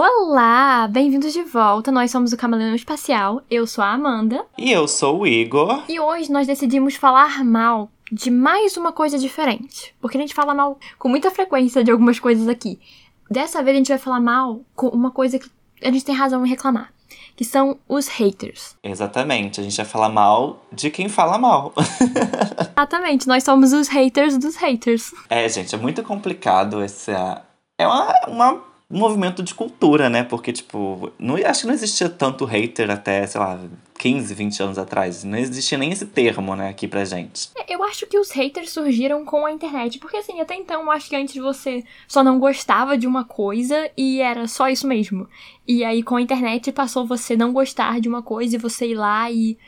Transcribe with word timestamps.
Olá, 0.00 0.86
bem-vindos 0.86 1.32
de 1.32 1.42
volta. 1.42 1.90
Nós 1.90 2.12
somos 2.12 2.32
o 2.32 2.36
Camaleão 2.36 2.72
Espacial. 2.72 3.42
Eu 3.50 3.66
sou 3.66 3.82
a 3.82 3.90
Amanda. 3.90 4.46
E 4.56 4.70
eu 4.70 4.86
sou 4.86 5.22
o 5.22 5.26
Igor. 5.26 5.82
E 5.88 5.98
hoje 5.98 6.30
nós 6.30 6.46
decidimos 6.46 6.94
falar 6.94 7.44
mal 7.44 7.90
de 8.12 8.30
mais 8.30 8.76
uma 8.76 8.92
coisa 8.92 9.18
diferente. 9.18 9.92
Porque 10.00 10.16
a 10.16 10.20
gente 10.20 10.36
fala 10.36 10.54
mal 10.54 10.78
com 11.00 11.08
muita 11.08 11.32
frequência 11.32 11.82
de 11.82 11.90
algumas 11.90 12.20
coisas 12.20 12.46
aqui. 12.46 12.78
Dessa 13.28 13.60
vez 13.60 13.74
a 13.74 13.78
gente 13.78 13.88
vai 13.88 13.98
falar 13.98 14.20
mal 14.20 14.60
com 14.72 14.86
uma 14.86 15.10
coisa 15.10 15.36
que 15.36 15.50
a 15.82 15.90
gente 15.90 16.04
tem 16.04 16.14
razão 16.14 16.46
em 16.46 16.48
reclamar. 16.48 16.92
Que 17.34 17.44
são 17.44 17.76
os 17.88 18.06
haters. 18.06 18.76
Exatamente, 18.84 19.60
a 19.60 19.64
gente 19.64 19.76
vai 19.76 19.86
falar 19.86 20.10
mal 20.10 20.64
de 20.72 20.90
quem 20.90 21.08
fala 21.08 21.38
mal. 21.38 21.74
Exatamente, 22.70 23.26
nós 23.26 23.42
somos 23.42 23.72
os 23.72 23.88
haters 23.88 24.38
dos 24.38 24.54
haters. 24.54 25.12
É, 25.28 25.48
gente, 25.48 25.74
é 25.74 25.78
muito 25.78 26.04
complicado 26.04 26.80
essa. 26.80 27.42
É 27.76 27.86
uma, 27.86 28.12
uma 28.28 28.67
um 28.90 28.98
movimento 28.98 29.42
de 29.42 29.54
cultura, 29.54 30.08
né? 30.08 30.24
Porque, 30.24 30.52
tipo, 30.52 31.12
não, 31.18 31.36
acho 31.36 31.62
que 31.62 31.66
não 31.66 31.74
existia 31.74 32.08
tanto 32.08 32.46
hater 32.46 32.90
até, 32.90 33.26
sei 33.26 33.38
lá, 33.38 33.60
15, 33.98 34.32
20 34.34 34.62
anos 34.62 34.78
atrás. 34.78 35.24
Não 35.24 35.36
existia 35.36 35.76
nem 35.76 35.92
esse 35.92 36.06
termo, 36.06 36.56
né, 36.56 36.70
aqui 36.70 36.88
pra 36.88 37.04
gente. 37.04 37.50
É, 37.54 37.74
eu 37.74 37.82
acho 37.84 38.06
que 38.06 38.18
os 38.18 38.30
haters 38.30 38.70
surgiram 38.70 39.26
com 39.26 39.44
a 39.44 39.52
internet. 39.52 39.98
Porque, 39.98 40.16
assim, 40.16 40.40
até 40.40 40.54
então, 40.54 40.82
eu 40.82 40.90
acho 40.90 41.08
que 41.10 41.16
antes 41.16 41.36
você 41.36 41.84
só 42.06 42.24
não 42.24 42.38
gostava 42.38 42.96
de 42.96 43.06
uma 43.06 43.24
coisa 43.24 43.90
e 43.96 44.22
era 44.22 44.48
só 44.48 44.68
isso 44.70 44.86
mesmo. 44.86 45.28
E 45.66 45.84
aí, 45.84 46.02
com 46.02 46.16
a 46.16 46.22
internet, 46.22 46.72
passou 46.72 47.06
você 47.06 47.36
não 47.36 47.52
gostar 47.52 48.00
de 48.00 48.08
uma 48.08 48.22
coisa 48.22 48.56
e 48.56 48.58
você 48.58 48.86
ir 48.86 48.94
lá 48.94 49.30
e 49.30 49.58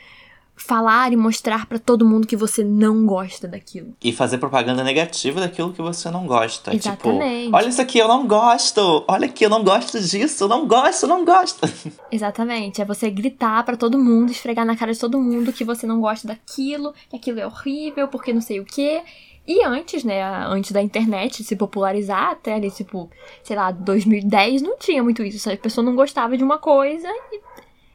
falar 0.61 1.11
e 1.11 1.15
mostrar 1.15 1.65
para 1.65 1.79
todo 1.79 2.05
mundo 2.05 2.27
que 2.27 2.35
você 2.35 2.63
não 2.63 3.05
gosta 3.05 3.47
daquilo. 3.47 3.93
E 4.01 4.13
fazer 4.13 4.37
propaganda 4.37 4.83
negativa 4.83 5.39
daquilo 5.39 5.73
que 5.73 5.81
você 5.81 6.09
não 6.09 6.25
gosta. 6.25 6.71
Tipo, 6.71 7.09
Exatamente. 7.09 7.45
Tipo, 7.45 7.57
olha 7.57 7.67
isso 7.67 7.81
aqui, 7.81 7.99
eu 7.99 8.07
não 8.07 8.27
gosto. 8.27 9.03
Olha 9.07 9.25
aqui, 9.25 9.45
eu 9.45 9.49
não 9.49 9.63
gosto 9.63 9.99
disso. 9.99 10.43
Eu 10.43 10.47
não 10.47 10.67
gosto, 10.67 11.03
eu 11.03 11.09
não 11.09 11.25
gosto. 11.25 11.59
Exatamente. 12.11 12.81
É 12.81 12.85
você 12.85 13.09
gritar 13.09 13.63
para 13.63 13.75
todo 13.75 13.97
mundo, 13.97 14.31
esfregar 14.31 14.65
na 14.65 14.75
cara 14.75 14.93
de 14.93 14.99
todo 14.99 15.19
mundo 15.19 15.51
que 15.51 15.65
você 15.65 15.87
não 15.87 15.99
gosta 15.99 16.27
daquilo, 16.27 16.93
que 17.09 17.15
aquilo 17.15 17.39
é 17.39 17.45
horrível, 17.45 18.07
porque 18.07 18.31
não 18.31 18.41
sei 18.41 18.59
o 18.59 18.65
quê. 18.65 19.01
E 19.47 19.65
antes, 19.65 20.03
né, 20.03 20.23
antes 20.45 20.71
da 20.71 20.81
internet 20.81 21.43
se 21.43 21.55
popularizar, 21.55 22.29
até 22.31 22.53
ali, 22.53 22.69
tipo, 22.69 23.09
sei 23.43 23.55
lá, 23.55 23.71
2010, 23.71 24.61
não 24.61 24.77
tinha 24.77 25.01
muito 25.01 25.23
isso. 25.23 25.51
A 25.51 25.57
pessoa 25.57 25.83
não 25.83 25.95
gostava 25.95 26.37
de 26.37 26.43
uma 26.43 26.59
coisa 26.59 27.07
e 27.31 27.41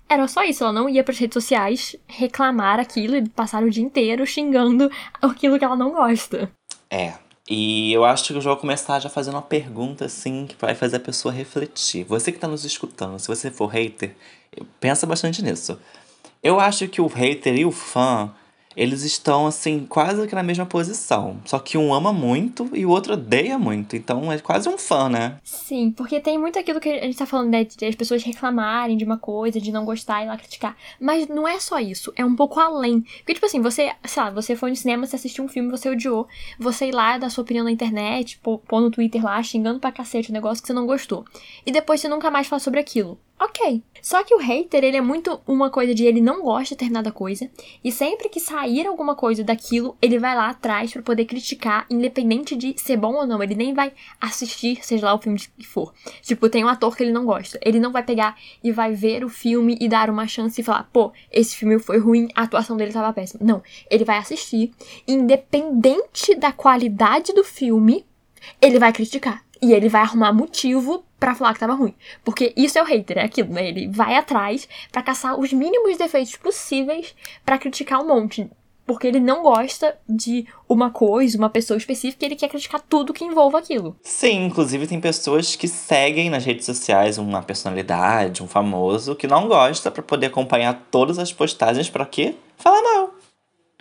era 0.08 0.26
só 0.28 0.42
isso, 0.44 0.62
ela 0.62 0.72
não 0.72 0.88
ia 0.88 1.02
para 1.02 1.12
as 1.12 1.18
redes 1.18 1.34
sociais 1.34 1.96
reclamar 2.06 2.78
aquilo 2.78 3.16
e 3.16 3.28
passar 3.28 3.62
o 3.62 3.70
dia 3.70 3.82
inteiro 3.82 4.26
xingando 4.26 4.90
aquilo 5.20 5.58
que 5.58 5.64
ela 5.64 5.76
não 5.76 5.90
gosta. 5.90 6.50
É. 6.90 7.14
E 7.48 7.92
eu 7.92 8.04
acho 8.04 8.24
que 8.24 8.32
eu 8.32 8.40
já 8.40 8.50
vou 8.50 8.58
começar 8.58 8.98
já 8.98 9.08
fazendo 9.08 9.34
uma 9.34 9.42
pergunta 9.42 10.04
assim 10.04 10.46
que 10.46 10.56
vai 10.58 10.74
fazer 10.74 10.96
a 10.96 11.00
pessoa 11.00 11.32
refletir. 11.32 12.04
Você 12.04 12.32
que 12.32 12.38
está 12.38 12.48
nos 12.48 12.64
escutando, 12.64 13.18
se 13.20 13.28
você 13.28 13.50
for 13.50 13.68
hater, 13.68 14.16
pensa 14.80 15.06
bastante 15.06 15.42
nisso. 15.42 15.78
Eu 16.42 16.58
acho 16.58 16.88
que 16.88 17.00
o 17.00 17.06
hater 17.06 17.56
e 17.56 17.64
o 17.64 17.70
fã 17.70 18.34
eles 18.76 19.02
estão, 19.02 19.46
assim, 19.46 19.86
quase 19.88 20.26
que 20.28 20.34
na 20.34 20.42
mesma 20.42 20.66
posição. 20.66 21.38
Só 21.46 21.58
que 21.58 21.78
um 21.78 21.94
ama 21.94 22.12
muito 22.12 22.68
e 22.74 22.84
o 22.84 22.90
outro 22.90 23.14
odeia 23.14 23.58
muito. 23.58 23.96
Então 23.96 24.30
é 24.30 24.38
quase 24.38 24.68
um 24.68 24.76
fã, 24.76 25.08
né? 25.08 25.38
Sim, 25.42 25.90
porque 25.90 26.20
tem 26.20 26.36
muito 26.36 26.58
aquilo 26.58 26.78
que 26.78 26.90
a 26.90 27.04
gente 27.04 27.16
tá 27.16 27.24
falando, 27.24 27.48
né? 27.48 27.64
De 27.64 27.86
as 27.86 27.94
pessoas 27.94 28.22
reclamarem 28.22 28.98
de 28.98 29.04
uma 29.04 29.16
coisa, 29.16 29.58
de 29.58 29.72
não 29.72 29.86
gostar 29.86 30.22
e 30.22 30.26
lá 30.26 30.36
criticar. 30.36 30.76
Mas 31.00 31.26
não 31.26 31.48
é 31.48 31.58
só 31.58 31.80
isso, 31.80 32.12
é 32.14 32.24
um 32.24 32.36
pouco 32.36 32.60
além. 32.60 33.00
Porque, 33.00 33.34
tipo 33.34 33.46
assim, 33.46 33.62
você, 33.62 33.92
sei 34.04 34.22
lá, 34.22 34.30
você 34.30 34.54
foi 34.54 34.68
no 34.68 34.76
cinema, 34.76 35.06
você 35.06 35.16
assistiu 35.16 35.44
um 35.44 35.48
filme, 35.48 35.70
você 35.70 35.88
odiou. 35.88 36.28
Você 36.58 36.88
ir 36.88 36.92
lá 36.92 37.16
dar 37.16 37.30
sua 37.30 37.42
opinião 37.42 37.64
na 37.64 37.70
internet, 37.70 38.38
pôr 38.42 38.80
no 38.80 38.90
Twitter 38.90 39.24
lá, 39.24 39.42
xingando 39.42 39.80
pra 39.80 39.90
cacete 39.90 40.28
o 40.28 40.34
negócio 40.34 40.62
que 40.62 40.66
você 40.66 40.74
não 40.74 40.86
gostou. 40.86 41.24
E 41.64 41.72
depois 41.72 42.00
você 42.00 42.08
nunca 42.08 42.30
mais 42.30 42.46
fala 42.46 42.60
sobre 42.60 42.80
aquilo 42.80 43.18
ok. 43.38 43.82
Só 44.06 44.22
que 44.22 44.32
o 44.32 44.38
hater, 44.38 44.84
ele 44.84 44.98
é 44.98 45.00
muito 45.00 45.40
uma 45.48 45.68
coisa 45.68 45.92
de 45.92 46.04
ele 46.04 46.20
não 46.20 46.40
gosta 46.40 46.62
de 46.62 46.70
determinada 46.76 47.10
coisa, 47.10 47.50
e 47.82 47.90
sempre 47.90 48.28
que 48.28 48.38
sair 48.38 48.86
alguma 48.86 49.16
coisa 49.16 49.42
daquilo, 49.42 49.96
ele 50.00 50.16
vai 50.16 50.32
lá 50.32 50.48
atrás 50.48 50.92
para 50.92 51.02
poder 51.02 51.24
criticar, 51.24 51.84
independente 51.90 52.54
de 52.54 52.80
ser 52.80 52.96
bom 52.96 53.14
ou 53.14 53.26
não. 53.26 53.42
Ele 53.42 53.56
nem 53.56 53.74
vai 53.74 53.92
assistir, 54.20 54.78
seja 54.86 55.06
lá 55.06 55.14
o 55.14 55.18
filme 55.18 55.40
que 55.40 55.66
for. 55.66 55.92
Tipo, 56.22 56.48
tem 56.48 56.64
um 56.64 56.68
ator 56.68 56.96
que 56.96 57.02
ele 57.02 57.10
não 57.10 57.24
gosta. 57.24 57.58
Ele 57.60 57.80
não 57.80 57.90
vai 57.90 58.04
pegar 58.04 58.36
e 58.62 58.70
vai 58.70 58.92
ver 58.92 59.24
o 59.24 59.28
filme 59.28 59.76
e 59.80 59.88
dar 59.88 60.08
uma 60.08 60.28
chance 60.28 60.60
e 60.60 60.62
falar, 60.62 60.88
pô, 60.92 61.12
esse 61.28 61.56
filme 61.56 61.76
foi 61.80 61.98
ruim, 61.98 62.28
a 62.36 62.42
atuação 62.42 62.76
dele 62.76 62.92
tava 62.92 63.12
péssima. 63.12 63.44
Não. 63.44 63.60
Ele 63.90 64.04
vai 64.04 64.18
assistir, 64.18 64.72
independente 65.08 66.32
da 66.36 66.52
qualidade 66.52 67.32
do 67.32 67.42
filme, 67.42 68.06
ele 68.62 68.78
vai 68.78 68.92
criticar. 68.92 69.45
E 69.60 69.72
ele 69.72 69.88
vai 69.88 70.02
arrumar 70.02 70.32
motivo 70.32 71.04
para 71.18 71.34
falar 71.34 71.54
que 71.54 71.60
tava 71.60 71.74
ruim. 71.74 71.94
Porque 72.24 72.52
isso 72.56 72.78
é 72.78 72.82
o 72.82 72.84
hater, 72.84 73.18
é 73.18 73.24
aquilo, 73.24 73.52
né? 73.52 73.68
Ele 73.68 73.88
vai 73.88 74.14
atrás 74.16 74.68
para 74.92 75.02
caçar 75.02 75.38
os 75.38 75.52
mínimos 75.52 75.96
defeitos 75.96 76.36
possíveis 76.36 77.14
para 77.44 77.58
criticar 77.58 78.00
um 78.00 78.06
monte. 78.06 78.50
Porque 78.86 79.08
ele 79.08 79.18
não 79.18 79.42
gosta 79.42 79.98
de 80.08 80.46
uma 80.68 80.90
coisa, 80.90 81.36
uma 81.36 81.50
pessoa 81.50 81.76
específica, 81.76 82.24
e 82.24 82.28
ele 82.28 82.36
quer 82.36 82.48
criticar 82.48 82.80
tudo 82.80 83.12
que 83.12 83.24
envolva 83.24 83.58
aquilo. 83.58 83.96
Sim, 84.00 84.46
inclusive 84.46 84.86
tem 84.86 85.00
pessoas 85.00 85.56
que 85.56 85.66
seguem 85.66 86.30
nas 86.30 86.44
redes 86.44 86.64
sociais 86.64 87.18
uma 87.18 87.42
personalidade, 87.42 88.44
um 88.44 88.46
famoso, 88.46 89.16
que 89.16 89.26
não 89.26 89.48
gosta 89.48 89.90
para 89.90 90.04
poder 90.04 90.26
acompanhar 90.26 90.86
todas 90.88 91.18
as 91.18 91.32
postagens 91.32 91.90
para 91.90 92.06
quê? 92.06 92.36
Falar 92.56 92.80
mal. 92.80 93.15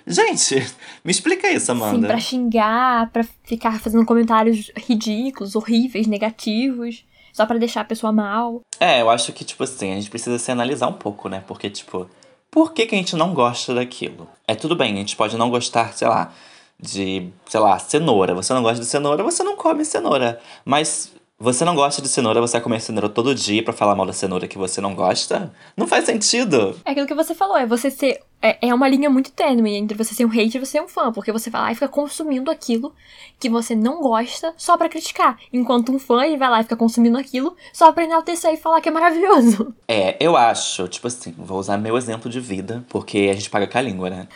Gente, 0.07 0.55
me 1.03 1.11
explica 1.11 1.49
isso, 1.49 1.71
Amanda. 1.71 1.95
Sim, 1.95 2.05
pra 2.05 2.19
xingar, 2.19 3.09
pra 3.11 3.25
ficar 3.43 3.79
fazendo 3.79 4.05
comentários 4.05 4.71
ridículos, 4.75 5.55
horríveis, 5.55 6.05
negativos, 6.07 7.03
só 7.33 7.45
para 7.45 7.57
deixar 7.57 7.81
a 7.81 7.85
pessoa 7.85 8.13
mal. 8.13 8.61
É, 8.79 9.01
eu 9.01 9.09
acho 9.09 9.33
que, 9.33 9.43
tipo 9.43 9.63
assim, 9.63 9.91
a 9.91 9.95
gente 9.95 10.09
precisa 10.09 10.37
se 10.37 10.51
analisar 10.51 10.87
um 10.87 10.93
pouco, 10.93 11.27
né? 11.27 11.43
Porque, 11.47 11.69
tipo, 11.69 12.09
por 12.51 12.71
que, 12.71 12.85
que 12.85 12.95
a 12.95 12.97
gente 12.97 13.15
não 13.15 13.33
gosta 13.33 13.73
daquilo? 13.73 14.29
É 14.47 14.55
tudo 14.55 14.75
bem, 14.75 14.93
a 14.93 14.97
gente 14.97 15.15
pode 15.15 15.35
não 15.37 15.49
gostar, 15.49 15.91
sei 15.93 16.07
lá, 16.07 16.31
de, 16.79 17.29
sei 17.47 17.59
lá, 17.59 17.77
cenoura. 17.79 18.33
Você 18.35 18.53
não 18.53 18.61
gosta 18.61 18.79
de 18.79 18.85
cenoura, 18.85 19.23
você 19.23 19.43
não 19.43 19.55
come 19.55 19.83
cenoura. 19.83 20.39
Mas 20.63 21.11
você 21.37 21.65
não 21.65 21.75
gosta 21.75 22.01
de 22.01 22.07
cenoura, 22.07 22.39
você 22.39 22.53
vai 22.53 22.61
comer 22.61 22.79
cenoura 22.79 23.09
todo 23.09 23.35
dia 23.35 23.61
para 23.61 23.73
falar 23.73 23.93
mal 23.93 24.05
da 24.05 24.13
cenoura 24.13 24.47
que 24.47 24.57
você 24.57 24.79
não 24.79 24.95
gosta? 24.95 25.53
Não 25.75 25.85
faz 25.85 26.05
sentido. 26.05 26.79
É 26.85 26.91
aquilo 26.91 27.05
que 27.05 27.13
você 27.13 27.35
falou, 27.35 27.57
é 27.57 27.65
você 27.65 27.91
ser. 27.91 28.21
É, 28.41 28.69
é 28.69 28.73
uma 28.73 28.87
linha 28.87 29.09
muito 29.09 29.31
tênue 29.31 29.75
entre 29.75 29.97
você 29.97 30.13
ser 30.13 30.23
um 30.23 30.29
hater 30.29 30.61
e 30.61 30.65
você 30.65 30.73
ser 30.73 30.81
um 30.81 30.87
fã, 30.87 31.11
porque 31.11 31.31
você 31.31 31.49
vai 31.49 31.61
lá 31.61 31.71
e 31.71 31.75
fica 31.75 31.89
consumindo 31.89 32.49
aquilo 32.49 32.93
que 33.37 33.49
você 33.49 33.75
não 33.75 34.01
gosta 34.01 34.53
só 34.55 34.77
para 34.77 34.87
criticar. 34.87 35.37
Enquanto 35.51 35.91
um 35.91 35.99
fã, 35.99 36.25
ele 36.25 36.37
vai 36.37 36.49
lá 36.49 36.61
e 36.61 36.63
fica 36.63 36.77
consumindo 36.77 37.17
aquilo 37.17 37.55
só 37.73 37.91
pra 37.91 38.05
enaltecer 38.05 38.53
e 38.53 38.57
falar 38.57 38.79
que 38.79 38.89
é 38.89 38.91
maravilhoso. 38.91 39.73
É, 39.87 40.17
eu 40.19 40.35
acho, 40.35 40.87
tipo 40.87 41.07
assim, 41.07 41.33
vou 41.37 41.59
usar 41.59 41.77
meu 41.77 41.95
exemplo 41.95 42.29
de 42.29 42.39
vida, 42.39 42.83
porque 42.89 43.29
a 43.31 43.33
gente 43.33 43.49
paga 43.49 43.67
com 43.67 43.77
a 43.77 43.81
língua, 43.81 44.09
né? 44.09 44.27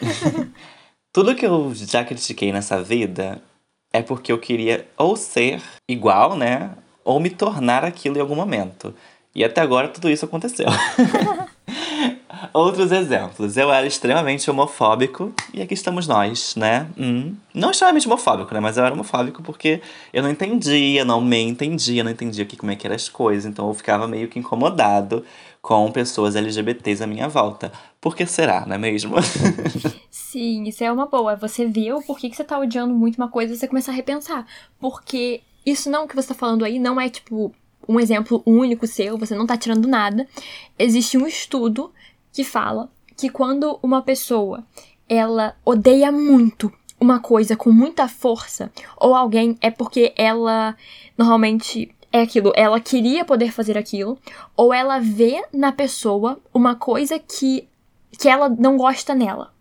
Tudo 1.12 1.36
que 1.36 1.46
eu 1.46 1.72
já 1.74 2.04
critiquei 2.04 2.52
nessa 2.52 2.82
vida 2.84 3.42
é 3.92 4.02
porque 4.02 4.32
eu 4.32 4.38
queria 4.38 4.88
ou 4.96 5.16
ser 5.16 5.62
igual, 5.90 6.36
né? 6.36 6.76
Ou 7.04 7.20
me 7.20 7.30
tornar 7.30 7.84
aquilo 7.84 8.18
em 8.18 8.22
algum 8.22 8.36
momento. 8.36 8.94
E 9.34 9.44
até 9.44 9.62
agora 9.62 9.88
tudo 9.88 10.10
isso 10.10 10.26
aconteceu. 10.26 10.68
Outros 12.54 12.92
exemplos. 12.92 13.58
Eu 13.58 13.72
era 13.72 13.86
extremamente 13.86 14.50
homofóbico 14.50 15.34
e 15.54 15.62
aqui 15.62 15.74
estamos 15.74 16.08
nós, 16.08 16.56
né? 16.56 16.88
Hum. 16.98 17.36
Não 17.54 17.72
extremamente 17.72 18.08
homofóbico, 18.08 18.54
né? 18.54 18.60
Mas 18.60 18.78
eu 18.78 18.86
era 18.86 18.94
homofóbico 18.94 19.44
porque 19.44 19.82
eu 20.12 20.24
não 20.24 20.30
entendia, 20.30 21.06
não 21.06 21.22
me 21.22 21.42
entendia, 21.42 22.04
não 22.04 22.12
entendia 22.12 22.44
aqui 22.44 22.58
como 22.58 22.72
é 22.72 22.76
que 22.76 22.88
eram 22.88 22.96
as 22.96 23.08
coisas. 23.08 23.46
Então 23.46 23.68
eu 23.68 23.74
ficava 23.74 24.08
meio 24.08 24.28
que 24.28 24.40
incomodado 24.40 25.24
com 25.62 25.92
pessoas 25.92 26.36
LGBTs 26.36 27.04
à 27.04 27.08
minha 27.08 27.28
volta. 27.28 27.72
Por 28.00 28.16
que 28.16 28.26
será, 28.26 28.66
não 28.66 28.76
é 28.76 28.78
mesmo? 28.78 29.16
Sim, 30.10 30.64
isso 30.64 30.84
é 30.84 30.92
uma 30.92 31.06
boa. 31.06 31.36
Você 31.36 31.66
viu 31.66 32.02
por 32.02 32.18
que, 32.18 32.30
que 32.30 32.36
você 32.36 32.44
tá 32.44 32.58
odiando 32.58 32.94
muito 32.94 33.18
uma 33.18 33.30
coisa 33.30 33.54
e 33.54 33.58
você 33.58 33.68
começa 33.68 33.92
a 33.92 33.94
repensar. 33.94 34.46
Porque 34.80 35.42
isso 35.72 35.90
não 35.90 36.08
que 36.08 36.16
você 36.16 36.30
tá 36.30 36.34
falando 36.34 36.66
aí 36.66 36.80
não 36.80 37.00
é 37.00 37.10
tipo 37.10 37.54
um 37.88 38.00
exemplo 38.00 38.44
único 38.46 38.86
seu, 38.86 39.18
você 39.18 39.34
não 39.36 39.48
tá 39.48 39.58
tirando 39.58 39.88
nada. 39.88 40.28
Existe 40.78 41.18
um 41.18 41.26
estudo 41.26 41.92
que 42.32 42.44
fala 42.44 42.90
que 43.18 43.30
quando 43.30 43.80
uma 43.82 44.02
pessoa 44.02 44.64
ela 45.08 45.56
odeia 45.66 46.12
muito 46.12 46.72
uma 47.00 47.20
coisa 47.20 47.56
com 47.56 47.72
muita 47.72 48.08
força 48.08 48.72
ou 48.98 49.16
alguém 49.16 49.58
é 49.62 49.72
porque 49.72 50.14
ela 50.16 50.76
normalmente 51.18 51.94
é 52.12 52.22
aquilo, 52.22 52.52
ela 52.56 52.80
queria 52.80 53.24
poder 53.26 53.52
fazer 53.52 53.78
aquilo 53.78 54.20
ou 54.56 54.74
ela 54.74 55.00
vê 55.00 55.44
na 55.52 55.72
pessoa 55.72 56.40
uma 56.54 56.76
coisa 56.76 57.18
que 57.18 57.68
que 58.18 58.28
ela 58.28 58.50
não 58.50 58.76
gosta 58.76 59.16
nela. 59.16 59.54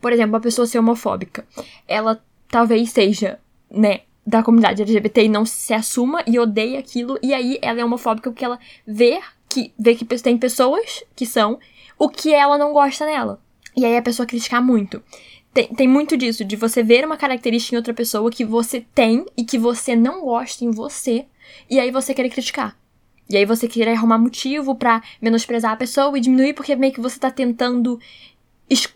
Por 0.00 0.12
exemplo, 0.12 0.36
a 0.36 0.40
pessoa 0.40 0.66
ser 0.66 0.78
homofóbica, 0.78 1.46
ela 1.86 2.22
talvez 2.48 2.90
seja, 2.90 3.38
né, 3.70 4.02
da 4.26 4.42
comunidade 4.42 4.82
LGBT 4.82 5.24
e 5.24 5.28
não 5.28 5.44
se 5.44 5.74
assuma 5.74 6.22
e 6.26 6.38
odeia 6.38 6.78
aquilo, 6.78 7.18
e 7.22 7.34
aí 7.34 7.58
ela 7.60 7.80
é 7.80 7.84
homofóbica 7.84 8.30
porque 8.30 8.44
ela 8.44 8.58
vê 8.86 9.20
que, 9.48 9.72
vê 9.78 9.94
que 9.94 10.04
tem 10.04 10.38
pessoas 10.38 11.04
que 11.14 11.26
são 11.26 11.58
o 11.98 12.08
que 12.08 12.32
ela 12.32 12.58
não 12.58 12.72
gosta 12.72 13.04
nela. 13.06 13.40
E 13.76 13.84
aí 13.84 13.96
a 13.96 14.02
pessoa 14.02 14.26
criticar 14.26 14.62
muito. 14.62 15.02
Tem, 15.52 15.68
tem 15.68 15.86
muito 15.86 16.16
disso, 16.16 16.44
de 16.44 16.56
você 16.56 16.82
ver 16.82 17.04
uma 17.04 17.16
característica 17.16 17.74
em 17.74 17.78
outra 17.78 17.94
pessoa 17.94 18.30
que 18.30 18.44
você 18.44 18.84
tem 18.94 19.24
e 19.36 19.44
que 19.44 19.58
você 19.58 19.94
não 19.94 20.22
gosta 20.22 20.64
em 20.64 20.70
você, 20.70 21.26
e 21.70 21.78
aí 21.78 21.90
você 21.90 22.14
querer 22.14 22.30
criticar. 22.30 22.76
E 23.28 23.36
aí 23.36 23.44
você 23.44 23.68
querer 23.68 23.92
arrumar 23.92 24.18
motivo 24.18 24.74
para 24.74 25.02
menosprezar 25.20 25.72
a 25.72 25.76
pessoa 25.76 26.16
e 26.16 26.20
diminuir 26.20 26.54
porque 26.54 26.74
meio 26.76 26.92
que 26.92 27.00
você 27.00 27.18
tá 27.18 27.30
tentando 27.30 27.98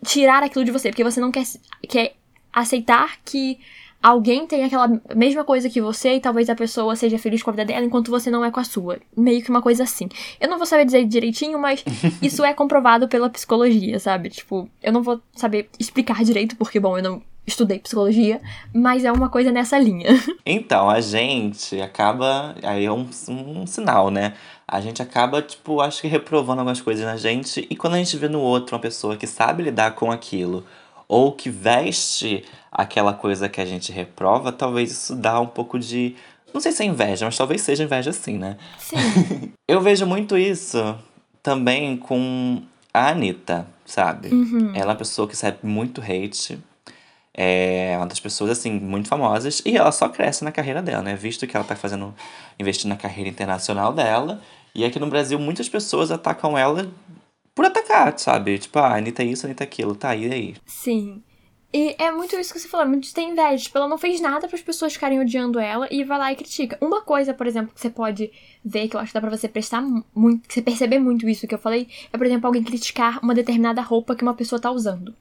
tirar 0.04 0.42
aquilo 0.42 0.64
de 0.64 0.70
você, 0.70 0.90
porque 0.90 1.04
você 1.04 1.20
não 1.20 1.30
quer, 1.30 1.44
quer 1.88 2.14
aceitar 2.52 3.19
que 3.25 3.58
alguém 4.02 4.46
tem 4.46 4.64
aquela 4.64 4.88
mesma 5.14 5.44
coisa 5.44 5.68
que 5.68 5.80
você 5.80 6.14
e 6.14 6.20
talvez 6.20 6.48
a 6.48 6.54
pessoa 6.54 6.94
seja 6.96 7.18
feliz 7.18 7.42
com 7.42 7.50
a 7.50 7.52
vida 7.52 7.64
dela 7.64 7.84
enquanto 7.84 8.10
você 8.10 8.30
não 8.30 8.44
é 8.44 8.50
com 8.50 8.60
a 8.60 8.64
sua. 8.64 8.98
Meio 9.16 9.42
que 9.42 9.50
uma 9.50 9.62
coisa 9.62 9.82
assim. 9.82 10.08
Eu 10.40 10.48
não 10.48 10.56
vou 10.56 10.66
saber 10.66 10.84
dizer 10.84 11.04
direitinho, 11.04 11.58
mas 11.58 11.84
isso 12.22 12.44
é 12.44 12.54
comprovado 12.54 13.08
pela 13.08 13.28
psicologia, 13.28 13.98
sabe? 13.98 14.30
Tipo, 14.30 14.68
eu 14.82 14.92
não 14.92 15.02
vou 15.02 15.20
saber 15.34 15.68
explicar 15.78 16.24
direito 16.24 16.56
porque, 16.56 16.78
bom, 16.78 16.96
eu 16.96 17.02
não 17.02 17.22
estudei 17.48 17.78
psicologia, 17.78 18.40
mas 18.74 19.04
é 19.04 19.10
uma 19.10 19.28
coisa 19.28 19.50
nessa 19.50 19.78
linha. 19.78 20.08
Então, 20.50 20.88
a 20.88 20.98
gente 21.00 21.78
acaba. 21.78 22.54
Aí 22.62 22.86
é 22.86 22.90
um, 22.90 23.06
um 23.28 23.66
sinal, 23.66 24.10
né? 24.10 24.32
A 24.66 24.80
gente 24.80 25.02
acaba, 25.02 25.42
tipo, 25.42 25.80
acho 25.80 26.00
que 26.00 26.08
reprovando 26.08 26.60
algumas 26.60 26.80
coisas 26.80 27.04
na 27.04 27.18
gente, 27.18 27.66
e 27.68 27.76
quando 27.76 27.94
a 27.94 27.98
gente 27.98 28.16
vê 28.16 28.28
no 28.28 28.40
outro 28.40 28.74
uma 28.74 28.80
pessoa 28.80 29.16
que 29.16 29.26
sabe 29.26 29.62
lidar 29.62 29.94
com 29.94 30.10
aquilo, 30.10 30.64
ou 31.08 31.32
que 31.32 31.49
veste 31.49 32.44
aquela 32.70 33.14
coisa 33.14 33.49
que 33.49 33.60
a 33.60 33.64
gente 33.64 33.90
reprova, 33.90 34.52
talvez 34.52 34.93
isso 34.93 35.16
dá 35.16 35.40
um 35.40 35.46
pouco 35.46 35.78
de. 35.78 36.14
Não 36.52 36.60
sei 36.60 36.70
se 36.70 36.82
é 36.82 36.87
inveja, 36.87 37.25
mas 37.25 37.37
talvez 37.37 37.62
seja 37.62 37.82
inveja 37.82 38.12
sim, 38.12 38.37
né? 38.38 38.56
Sim. 38.78 39.52
Eu 39.66 39.81
vejo 39.81 40.06
muito 40.06 40.37
isso 40.37 40.96
também 41.43 41.96
com 41.96 42.62
a 42.93 43.08
Anitta, 43.08 43.66
sabe? 43.87 44.28
Uhum. 44.28 44.72
Ela 44.75 44.84
é 44.84 44.87
uma 44.87 44.94
pessoa 44.96 45.26
que 45.26 45.34
recebe 45.34 45.58
muito 45.62 46.02
hate. 46.02 46.58
É 47.32 47.94
uma 47.96 48.06
das 48.06 48.19
pessoas, 48.19 48.50
assim, 48.50 48.72
muito 48.72 49.08
famosas. 49.08 49.62
E 49.64 49.76
ela 49.76 49.93
só 49.93 50.08
cresce 50.08 50.43
na 50.43 50.50
carreira 50.50 50.82
dela, 50.82 51.02
né? 51.02 51.14
Visto 51.14 51.46
que 51.46 51.56
ela 51.56 51.64
tá 51.64 51.76
fazendo. 51.76 52.14
investindo 52.58 52.90
na 52.90 52.96
carreira 52.96 53.31
internacional 53.31 53.93
dela. 53.93 54.40
E 54.75 54.84
aqui 54.84 54.99
no 54.99 55.06
Brasil, 55.06 55.38
muitas 55.38 55.69
pessoas 55.69 56.11
atacam 56.11 56.56
ela 56.58 56.88
por 57.58 57.64
atacar, 57.64 58.16
sabe? 58.16 58.56
Tipo, 58.56 58.78
ah, 58.78 58.94
Anitta 58.94 59.25
isso, 59.25 59.44
Anitta 59.44 59.64
aquilo. 59.64 59.96
Tá, 59.96 60.14
e 60.14 60.32
aí? 60.32 60.55
Sim. 60.64 61.20
E 61.75 61.96
é 61.99 62.08
muito 62.12 62.37
isso 62.37 62.52
que 62.52 62.60
você 62.60 62.69
falou, 62.69 62.87
muito 62.87 63.12
tem 63.12 63.31
inveja. 63.31 63.64
Tipo, 63.64 63.78
ela 63.78 63.88
não 63.88 63.99
fez 63.99 64.20
nada 64.20 64.46
para 64.46 64.55
as 64.55 64.62
pessoas 64.62 64.93
ficarem 64.93 65.19
odiando 65.19 65.58
ela 65.58 65.88
e 65.90 66.05
vai 66.05 66.19
lá 66.19 66.32
e 66.32 66.37
critica. 66.37 66.78
Uma 66.81 67.02
coisa, 67.02 67.34
por 67.34 67.49
exemplo, 67.49 67.75
que 67.75 67.81
você 67.81 67.90
pode 67.90 68.31
ver, 68.64 68.87
que 68.87 68.94
eu 68.94 69.00
acho 69.00 69.08
que 69.10 69.14
dá 69.14 69.20
pra 69.20 69.37
você 69.37 69.49
prestar 69.49 69.82
muito, 70.14 70.46
que 70.46 70.55
você 70.55 70.62
perceber 70.62 71.00
muito 71.00 71.28
isso 71.28 71.49
que 71.49 71.55
eu 71.55 71.58
falei, 71.58 71.88
é, 72.12 72.16
por 72.16 72.28
exemplo, 72.28 72.46
alguém 72.46 72.62
criticar 72.62 73.19
uma 73.25 73.34
determinada 73.34 73.82
roupa 73.82 74.14
que 74.14 74.22
uma 74.22 74.34
pessoa 74.34 74.61
tá 74.61 74.70
usando. 74.70 75.12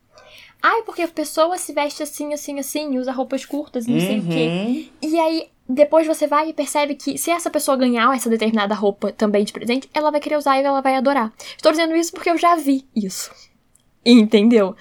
Ai, 0.61 0.81
porque 0.83 1.01
a 1.01 1.07
pessoa 1.07 1.57
se 1.57 1.71
veste 1.73 2.03
assim, 2.03 2.33
assim, 2.33 2.59
assim, 2.59 2.97
usa 2.97 3.11
roupas 3.11 3.45
curtas 3.45 3.87
e 3.87 3.91
não 3.91 3.99
sei 3.99 4.19
o 4.19 4.27
quê. 4.27 4.47
Uhum. 4.47 5.09
E 5.09 5.19
aí, 5.19 5.49
depois 5.69 6.07
você 6.07 6.27
vai 6.27 6.49
e 6.49 6.53
percebe 6.53 6.95
que 6.95 7.17
se 7.17 7.29
essa 7.29 7.49
pessoa 7.49 7.77
ganhar 7.77 8.15
essa 8.15 8.29
determinada 8.29 8.73
roupa 8.73 9.11
também 9.11 9.43
de 9.43 9.53
presente, 9.53 9.89
ela 9.93 10.09
vai 10.09 10.19
querer 10.19 10.37
usar 10.37 10.59
e 10.59 10.63
ela 10.63 10.81
vai 10.81 10.95
adorar. 10.95 11.31
Estou 11.55 11.71
dizendo 11.71 11.95
isso 11.95 12.11
porque 12.11 12.29
eu 12.29 12.37
já 12.37 12.55
vi 12.55 12.85
isso. 12.95 13.31
Entendeu? 14.05 14.75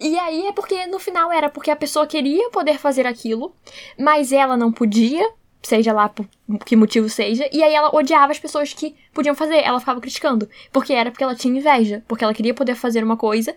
E 0.00 0.18
aí 0.18 0.46
é 0.46 0.52
porque 0.52 0.86
no 0.86 0.98
final 0.98 1.30
era 1.30 1.48
porque 1.48 1.70
a 1.70 1.76
pessoa 1.76 2.06
queria 2.06 2.50
poder 2.50 2.78
fazer 2.78 3.06
aquilo, 3.06 3.54
mas 3.98 4.32
ela 4.32 4.56
não 4.56 4.72
podia, 4.72 5.30
seja 5.62 5.92
lá 5.92 6.08
por 6.08 6.26
que 6.66 6.74
motivo 6.74 7.08
seja, 7.08 7.48
e 7.52 7.62
aí 7.62 7.72
ela 7.72 7.94
odiava 7.94 8.32
as 8.32 8.38
pessoas 8.38 8.74
que 8.74 8.94
podiam 9.12 9.34
fazer, 9.34 9.58
ela 9.58 9.78
ficava 9.78 10.00
criticando, 10.00 10.48
porque 10.72 10.92
era 10.92 11.10
porque 11.10 11.22
ela 11.22 11.34
tinha 11.34 11.56
inveja, 11.56 12.02
porque 12.08 12.24
ela 12.24 12.34
queria 12.34 12.52
poder 12.52 12.74
fazer 12.74 13.04
uma 13.04 13.16
coisa 13.16 13.54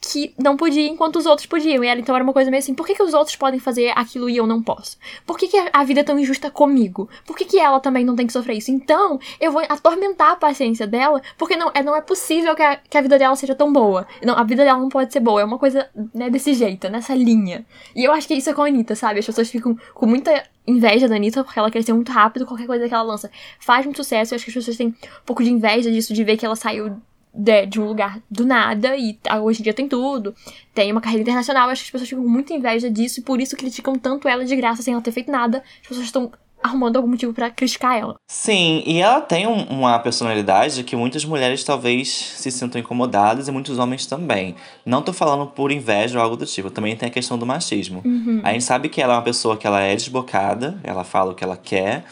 que 0.00 0.32
não 0.38 0.56
podia 0.56 0.88
enquanto 0.88 1.16
os 1.16 1.26
outros 1.26 1.46
podiam. 1.46 1.84
E 1.84 1.86
ela 1.86 2.00
então 2.00 2.14
era 2.14 2.24
uma 2.24 2.32
coisa 2.32 2.50
meio 2.50 2.60
assim: 2.60 2.74
por 2.74 2.86
que, 2.86 2.94
que 2.94 3.02
os 3.02 3.12
outros 3.12 3.36
podem 3.36 3.60
fazer 3.60 3.92
aquilo 3.94 4.30
e 4.30 4.36
eu 4.36 4.46
não 4.46 4.62
posso? 4.62 4.96
Por 5.26 5.38
que, 5.38 5.46
que 5.48 5.56
a 5.72 5.84
vida 5.84 6.00
é 6.00 6.02
tão 6.02 6.18
injusta 6.18 6.50
comigo? 6.50 7.08
Por 7.26 7.36
que, 7.36 7.44
que 7.44 7.58
ela 7.58 7.78
também 7.80 8.04
não 8.04 8.16
tem 8.16 8.26
que 8.26 8.32
sofrer 8.32 8.56
isso? 8.56 8.70
Então 8.70 9.20
eu 9.38 9.52
vou 9.52 9.62
atormentar 9.68 10.32
a 10.32 10.36
paciência 10.36 10.86
dela, 10.86 11.20
porque 11.36 11.56
não 11.56 11.70
é, 11.74 11.82
não 11.82 11.94
é 11.94 12.00
possível 12.00 12.54
que 12.54 12.62
a, 12.62 12.76
que 12.76 12.96
a 12.96 13.02
vida 13.02 13.18
dela 13.18 13.36
seja 13.36 13.54
tão 13.54 13.72
boa. 13.72 14.06
Não, 14.24 14.36
a 14.38 14.42
vida 14.42 14.64
dela 14.64 14.78
não 14.78 14.88
pode 14.88 15.12
ser 15.12 15.20
boa. 15.20 15.42
É 15.42 15.44
uma 15.44 15.58
coisa 15.58 15.88
né, 16.14 16.30
desse 16.30 16.54
jeito, 16.54 16.88
nessa 16.88 17.14
linha. 17.14 17.66
E 17.94 18.04
eu 18.04 18.12
acho 18.12 18.26
que 18.26 18.34
isso 18.34 18.48
é 18.48 18.54
com 18.54 18.62
a 18.62 18.66
Anitta, 18.66 18.94
sabe? 18.94 19.20
As 19.20 19.26
pessoas 19.26 19.50
ficam 19.50 19.76
com 19.92 20.06
muita 20.06 20.42
inveja 20.66 21.08
da 21.08 21.16
Anitta, 21.16 21.44
porque 21.44 21.58
ela 21.58 21.70
cresceu 21.70 21.94
muito 21.94 22.12
rápido, 22.12 22.46
qualquer 22.46 22.66
coisa 22.66 22.88
que 22.88 22.94
ela 22.94 23.02
lança 23.02 23.30
faz 23.58 23.84
muito 23.84 23.98
sucesso. 23.98 24.32
Eu 24.32 24.36
acho 24.36 24.44
que 24.44 24.50
as 24.50 24.54
pessoas 24.54 24.76
têm 24.76 24.88
um 24.88 24.94
pouco 25.26 25.42
de 25.42 25.50
inveja 25.50 25.90
disso, 25.90 26.14
de 26.14 26.24
ver 26.24 26.36
que 26.36 26.46
ela 26.46 26.56
saiu 26.56 26.96
de, 27.32 27.66
de 27.66 27.80
um 27.80 27.86
lugar 27.86 28.20
do 28.30 28.44
nada 28.44 28.96
e 28.96 29.18
hoje 29.42 29.60
em 29.60 29.62
dia 29.62 29.74
tem 29.74 29.88
tudo. 29.88 30.34
Tem 30.74 30.90
uma 30.90 31.00
carreira 31.00 31.22
internacional, 31.22 31.68
acho 31.68 31.82
que 31.82 31.88
as 31.88 31.92
pessoas 31.92 32.08
ficam 32.08 32.24
muito 32.24 32.52
inveja 32.52 32.90
disso 32.90 33.20
e 33.20 33.22
por 33.22 33.40
isso 33.40 33.56
criticam 33.56 33.94
tanto 33.96 34.28
ela 34.28 34.44
de 34.44 34.56
graça 34.56 34.82
sem 34.82 34.92
ela 34.92 35.02
ter 35.02 35.12
feito 35.12 35.30
nada. 35.30 35.62
As 35.82 35.88
pessoas 35.88 36.06
estão 36.06 36.30
arrumando 36.62 36.96
algum 36.96 37.08
motivo 37.08 37.32
para 37.32 37.50
criticar 37.50 37.98
ela. 37.98 38.16
Sim, 38.30 38.82
e 38.86 38.98
ela 38.98 39.20
tem 39.20 39.46
um, 39.46 39.62
uma 39.64 39.98
personalidade 39.98 40.84
que 40.84 40.94
muitas 40.94 41.24
mulheres 41.24 41.64
talvez 41.64 42.08
se 42.08 42.50
sintam 42.50 42.80
incomodadas 42.80 43.48
e 43.48 43.50
muitos 43.50 43.78
homens 43.78 44.06
também. 44.06 44.54
Não 44.84 45.02
tô 45.02 45.12
falando 45.12 45.46
por 45.46 45.72
inveja 45.72 46.18
ou 46.18 46.24
algo 46.24 46.36
do 46.36 46.46
tipo, 46.46 46.70
também 46.70 46.94
tem 46.96 47.08
a 47.08 47.12
questão 47.12 47.38
do 47.38 47.46
machismo. 47.46 48.02
Uhum. 48.04 48.40
A 48.44 48.52
gente 48.52 48.64
sabe 48.64 48.88
que 48.88 49.00
ela 49.00 49.14
é 49.14 49.16
uma 49.16 49.22
pessoa 49.22 49.56
que 49.56 49.66
ela 49.66 49.80
é 49.80 49.94
desbocada, 49.94 50.78
ela 50.84 51.02
fala 51.02 51.32
o 51.32 51.34
que 51.34 51.42
ela 51.42 51.56
quer, 51.56 52.04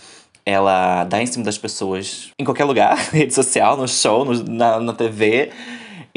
ela 0.48 1.04
dá 1.04 1.22
em 1.22 1.26
cima 1.26 1.44
das 1.44 1.58
pessoas 1.58 2.30
em 2.38 2.44
qualquer 2.44 2.64
lugar, 2.64 2.96
rede 3.12 3.34
social, 3.34 3.76
no 3.76 3.86
show, 3.86 4.24
no, 4.24 4.32
na, 4.44 4.80
na 4.80 4.92
TV. 4.94 5.50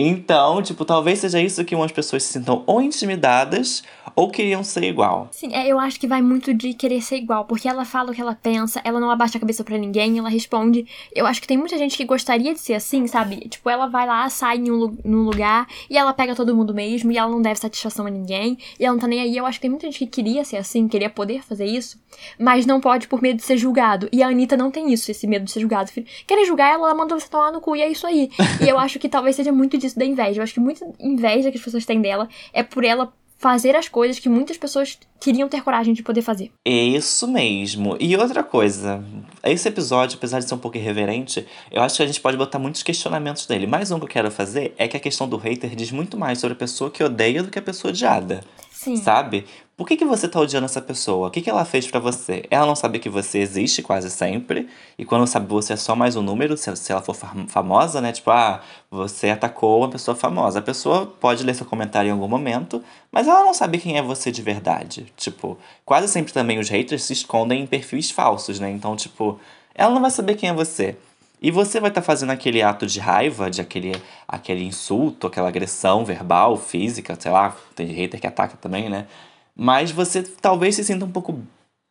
Então, 0.02 0.62
tipo, 0.62 0.84
talvez 0.84 1.20
seja 1.20 1.40
isso 1.40 1.64
que 1.64 1.76
umas 1.76 1.92
pessoas 1.92 2.24
se 2.24 2.34
sintam 2.34 2.64
ou 2.66 2.82
intimidadas 2.82 3.84
ou 4.16 4.30
queriam 4.30 4.64
ser 4.64 4.84
igual. 4.84 5.30
Sim, 5.32 5.54
é, 5.54 5.68
eu 5.68 5.80
acho 5.80 6.00
que 6.00 6.08
vai 6.08 6.22
muito 6.22 6.54
de 6.54 6.74
querer 6.74 7.02
ser 7.02 7.18
igual, 7.18 7.46
porque 7.46 7.68
ela 7.68 7.86
fala 7.86 8.12
o 8.12 8.14
que 8.14 8.22
ela 8.22 8.36
pensa, 8.36 8.82
ela 8.84 9.00
não 9.00 9.10
abaixa 9.10 9.38
a 9.38 9.40
cabeça 9.40 9.64
para 9.64 9.78
ninguém, 9.78 10.18
ela 10.18 10.30
responde. 10.30 10.86
Eu 11.14 11.26
acho 11.26 11.42
que 11.42 11.48
tem 11.48 11.58
muita 11.58 11.78
gente 11.78 11.96
que 11.96 12.06
gostaria 12.06 12.54
de 12.54 12.60
ser 12.60 12.74
assim, 12.74 13.08
sabe? 13.08 13.38
Tipo, 13.48 13.70
ela 13.70 13.88
vai 13.88 14.06
lá, 14.06 14.28
sai 14.30 14.58
em 14.58 14.72
um, 14.72 14.98
num 15.04 15.24
lugar 15.24 15.68
e 15.90 15.98
ela 15.98 16.14
pega 16.14 16.36
todo 16.36 16.56
mundo 16.56 16.74
mesmo 16.74 17.12
e 17.12 17.18
ela 17.18 17.30
não 17.30 17.42
deve 17.42 17.60
satisfação 17.60 18.06
a 18.06 18.10
ninguém 18.10 18.58
e 18.80 18.86
ela 18.86 18.94
não 18.94 19.02
tá 19.02 19.08
nem 19.08 19.22
aí. 19.22 19.38
Eu 19.38 19.46
acho 19.46 19.60
que 19.60 19.62
tem 19.62 19.70
muita 19.70 19.86
gente 19.86 20.00
que 20.00 20.08
queria 20.08 20.44
ser 20.44 20.58
assim, 20.58 20.88
queria 20.88 21.10
poder 21.10 21.44
fazer 21.44 21.66
isso, 21.66 22.00
mas 22.40 22.66
não 22.66 22.82
pode 22.82 23.08
por 23.08 23.22
medo 23.22 23.38
de 23.38 23.44
ser 23.44 23.58
julgado. 23.58 24.10
E 24.12 24.22
a 24.24 24.28
Anitta 24.28 24.58
não 24.58 24.72
tem 24.72 24.92
isso, 24.92 25.10
esse 25.12 25.28
medo 25.28 25.46
de 25.46 25.52
ser 25.52 25.62
julgado. 25.62 25.92
Querem 26.28 26.46
julgar 26.46 26.74
ela, 26.74 26.88
ela 26.88 26.96
manda 26.96 27.18
você 27.18 27.28
tomar 27.28 27.52
no 27.52 27.62
cu 27.62 27.76
e 27.76 27.82
é 27.82 27.90
isso 27.90 28.06
aí. 28.06 28.30
e 28.62 28.68
eu 28.68 28.78
acho 28.78 29.00
que 29.00 29.08
talvez 29.08 29.36
seja 29.36 29.52
muito 29.52 29.78
disso 29.78 29.91
da 29.98 30.06
inveja. 30.06 30.40
Eu 30.40 30.44
acho 30.44 30.54
que 30.54 30.60
muita 30.60 30.86
inveja 31.00 31.52
que 31.52 31.58
as 31.58 31.64
pessoas 31.64 31.86
têm 31.86 32.02
dela 32.02 32.28
é 32.54 32.64
por 32.64 32.84
ela 32.84 33.14
fazer 33.42 33.76
as 33.76 33.88
coisas 33.88 34.20
que 34.20 34.30
muitas 34.30 34.56
pessoas 34.56 35.00
queriam 35.20 35.50
ter 35.50 35.64
coragem 35.64 35.96
de 35.96 36.04
poder 36.04 36.22
fazer. 36.22 36.52
Isso 36.64 37.28
mesmo. 37.28 37.98
E 38.00 38.16
outra 38.16 38.44
coisa, 38.44 39.04
esse 39.44 39.68
episódio, 39.68 40.16
apesar 40.16 40.38
de 40.38 40.48
ser 40.48 40.54
um 40.54 40.60
pouco 40.60 40.78
irreverente, 40.78 41.48
eu 41.72 41.82
acho 41.82 41.98
que 41.98 42.04
a 42.04 42.06
gente 42.06 42.22
pode 42.22 42.38
botar 42.38 42.60
muitos 42.60 42.84
questionamentos 42.84 43.48
nele. 43.48 43.66
Mais 43.66 43.90
um 43.90 43.98
que 43.98 44.06
eu 44.06 44.10
quero 44.10 44.30
fazer 44.30 44.76
é 44.78 44.88
que 44.88 44.96
a 44.96 45.00
questão 45.00 45.28
do 45.28 45.38
hater 45.38 45.76
diz 45.76 45.92
muito 45.92 46.18
mais 46.18 46.38
sobre 46.38 46.54
a 46.54 46.58
pessoa 46.58 46.92
que 46.92 47.04
odeia 47.04 47.42
do 47.42 47.50
que 47.50 47.58
a 47.58 47.64
pessoa 47.64 47.90
odiada. 47.92 48.42
Sim. 48.82 48.96
Sabe? 48.96 49.46
Por 49.78 49.88
que, 49.88 49.96
que 49.96 50.04
você 50.04 50.28
tá 50.28 50.40
odiando 50.40 50.66
essa 50.66 50.82
pessoa? 50.82 51.28
O 51.28 51.32
que, 51.32 51.40
que 51.40 51.50
ela 51.52 51.64
fez 51.64 51.86
para 51.86 52.00
você? 52.00 52.46
Ela 52.50 52.66
não 52.66 52.76
sabe 52.76 52.98
que 52.98 53.10
você 53.10 53.38
existe 53.38 53.84
quase 53.84 54.10
sempre. 54.10 54.68
E 54.98 55.06
quando 55.06 55.28
sabe 55.28 55.46
você 55.48 55.74
é 55.74 55.76
só 55.76 55.96
mais 55.96 56.16
um 56.16 56.24
número, 56.24 56.58
se, 56.58 56.76
se 56.76 56.92
ela 56.92 57.00
for 57.00 57.16
famosa, 57.48 58.02
né? 58.02 58.12
Tipo, 58.12 58.32
ah, 58.32 58.60
você 58.90 59.30
atacou 59.30 59.82
uma 59.82 59.90
pessoa 59.92 60.16
famosa. 60.16 60.58
A 60.58 60.64
pessoa 60.64 61.06
pode 61.06 61.44
ler 61.44 61.54
seu 61.54 61.66
comentário 61.68 62.10
em 62.10 62.12
algum 62.12 62.28
momento, 62.28 62.84
mas 63.12 63.28
ela 63.28 63.44
não 63.44 63.54
sabe 63.54 63.78
quem 63.78 64.00
é 64.00 64.02
você 64.02 64.32
de 64.32 64.42
verdade. 64.42 65.14
Tipo, 65.16 65.60
quase 65.86 66.08
sempre 66.08 66.34
também 66.34 66.58
os 66.58 66.68
haters 66.68 67.04
se 67.04 67.14
escondem 67.14 67.62
em 67.62 67.68
perfis 67.68 68.10
falsos, 68.10 68.60
né? 68.60 68.72
Então, 68.72 68.96
tipo, 68.96 69.40
ela 69.76 69.94
não 69.94 70.02
vai 70.02 70.10
saber 70.10 70.34
quem 70.34 70.50
é 70.50 70.54
você. 70.54 70.98
E 71.42 71.50
você 71.50 71.80
vai 71.80 71.90
estar 71.90 72.02
tá 72.02 72.06
fazendo 72.06 72.30
aquele 72.30 72.62
ato 72.62 72.86
de 72.86 73.00
raiva, 73.00 73.50
de 73.50 73.62
aquele, 73.62 74.00
aquele 74.28 74.64
insulto, 74.64 75.26
aquela 75.26 75.48
agressão 75.48 76.06
verbal, 76.06 76.56
física, 76.56 77.18
sei 77.20 77.32
lá, 77.32 77.56
tem 77.76 77.88
hater 77.88 78.22
que 78.22 78.28
ataca 78.28 78.56
também, 78.58 78.90
né? 78.90 79.08
Mas 79.56 79.92
você 79.92 80.22
talvez 80.22 80.76
se 80.76 80.84
sinta 80.84 81.04
um 81.04 81.12
pouco, 81.12 81.42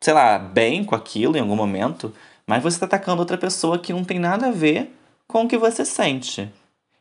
sei 0.00 0.14
lá, 0.14 0.38
bem 0.38 0.84
com 0.84 0.94
aquilo 0.94 1.36
em 1.36 1.40
algum 1.40 1.56
momento, 1.56 2.14
mas 2.46 2.62
você 2.62 2.76
está 2.76 2.86
atacando 2.86 3.20
outra 3.20 3.36
pessoa 3.36 3.78
que 3.78 3.92
não 3.92 4.04
tem 4.04 4.20
nada 4.20 4.48
a 4.48 4.52
ver 4.52 4.94
com 5.26 5.44
o 5.44 5.48
que 5.48 5.58
você 5.58 5.84
sente. 5.84 6.48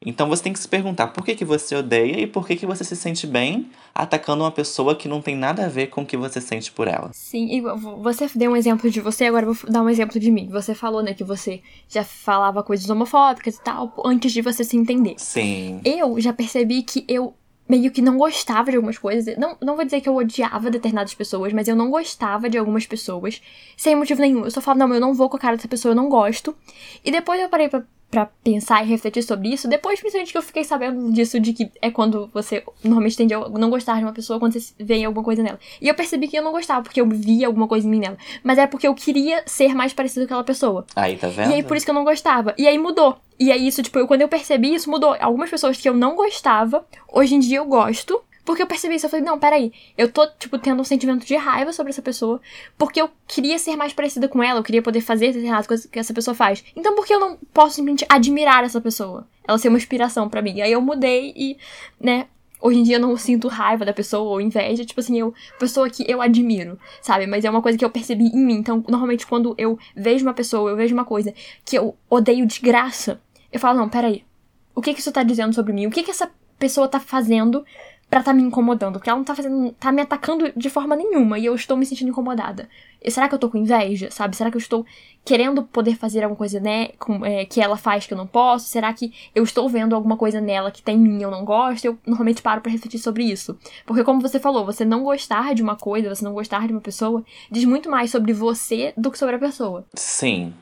Então 0.06 0.30
você 0.30 0.44
tem 0.44 0.54
que 0.54 0.60
se 0.60 0.68
perguntar 0.68 1.08
por 1.08 1.26
que, 1.26 1.36
que 1.36 1.44
você 1.44 1.76
odeia 1.76 2.22
e 2.22 2.28
por 2.28 2.48
que, 2.48 2.56
que 2.56 2.66
você 2.66 2.86
se 2.86 2.96
sente 2.96 3.28
bem 3.28 3.70
atacando 3.94 4.46
uma 4.46 4.52
pessoa 4.52 4.96
que 4.96 5.10
não 5.10 5.22
tem 5.22 5.36
nada 5.36 5.66
a 5.66 5.68
ver 5.68 5.88
com 5.88 6.04
o 6.04 6.06
que 6.06 6.16
você 6.16 6.40
sente 6.40 6.72
por 6.72 6.88
ela. 6.88 7.12
Sim, 7.14 7.50
e 7.52 7.60
você 8.02 8.30
deu 8.34 8.52
um 8.52 8.56
exemplo 8.56 8.90
de 8.90 9.02
você, 9.02 9.26
agora 9.26 9.46
eu 9.46 9.54
vou 9.54 9.70
dar 9.70 9.84
um 9.84 9.90
exemplo 9.90 10.18
de 10.18 10.32
mim. 10.32 10.48
Você 10.52 10.74
falou, 10.74 11.04
né, 11.04 11.14
que 11.14 11.24
você 11.24 11.62
já 11.90 12.02
falava 12.02 12.64
coisas 12.64 12.90
homofóbicas 12.90 13.56
e 13.56 13.62
tal, 13.62 13.94
antes 14.06 14.32
de 14.32 14.42
você 14.42 14.64
se 14.64 14.78
entender. 14.78 15.16
Sim. 15.18 15.82
Eu 15.84 16.18
já 16.22 16.32
percebi 16.32 16.82
que 16.82 17.04
eu 17.06 17.34
meio 17.68 17.92
que 17.92 18.02
não 18.02 18.18
gostava 18.18 18.72
de 18.72 18.78
algumas 18.78 18.98
coisas. 18.98 19.38
Não, 19.38 19.58
não 19.62 19.76
vou 19.76 19.84
dizer 19.84 20.00
que 20.00 20.08
eu 20.08 20.16
odiava 20.16 20.72
determinadas 20.72 21.14
pessoas, 21.14 21.52
mas 21.52 21.68
eu 21.68 21.76
não 21.76 21.92
gostava 21.92 22.50
de 22.50 22.58
algumas 22.58 22.88
pessoas 22.88 23.42
sem 23.76 23.98
motivo 23.98 24.22
nenhum. 24.22 24.46
Eu 24.46 24.52
só 24.52 24.62
falava, 24.62 24.88
não, 24.88 24.96
eu 24.96 25.02
não 25.02 25.14
vou 25.14 25.30
com 25.30 25.36
a 25.36 25.40
cara 25.40 25.58
dessa 25.58 25.68
pessoa, 25.68 25.92
eu 25.92 25.96
não 25.96 26.08
gosto. 26.08 26.56
E 27.04 27.12
depois 27.12 27.40
eu 27.40 27.50
parei 27.50 27.68
pra 27.68 27.84
para 28.10 28.26
pensar 28.44 28.84
e 28.84 28.88
refletir 28.88 29.24
sobre 29.24 29.50
isso, 29.50 29.68
depois 29.68 30.00
principalmente 30.00 30.32
que 30.32 30.38
eu 30.38 30.42
fiquei 30.42 30.64
sabendo 30.64 31.12
disso, 31.12 31.40
de 31.40 31.54
que 31.54 31.72
é 31.82 31.92
quando 31.92 32.30
você 32.34 32.64
normalmente 32.84 33.16
tende 33.16 33.34
a 33.34 33.48
não 33.50 33.70
gostar 33.70 33.98
de 33.98 34.04
uma 34.04 34.14
pessoa 34.14 34.40
quando 34.40 34.54
você 34.54 34.74
vê 34.80 35.04
alguma 35.04 35.24
coisa 35.24 35.44
nela. 35.44 35.60
E 35.80 35.88
eu 35.88 35.94
percebi 35.94 36.28
que 36.28 36.38
eu 36.38 36.44
não 36.44 36.52
gostava, 36.52 36.82
porque 36.82 37.00
eu 37.00 37.08
via 37.08 37.48
alguma 37.48 37.68
coisa 37.68 37.86
em 37.88 37.90
mim 37.90 38.00
nela. 38.00 38.18
Mas 38.44 38.58
é 38.58 38.66
porque 38.66 38.88
eu 38.88 38.96
queria 38.96 39.44
ser 39.46 39.76
mais 39.76 39.94
parecido 39.94 40.22
com 40.22 40.34
aquela 40.34 40.44
pessoa. 40.44 40.86
Aí, 40.96 41.18
tá 41.18 41.28
vendo? 41.28 41.52
E 41.52 41.54
aí 41.54 41.64
por 41.64 41.78
isso 41.78 41.86
que 41.86 41.92
eu 41.92 41.96
não 41.96 42.04
gostava. 42.04 42.56
E 42.58 42.68
aí 42.68 42.78
mudou. 42.78 43.18
E 43.40 43.52
aí 43.52 43.68
isso, 43.68 43.82
tipo, 43.84 43.98
eu, 44.00 44.08
quando 44.08 44.22
eu 44.22 44.28
percebi 44.28 44.74
isso, 44.74 44.90
mudou. 44.90 45.16
Algumas 45.20 45.50
pessoas 45.50 45.80
que 45.80 45.88
eu 45.88 45.94
não 45.94 46.16
gostava, 46.16 46.86
hoje 47.08 47.36
em 47.36 47.40
dia 47.40 47.58
eu 47.58 47.66
gosto. 47.66 48.22
Porque 48.50 48.64
eu 48.64 48.66
percebi 48.66 48.96
isso, 48.96 49.06
eu 49.06 49.12
falei, 49.12 49.24
não, 49.24 49.38
peraí, 49.38 49.72
eu 49.96 50.12
tô, 50.12 50.26
tipo, 50.26 50.58
tendo 50.58 50.82
um 50.82 50.84
sentimento 50.84 51.24
de 51.24 51.36
raiva 51.36 51.72
sobre 51.72 51.92
essa 51.92 52.02
pessoa, 52.02 52.42
porque 52.80 53.00
eu 53.00 53.08
queria 53.28 53.60
ser 53.60 53.76
mais 53.76 53.94
parecida 53.94 54.28
com 54.28 54.42
ela, 54.42 54.58
eu 54.58 54.64
queria 54.64 54.82
poder 54.82 55.02
fazer 55.02 55.38
as 55.54 55.68
coisas 55.68 55.86
que 55.86 56.00
essa 56.00 56.16
pessoa 56.16 56.34
faz. 56.34 56.64
Então 56.76 56.96
por 56.96 57.06
que 57.06 57.14
eu 57.14 57.20
não 57.20 57.38
posso 57.54 57.76
simplesmente 57.76 58.08
admirar 58.10 58.64
essa 58.64 58.82
pessoa? 58.82 59.28
Ela 59.48 59.60
ser 59.60 59.68
uma 59.68 59.78
inspiração 59.78 60.28
para 60.28 60.42
mim. 60.42 60.62
Aí 60.62 60.72
eu 60.72 60.82
mudei 60.82 61.32
e, 61.38 61.58
né, 62.02 62.26
hoje 62.60 62.80
em 62.80 62.82
dia 62.82 62.96
eu 62.96 63.00
não 63.00 63.16
sinto 63.18 63.48
raiva 63.48 63.86
da 63.86 63.94
pessoa 63.94 64.28
ou 64.28 64.42
inveja, 64.42 64.84
tipo 64.84 65.00
assim, 65.00 65.20
eu, 65.20 65.32
pessoa 65.60 65.88
que 65.88 66.04
eu 66.12 66.20
admiro, 66.20 66.80
sabe? 67.04 67.28
Mas 67.28 67.46
é 67.46 67.52
uma 67.52 67.62
coisa 67.62 67.78
que 67.78 67.86
eu 67.86 67.92
percebi 67.92 68.30
em 68.30 68.44
mim. 68.44 68.56
Então, 68.56 68.84
normalmente 68.90 69.28
quando 69.28 69.54
eu 69.60 69.78
vejo 69.96 70.26
uma 70.26 70.34
pessoa, 70.34 70.72
eu 70.72 70.76
vejo 70.76 70.96
uma 70.96 71.06
coisa 71.06 71.36
que 71.64 71.78
eu 71.78 71.96
odeio 72.10 72.48
de 72.48 72.60
graça, 72.62 73.22
eu 73.54 73.60
falo, 73.60 73.78
não, 73.78 73.88
peraí, 73.88 74.26
o 74.74 74.82
que 74.82 74.96
que 74.96 75.02
isso 75.02 75.12
tá 75.12 75.22
dizendo 75.22 75.54
sobre 75.54 75.72
mim? 75.72 75.86
O 75.86 75.92
que 75.92 76.02
que 76.02 76.10
essa 76.10 76.32
pessoa 76.58 76.88
tá 76.88 77.00
fazendo 77.00 77.64
pra 78.10 78.24
tá 78.24 78.34
me 78.34 78.42
incomodando, 78.42 78.94
porque 78.94 79.10
ela 79.10 79.20
não 79.20 79.24
tá 79.24 79.36
fazendo, 79.36 79.72
tá 79.74 79.92
me 79.92 80.02
atacando 80.02 80.52
de 80.56 80.70
forma 80.70 80.96
nenhuma 80.96 81.38
e 81.38 81.46
eu 81.46 81.54
estou 81.54 81.78
me 81.78 81.86
sentindo 81.86 82.10
incomodada. 82.10 82.68
E 83.02 83.10
será 83.10 83.30
que 83.30 83.36
eu 83.36 83.40
tô 83.40 83.50
com 83.50 83.58
inveja, 83.58 84.10
sabe? 84.12 84.36
Será 84.36 84.50
que 84.50 84.58
eu 84.58 84.60
estou 84.62 84.86
querendo 85.24 85.64
poder 85.64 85.96
fazer 85.96 86.24
alguma 86.24 86.38
coisa 86.38 86.60
né, 86.60 86.90
com, 86.98 87.26
é, 87.26 87.46
que 87.46 87.62
ela 87.62 87.78
faz 87.78 88.06
que 88.06 88.14
eu 88.14 88.18
não 88.18 88.28
posso? 88.28 88.68
Será 88.68 88.92
que 88.94 89.14
eu 89.34 89.44
estou 89.44 89.70
vendo 89.70 89.96
alguma 89.96 90.18
coisa 90.18 90.42
nela 90.42 90.72
que 90.72 90.82
tem 90.82 90.98
em 90.98 91.00
mim 91.00 91.20
e 91.20 91.24
eu 91.24 91.32
não 91.32 91.46
gosto? 91.46 91.86
Eu 91.86 91.98
normalmente 92.06 92.42
paro 92.42 92.62
para 92.62 92.72
refletir 92.72 93.00
sobre 93.00 93.24
isso. 93.24 93.58
Porque 93.86 94.04
como 94.04 94.20
você 94.20 94.40
falou, 94.40 94.66
você 94.66 94.84
não 94.84 95.04
gostar 95.04 95.54
de 95.54 95.62
uma 95.62 95.76
coisa, 95.76 96.14
você 96.14 96.26
não 96.26 96.34
gostar 96.34 96.66
de 96.68 96.74
uma 96.74 96.82
pessoa, 96.82 97.24
diz 97.50 97.64
muito 97.64 97.90
mais 97.90 98.12
sobre 98.12 98.34
você 98.34 98.94
do 98.98 99.12
que 99.12 99.18
sobre 99.18 99.36
a 99.36 99.40
pessoa. 99.40 99.86
Sim, 99.94 100.54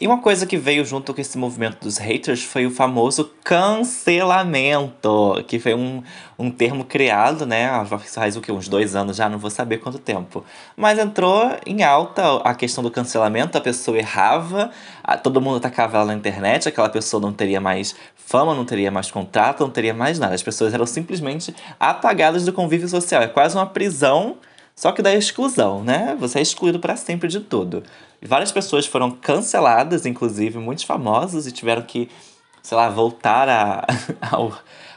e 0.00 0.08
uma 0.08 0.20
coisa 0.20 0.44
que 0.44 0.56
veio 0.56 0.84
junto 0.84 1.14
com 1.14 1.20
esse 1.20 1.38
movimento 1.38 1.84
dos 1.84 1.98
haters 1.98 2.42
foi 2.42 2.66
o 2.66 2.70
famoso 2.70 3.30
cancelamento, 3.44 5.44
que 5.46 5.60
foi 5.60 5.72
um, 5.72 6.02
um 6.36 6.50
termo 6.50 6.84
criado, 6.84 7.46
né? 7.46 7.68
Faz 7.86 8.36
o 8.36 8.40
que? 8.40 8.50
Uns 8.50 8.68
dois 8.68 8.96
anos 8.96 9.16
já, 9.16 9.28
não 9.28 9.38
vou 9.38 9.50
saber 9.50 9.78
quanto 9.78 9.98
tempo. 9.98 10.44
Mas 10.76 10.98
entrou 10.98 11.48
em 11.64 11.84
alta 11.84 12.38
a 12.38 12.56
questão 12.56 12.82
do 12.82 12.90
cancelamento, 12.90 13.56
a 13.56 13.60
pessoa 13.60 13.96
errava, 13.96 14.72
todo 15.22 15.40
mundo 15.40 15.58
atacava 15.58 15.98
ela 15.98 16.06
na 16.06 16.14
internet, 16.14 16.68
aquela 16.68 16.88
pessoa 16.88 17.20
não 17.20 17.32
teria 17.32 17.60
mais 17.60 17.94
fama, 18.16 18.52
não 18.52 18.64
teria 18.64 18.90
mais 18.90 19.12
contrato, 19.12 19.60
não 19.60 19.70
teria 19.70 19.94
mais 19.94 20.18
nada. 20.18 20.34
As 20.34 20.42
pessoas 20.42 20.74
eram 20.74 20.86
simplesmente 20.86 21.54
apagadas 21.78 22.44
do 22.44 22.52
convívio 22.52 22.88
social. 22.88 23.22
É 23.22 23.28
quase 23.28 23.56
uma 23.56 23.66
prisão 23.66 24.38
só 24.76 24.90
que 24.90 25.02
da 25.02 25.14
exclusão, 25.14 25.84
né? 25.84 26.16
Você 26.18 26.38
é 26.38 26.42
excluído 26.42 26.80
para 26.80 26.96
sempre 26.96 27.28
de 27.28 27.40
tudo. 27.40 27.82
Várias 28.20 28.50
pessoas 28.50 28.86
foram 28.86 29.10
canceladas, 29.10 30.04
inclusive 30.04 30.58
muitos 30.58 30.84
famosos, 30.84 31.46
e 31.46 31.52
tiveram 31.52 31.82
que, 31.82 32.08
sei 32.62 32.76
lá, 32.76 32.88
voltar 32.88 33.48
a, 33.48 33.86
ao, 34.32 34.52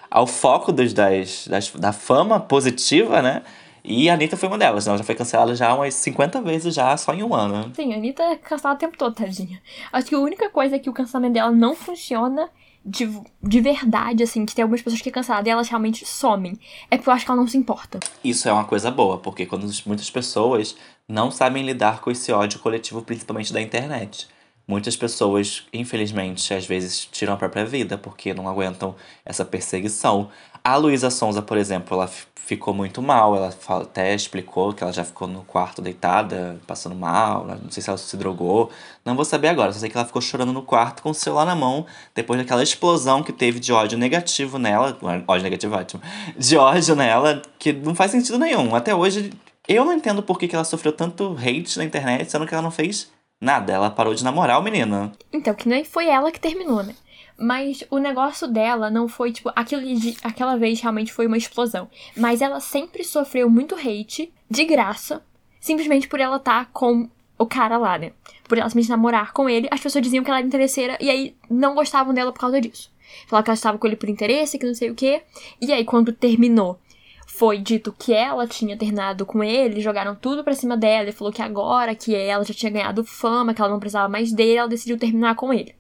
ao 0.10 0.25
foco 0.25 0.72
dos, 0.72 0.93
das, 0.93 1.48
das, 1.48 1.69
da 1.72 1.93
fama 1.93 2.39
positiva, 2.39 3.22
né? 3.22 3.43
E 3.84 4.10
a 4.10 4.15
Anitta 4.15 4.36
foi 4.36 4.50
uma 4.50 4.57
delas, 4.57 4.86
né? 4.86 4.91
Ela 4.91 4.98
já 4.98 5.03
foi 5.03 5.15
cancelada 5.15 5.55
já 5.55 5.74
umas 5.74 5.93
50 5.93 6.41
vezes 6.41 6.74
já, 6.74 6.98
só 6.98 7.13
em 7.13 7.24
um 7.24 7.34
ano. 7.34 7.72
Sim, 7.74 7.93
a 7.93 7.98
Anitta 7.98 8.24
é 8.24 8.36
cancelada 8.36 8.75
o 8.75 8.79
tempo 8.79 8.98
todo, 8.98 9.15
tadinha. 9.15 9.62
Acho 9.93 10.07
que 10.07 10.15
a 10.15 10.19
única 10.19 10.50
coisa 10.50 10.75
é 10.75 10.79
que 10.79 10.89
o 10.89 10.93
cancelamento 10.93 11.36
dela 11.36 11.51
não 11.51 11.75
funciona 11.75 12.50
de, 12.88 13.22
de 13.44 13.60
verdade, 13.60 14.24
assim, 14.24 14.46
que 14.46 14.56
tem 14.56 14.63
algumas 14.63 14.82
pessoas 14.82 15.01
que 15.01 15.10
é 15.10 15.12
cancelada 15.12 15.50
e 15.50 15.51
elas 15.51 15.67
realmente 15.67 16.06
somem. 16.06 16.58
É 16.89 16.96
porque 16.96 17.10
eu 17.10 17.13
acho 17.13 17.25
que 17.25 17.32
ela 17.32 17.39
não 17.39 17.48
se 17.48 17.58
importa. 17.58 18.00
Isso 18.24 18.48
é 18.48 18.53
uma 18.53 18.63
coisa 18.63 18.89
boa, 18.89 19.17
porque 19.17 19.46
quando 19.46 19.70
muitas 19.86 20.10
pessoas 20.10 20.75
não 21.08 21.29
sabem 21.29 21.65
lidar 21.65 22.00
com 22.00 22.10
esse 22.10 22.32
ódio 22.32 22.60
coletivo, 22.60 23.01
principalmente 23.01 23.51
da 23.51 23.62
internet. 23.62 24.27
Muitas 24.65 24.96
pessoas, 24.96 25.65
infelizmente, 25.72 26.53
às 26.53 26.65
vezes 26.65 27.06
tiram 27.06 27.34
a 27.34 27.38
própria 27.38 27.65
vida 27.65 27.98
porque 27.98 28.34
não 28.34 28.48
aguentam 28.48 28.96
essa 29.25 29.44
perseguição. 29.44 30.29
A 30.67 30.75
Luísa 30.75 31.09
Sonza, 31.09 31.41
por 31.41 31.57
exemplo, 31.57 31.95
ela 31.95 32.12
ficou 32.36 32.74
muito 32.74 33.01
mal. 33.01 33.33
Ela 33.38 33.53
até 33.69 34.13
explicou 34.13 34.74
que 34.74 34.83
ela 34.83 34.91
já 34.91 35.05
ficou 35.05 35.25
no 35.25 35.41
quarto 35.45 35.81
deitada, 35.81 36.59
passando 36.67 36.93
mal. 36.93 37.45
Não 37.45 37.71
sei 37.71 37.81
se 37.81 37.88
ela 37.89 37.97
se 37.97 38.17
drogou. 38.17 38.69
Não 39.05 39.15
vou 39.15 39.24
saber 39.24 39.47
agora. 39.47 39.71
Só 39.71 39.79
sei 39.79 39.89
que 39.89 39.95
ela 39.95 40.05
ficou 40.05 40.21
chorando 40.21 40.51
no 40.51 40.62
quarto 40.62 41.03
com 41.03 41.12
o 41.12 41.13
celular 41.13 41.45
na 41.45 41.55
mão 41.55 41.86
depois 42.13 42.38
daquela 42.38 42.62
explosão 42.62 43.24
que 43.24 43.31
teve 43.31 43.62
de 43.62 43.71
ódio 43.71 43.97
negativo 43.97 44.59
nela. 44.59 44.97
Ódio 45.25 45.43
negativo, 45.43 45.74
ótimo. 45.74 46.01
De 46.38 46.57
ódio 46.57 46.97
nela, 46.97 47.41
que 47.57 47.71
não 47.71 47.95
faz 47.95 48.12
sentido 48.12 48.38
nenhum. 48.38 48.75
Até 48.75 48.93
hoje, 48.93 49.31
eu 49.69 49.86
não 49.86 49.93
entendo 49.93 50.21
por 50.21 50.38
que 50.38 50.53
ela 50.53 50.65
sofreu 50.65 50.91
tanto 50.91 51.33
hate 51.39 51.77
na 51.77 51.86
internet, 51.86 52.29
sendo 52.29 52.45
que 52.45 52.53
ela 52.53 52.62
não 52.62 52.71
fez 52.71 53.09
nada. 53.41 53.71
Ela 53.71 53.89
parou 53.89 54.13
de 54.13 54.21
namorar 54.21 54.59
o 54.59 54.63
menino. 54.63 55.13
Então, 55.31 55.53
que 55.53 55.69
nem 55.69 55.86
foi 55.86 56.07
ela 56.07 56.29
que 56.29 56.41
terminou, 56.41 56.83
né? 56.83 56.93
Mas 57.38 57.84
o 57.91 58.00
negócio 58.00 58.48
dela 58.48 58.89
não 58.89 59.08
foi, 59.08 59.32
tipo, 59.32 59.51
aquele 59.56 60.17
aquela 60.24 60.58
vez 60.58 60.82
realmente 60.82 61.13
foi 61.13 61.27
uma 61.27 61.38
explosão. 61.38 61.88
Mas 62.15 62.41
ela 62.41 62.60
sempre 62.60 63.03
sofreu 63.03 63.50
muito 63.50 63.75
hate, 63.75 64.34
de 64.50 64.65
graça, 64.65 65.24
simplesmente 65.60 66.08
por 66.08 66.20
ela 66.20 66.38
estar 66.38 66.65
tá 66.65 66.70
com 66.74 67.08
o 67.38 67.46
cara 67.46 67.77
lá, 67.77 67.98
né? 67.98 68.12
Por 68.48 68.58
ela 68.58 68.70
simplesmente 68.70 68.89
namorar 68.89 69.34
com 69.34 69.50
ele. 69.50 69.67
As 69.70 69.79
pessoas 69.79 70.03
diziam 70.03 70.24
que 70.24 70.29
ela 70.29 70.39
era 70.39 70.48
interesseira 70.48 70.98
e 71.00 71.10
aí 71.10 71.36
não 71.50 71.75
gostavam 71.75 72.13
dela 72.13 72.32
por 72.32 72.39
causa 72.39 72.60
disso. 72.60 72.91
Falavam 73.27 73.44
que 73.44 73.50
ela 73.51 73.56
estava 73.56 73.77
com 73.77 73.88
ele 73.88 73.96
por 73.96 74.10
interesse, 74.10 74.58
que 74.58 74.65
não 74.65 74.74
sei 74.74 74.89
o 74.89 74.96
quê. 74.96 75.22
E 75.62 75.72
aí, 75.72 75.86
quando 75.86 76.12
terminou, 76.12 76.79
foi 77.25 77.60
dito 77.60 77.94
que 77.98 78.13
ela 78.13 78.48
tinha 78.48 78.75
terminado 78.75 79.25
com 79.25 79.44
ele, 79.44 79.79
jogaram 79.79 80.15
tudo 80.15 80.44
pra 80.44 80.56
cima 80.56 80.75
dela 80.75 81.10
e 81.10 81.13
falou 81.13 81.32
que 81.32 81.41
agora 81.41 81.94
que 81.94 82.15
ela 82.15 82.44
já 82.44 82.53
tinha 82.53 82.72
ganhado 82.72 83.03
fama, 83.03 83.53
que 83.53 83.62
ela 83.62 83.70
não 83.70 83.79
precisava 83.79 84.10
mais 84.10 84.34
dele, 84.34 84.58
ela 84.58 84.67
decidiu 84.67 84.98
terminar 84.98 85.36
com 85.36 85.53
ele. 85.53 85.75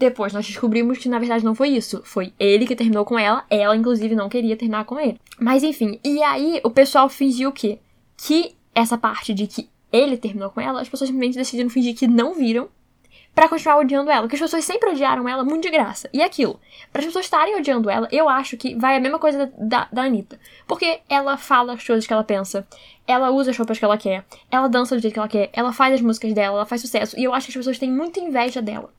Depois 0.00 0.32
nós 0.32 0.46
descobrimos 0.46 0.96
que 0.96 1.10
na 1.10 1.18
verdade 1.18 1.44
não 1.44 1.54
foi 1.54 1.68
isso. 1.68 2.00
Foi 2.06 2.32
ele 2.40 2.66
que 2.66 2.74
terminou 2.74 3.04
com 3.04 3.18
ela. 3.18 3.44
Ela, 3.50 3.76
inclusive, 3.76 4.14
não 4.14 4.30
queria 4.30 4.56
terminar 4.56 4.86
com 4.86 4.98
ele. 4.98 5.20
Mas 5.38 5.62
enfim, 5.62 6.00
e 6.02 6.22
aí 6.22 6.58
o 6.64 6.70
pessoal 6.70 7.06
fingiu 7.06 7.52
que 7.52 7.78
que 8.16 8.54
essa 8.74 8.96
parte 8.96 9.34
de 9.34 9.46
que 9.46 9.68
ele 9.92 10.16
terminou 10.16 10.48
com 10.48 10.58
ela, 10.58 10.80
as 10.80 10.88
pessoas 10.88 11.10
simplesmente 11.10 11.36
decidiram 11.36 11.68
fingir 11.68 11.94
que 11.94 12.08
não 12.08 12.32
viram 12.34 12.68
para 13.34 13.48
continuar 13.48 13.78
odiando 13.78 14.10
ela. 14.10 14.22
Porque 14.22 14.36
as 14.36 14.42
pessoas 14.42 14.64
sempre 14.64 14.90
odiaram 14.90 15.28
ela 15.28 15.44
muito 15.44 15.62
de 15.62 15.70
graça. 15.70 16.08
E 16.12 16.22
aquilo, 16.22 16.60
para 16.92 17.00
as 17.00 17.06
pessoas 17.06 17.26
estarem 17.26 17.56
odiando 17.56 17.88
ela, 17.88 18.08
eu 18.10 18.28
acho 18.28 18.56
que 18.56 18.74
vai 18.74 18.96
a 18.96 19.00
mesma 19.00 19.18
coisa 19.18 19.46
da, 19.46 19.52
da, 19.58 19.88
da 19.92 20.02
Anitta. 20.02 20.38
Porque 20.66 21.00
ela 21.08 21.36
fala 21.36 21.74
as 21.74 21.86
coisas 21.86 22.06
que 22.06 22.12
ela 22.12 22.24
pensa, 22.24 22.66
ela 23.06 23.30
usa 23.30 23.50
as 23.50 23.56
roupas 23.56 23.78
que 23.78 23.84
ela 23.84 23.98
quer, 23.98 24.24
ela 24.50 24.68
dança 24.68 24.94
do 24.94 25.02
jeito 25.02 25.14
que 25.14 25.18
ela 25.18 25.28
quer, 25.28 25.50
ela 25.52 25.72
faz 25.72 25.94
as 25.94 26.00
músicas 26.00 26.32
dela, 26.32 26.56
ela 26.56 26.66
faz 26.66 26.80
sucesso. 26.80 27.18
E 27.18 27.24
eu 27.24 27.32
acho 27.32 27.46
que 27.46 27.52
as 27.52 27.56
pessoas 27.56 27.78
têm 27.78 27.90
muita 27.90 28.20
inveja 28.20 28.60
dela. 28.60 28.92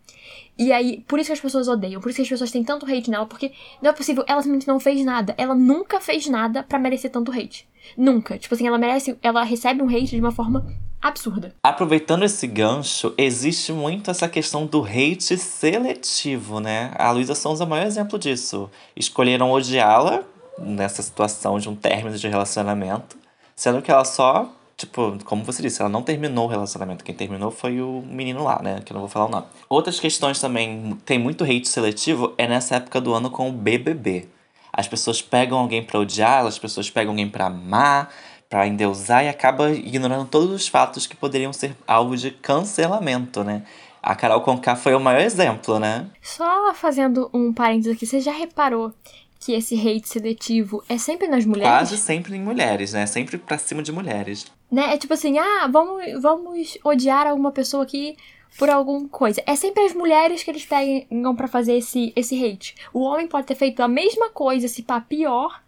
E 0.58 0.72
aí, 0.72 1.04
por 1.08 1.18
isso 1.18 1.28
que 1.28 1.34
as 1.34 1.40
pessoas 1.40 1.68
odeiam, 1.68 2.02
por 2.02 2.10
isso 2.10 2.18
que 2.18 2.22
as 2.22 2.30
pessoas 2.30 2.52
têm 2.52 2.64
tanto 2.64 2.86
hate 2.86 3.10
nela, 3.10 3.26
porque 3.26 3.52
não 3.82 3.90
é 3.90 3.94
possível, 3.94 4.24
ela 4.28 4.42
simplesmente 4.42 4.68
não 4.68 4.80
fez 4.80 5.04
nada. 5.04 5.34
Ela 5.38 5.56
nunca 5.56 6.00
fez 6.00 6.28
nada 6.28 6.62
para 6.62 6.78
merecer 6.78 7.10
tanto 7.10 7.32
hate. 7.32 7.68
Nunca. 7.98 8.38
Tipo 8.38 8.54
assim, 8.54 8.68
ela 8.68 8.78
merece, 8.78 9.18
ela 9.24 9.44
recebe 9.44 9.82
um 9.82 9.88
hate 9.88 10.08
de 10.08 10.20
uma 10.20 10.32
forma 10.32 10.66
absurda. 11.02 11.54
Aproveitando 11.64 12.24
esse 12.24 12.46
gancho, 12.48 13.14
existe 13.18 13.74
muito 13.74 14.12
essa 14.12 14.30
questão 14.30 14.66
do 14.66 14.84
hate 14.84 15.38
seletivo, 15.38 16.60
né? 16.60 16.92
A 16.96 17.12
Luísa 17.12 17.36
Sonza 17.36 17.64
é 17.64 17.68
o 17.68 17.70
maior 17.70 17.86
exemplo 17.86 18.20
disso. 18.20 18.70
Escolheram 18.96 19.52
odiá-la 19.52 20.24
nessa 20.60 21.02
situação 21.02 21.58
de 21.58 21.68
um 21.70 21.76
término 21.76 22.18
de 22.18 22.28
relacionamento, 22.28 23.18
sendo 23.56 23.82
que 23.82 23.92
ela 23.92 24.06
só 24.06 24.54
Tipo, 24.82 25.16
como 25.26 25.44
você 25.44 25.62
disse, 25.62 25.80
ela 25.80 25.92
não 25.92 26.02
terminou 26.02 26.46
o 26.46 26.48
relacionamento. 26.48 27.04
Quem 27.04 27.14
terminou 27.14 27.52
foi 27.52 27.80
o 27.80 28.02
menino 28.02 28.44
lá, 28.44 28.60
né? 28.64 28.82
Que 28.84 28.92
eu 28.92 28.96
não 28.96 29.02
vou 29.02 29.10
falar 29.10 29.26
o 29.28 29.30
nome. 29.30 29.46
Outras 29.70 30.00
questões 30.00 30.42
também, 30.42 30.98
tem 31.06 31.20
muito 31.20 31.44
hate 31.44 31.68
seletivo, 31.68 32.34
é 32.36 32.48
nessa 32.48 32.78
época 32.78 33.00
do 33.00 33.14
ano 33.14 33.30
com 33.30 33.48
o 33.48 33.52
BBB. 33.52 34.28
As 34.74 34.88
pessoas 34.88 35.22
pegam 35.22 35.60
alguém 35.60 35.84
pra 35.84 36.00
odiar, 36.00 36.48
as 36.48 36.58
pessoas 36.58 36.90
pegam 36.90 37.12
alguém 37.12 37.30
pra 37.30 37.46
amar, 37.46 38.12
pra 38.52 38.68
endeusar 38.68 39.24
e 39.24 39.30
acaba 39.30 39.72
ignorando 39.72 40.28
todos 40.28 40.52
os 40.52 40.68
fatos 40.68 41.08
que 41.08 41.16
poderiam 41.16 41.54
ser 41.54 41.74
alvo 41.88 42.18
de 42.18 42.32
cancelamento, 42.32 43.46
né? 43.46 43.64
A 44.04 44.14
Carol 44.14 44.42
Conká 44.42 44.76
foi 44.76 44.94
o 44.94 45.00
maior 45.00 45.22
exemplo, 45.22 45.80
né? 45.80 46.10
Só 46.22 46.74
fazendo 46.74 47.30
um 47.34 47.54
parênteses 47.54 47.96
aqui, 47.96 48.06
você 48.06 48.20
já 48.20 48.34
reparou 48.34 48.94
que 49.40 49.54
esse 49.54 49.76
hate 49.76 50.10
seletivo 50.10 50.84
é 50.90 50.98
sempre 50.98 51.30
nas 51.30 51.46
mulheres? 51.46 51.72
Quase 51.72 51.98
sempre 51.98 52.36
em 52.36 52.42
mulheres, 52.42 52.92
né? 52.92 53.06
Sempre 53.06 53.38
pra 53.38 53.58
cima 53.58 53.82
de 53.82 53.94
mulheres. 53.94 54.46
Né? 54.70 54.96
É 54.96 54.98
tipo 54.98 55.14
assim, 55.14 55.40
ah, 55.40 55.70
vamos, 55.72 56.04
vamos 56.22 56.78
odiar 56.84 57.28
alguma 57.28 57.54
pessoa 57.54 57.84
aqui 57.84 58.18
por 58.58 58.70
alguma 58.70 59.08
coisa. 59.08 59.42
É 59.46 59.56
sempre 59.56 59.86
as 59.86 59.94
mulheres 59.94 60.44
que 60.44 60.52
eles 60.52 60.66
pegam 60.66 61.34
para 61.38 61.48
fazer 61.48 61.78
esse, 61.78 62.12
esse 62.18 62.44
hate. 62.44 62.76
O 62.94 63.00
homem 63.00 63.28
pode 63.28 63.48
ter 63.48 63.56
feito 63.56 63.82
a 63.82 63.88
mesma 63.88 64.30
coisa, 64.30 64.68
se 64.68 64.84
pá, 64.84 65.00
pior, 65.00 65.62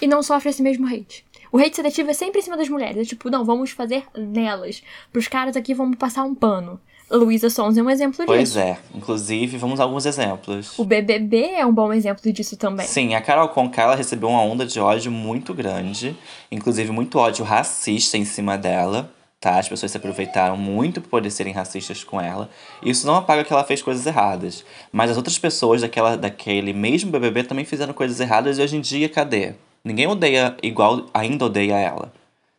e 0.00 0.06
não 0.06 0.22
sofre 0.22 0.50
esse 0.50 0.62
mesmo 0.62 0.86
hate. 0.86 1.24
O 1.52 1.58
hate 1.58 1.76
seletivo 1.76 2.10
é 2.10 2.14
sempre 2.14 2.40
em 2.40 2.42
cima 2.42 2.56
das 2.56 2.68
mulheres. 2.68 2.96
É 2.96 3.04
tipo, 3.04 3.28
não, 3.30 3.44
vamos 3.44 3.70
fazer 3.70 4.04
nelas. 4.16 4.82
Pros 5.12 5.28
caras 5.28 5.56
aqui 5.56 5.74
vamos 5.74 5.96
passar 5.96 6.24
um 6.24 6.34
pano. 6.34 6.80
Luísa 7.10 7.50
Sons 7.50 7.76
é 7.76 7.82
um 7.82 7.90
exemplo 7.90 8.24
Pois 8.24 8.50
disso. 8.50 8.60
é. 8.60 8.78
Inclusive, 8.94 9.56
vamos 9.56 9.80
a 9.80 9.82
alguns 9.82 10.06
exemplos. 10.06 10.78
O 10.78 10.84
BBB 10.84 11.54
é 11.56 11.66
um 11.66 11.72
bom 11.72 11.92
exemplo 11.92 12.32
disso 12.32 12.56
também. 12.56 12.86
Sim, 12.86 13.16
a 13.16 13.20
Carol 13.20 13.48
Conká 13.48 13.82
ela 13.82 13.96
recebeu 13.96 14.28
uma 14.28 14.42
onda 14.42 14.64
de 14.64 14.78
ódio 14.78 15.10
muito 15.10 15.52
grande, 15.52 16.16
inclusive 16.52 16.92
muito 16.92 17.18
ódio 17.18 17.44
racista 17.44 18.16
em 18.16 18.24
cima 18.24 18.56
dela, 18.56 19.12
tá? 19.40 19.58
As 19.58 19.68
pessoas 19.68 19.90
se 19.90 19.96
aproveitaram 19.98 20.56
muito 20.56 21.00
por 21.00 21.08
poder 21.08 21.30
serem 21.32 21.52
racistas 21.52 22.04
com 22.04 22.20
ela. 22.20 22.48
Isso 22.80 23.04
não 23.08 23.16
apaga 23.16 23.42
que 23.42 23.52
ela 23.52 23.64
fez 23.64 23.82
coisas 23.82 24.06
erradas, 24.06 24.64
mas 24.92 25.10
as 25.10 25.16
outras 25.16 25.36
pessoas 25.36 25.80
daquela, 25.80 26.16
daquele 26.16 26.72
mesmo 26.72 27.10
BBB 27.10 27.42
também 27.42 27.64
fizeram 27.64 27.92
coisas 27.92 28.20
erradas 28.20 28.56
e 28.56 28.62
hoje 28.62 28.76
em 28.76 28.80
dia, 28.80 29.08
cadê? 29.08 29.54
Ninguém 29.84 30.06
odeia 30.06 30.56
igual 30.62 31.06
ainda 31.12 31.46
odeia 31.46 31.78
ela, 31.78 32.12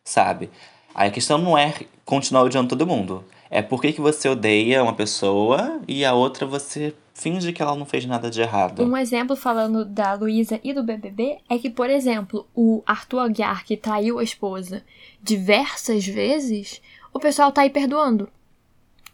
sabe? 0.04 0.50
Aí 0.94 1.08
a 1.08 1.12
questão 1.12 1.38
não 1.38 1.56
é 1.56 1.74
continuar 2.04 2.42
odiando 2.42 2.68
todo 2.68 2.86
mundo. 2.86 3.24
É 3.50 3.62
por 3.62 3.80
que, 3.80 3.92
que 3.92 4.00
você 4.00 4.28
odeia 4.28 4.82
uma 4.82 4.94
pessoa 4.94 5.80
e 5.86 6.04
a 6.04 6.14
outra 6.14 6.46
você 6.46 6.94
finge 7.14 7.52
que 7.52 7.62
ela 7.62 7.76
não 7.76 7.84
fez 7.84 8.04
nada 8.06 8.30
de 8.30 8.40
errado. 8.40 8.82
Um 8.82 8.96
exemplo 8.96 9.36
falando 9.36 9.84
da 9.84 10.14
Luísa 10.14 10.58
e 10.64 10.72
do 10.72 10.82
BBB 10.82 11.38
é 11.48 11.58
que, 11.58 11.70
por 11.70 11.90
exemplo, 11.90 12.46
o 12.54 12.82
Arthur 12.86 13.20
Aguiar, 13.20 13.64
que 13.64 13.76
traiu 13.76 14.18
a 14.18 14.24
esposa 14.24 14.82
diversas 15.22 16.06
vezes, 16.06 16.80
o 17.12 17.20
pessoal 17.20 17.52
tá 17.52 17.62
aí 17.62 17.70
perdoando. 17.70 18.28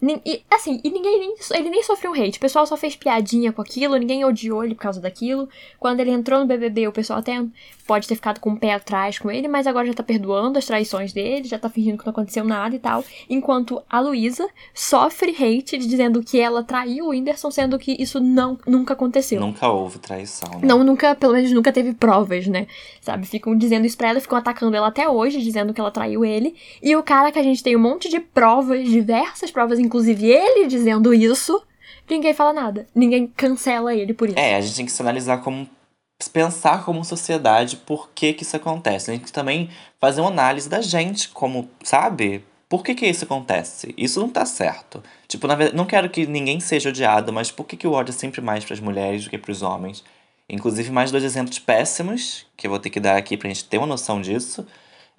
E, 0.00 0.43
assim, 0.49 0.81
e 0.85 0.90
ninguém 0.90 1.19
nem, 1.19 1.35
ele 1.55 1.71
nem 1.71 1.83
sofreu 1.83 2.12
hate. 2.12 2.38
O 2.38 2.40
pessoal 2.40 2.67
só 2.67 2.76
fez 2.76 2.95
piadinha 2.95 3.52
com 3.52 3.61
aquilo, 3.61 3.97
ninguém 3.97 4.25
odiou 4.25 4.64
ele 4.64 4.75
por 4.75 4.83
causa 4.83 5.00
daquilo. 5.00 5.49
Quando 5.78 6.00
ele 6.00 6.11
entrou 6.11 6.38
no 6.38 6.47
BBB, 6.47 6.87
o 6.87 6.93
pessoal 6.93 7.19
até 7.19 7.45
pode 7.88 8.07
ter 8.07 8.14
ficado 8.14 8.38
com 8.38 8.50
o 8.50 8.57
pé 8.59 8.75
atrás 8.75 9.19
com 9.19 9.31
ele, 9.31 9.49
mas 9.49 9.67
agora 9.67 9.87
já 9.87 9.95
tá 9.95 10.02
perdoando 10.02 10.59
as 10.59 10.67
traições 10.67 11.12
dele, 11.12 11.49
já 11.49 11.59
tá 11.59 11.71
fingindo 11.71 11.97
que 11.97 12.05
não 12.05 12.11
aconteceu 12.11 12.45
nada 12.45 12.76
e 12.76 12.78
tal. 12.78 13.02
Enquanto 13.31 13.83
a 13.88 13.99
Luísa 13.99 14.47
sofre 14.75 15.31
hate 15.31 15.78
dizendo 15.78 16.23
que 16.23 16.38
ela 16.38 16.62
traiu 16.62 17.07
o 17.07 17.09
Whindersson, 17.09 17.50
sendo 17.50 17.78
que 17.78 17.97
isso 17.99 18.21
não, 18.21 18.59
nunca 18.67 18.93
aconteceu. 18.93 19.40
Nunca 19.40 19.69
houve 19.69 19.99
traição. 19.99 20.50
Né? 20.61 20.61
Não, 20.62 20.85
nunca, 20.85 21.14
pelo 21.14 21.33
menos 21.33 21.50
nunca 21.50 21.73
teve 21.73 21.95
provas, 21.95 22.47
né? 22.47 22.67
Sabe? 23.00 23.26
Ficam 23.26 23.57
dizendo 23.57 23.87
isso 23.87 23.97
pra 23.97 24.11
ela, 24.11 24.21
ficam 24.21 24.37
atacando 24.37 24.76
ela 24.76 24.88
até 24.88 25.09
hoje, 25.09 25.40
dizendo 25.40 25.73
que 25.73 25.81
ela 25.81 25.90
traiu 25.90 26.25
ele. 26.25 26.55
E 26.83 26.95
o 26.95 27.02
cara 27.02 27.33
que 27.33 27.38
a 27.38 27.43
gente 27.43 27.62
tem 27.62 27.75
um 27.75 27.81
monte 27.81 28.11
de 28.11 28.21
provas, 28.21 28.87
diversas 28.87 29.50
provas, 29.50 29.78
inclusive 29.88 30.30
ele 30.30 30.66
dizendo 30.66 31.12
isso, 31.12 31.61
ninguém 32.09 32.33
fala 32.33 32.52
nada. 32.52 32.87
Ninguém 32.95 33.26
cancela 33.26 33.95
ele 33.95 34.14
por 34.14 34.28
isso. 34.28 34.38
É, 34.38 34.54
a 34.54 34.61
gente 34.61 34.76
tem 34.76 34.87
que 34.87 34.92
se 34.92 35.02
analisar 35.02 35.38
como. 35.38 35.68
pensar 36.33 36.85
como 36.85 37.04
sociedade 37.04 37.76
por 37.76 38.11
que 38.14 38.33
que 38.33 38.42
isso 38.42 38.57
acontece. 38.57 39.11
A 39.11 39.14
gente 39.14 39.33
também 39.33 39.71
fazer 40.00 40.21
uma 40.21 40.30
análise 40.30 40.68
da 40.68 40.80
gente, 40.80 41.28
como, 41.30 41.68
sabe? 41.83 42.45
Por 42.68 42.85
que 42.85 42.95
que 42.95 43.07
isso 43.07 43.25
acontece? 43.25 43.95
Isso 43.97 44.21
não 44.21 44.28
tá 44.28 44.45
certo. 44.45 45.02
Tipo, 45.26 45.47
na 45.47 45.54
verdade, 45.54 45.76
não 45.76 45.87
quero 45.87 46.11
que 46.11 46.26
ninguém 46.26 46.61
seja 46.61 46.90
odiado, 46.90 47.33
mas 47.33 47.50
por 47.50 47.64
que 47.64 47.78
que 47.78 47.87
o 47.87 47.92
ódio 47.92 48.12
é 48.12 48.16
sempre 48.16 48.42
mais 48.42 48.64
pras 48.64 48.78
mulheres 48.78 49.25
do 49.25 49.30
que 49.30 49.38
pros 49.38 49.62
homens? 49.62 50.04
Inclusive, 50.50 50.90
mais 50.90 51.11
dois 51.11 51.25
exemplos 51.25 51.59
péssimos, 51.59 52.47
que 52.57 52.66
eu 52.66 52.71
vou 52.71 52.78
ter 52.78 52.90
que 52.90 53.00
dar 53.00 53.16
aqui 53.16 53.37
pra 53.37 53.49
gente 53.49 53.64
ter 53.64 53.78
uma 53.78 53.87
noção 53.87 54.21
disso. 54.21 54.66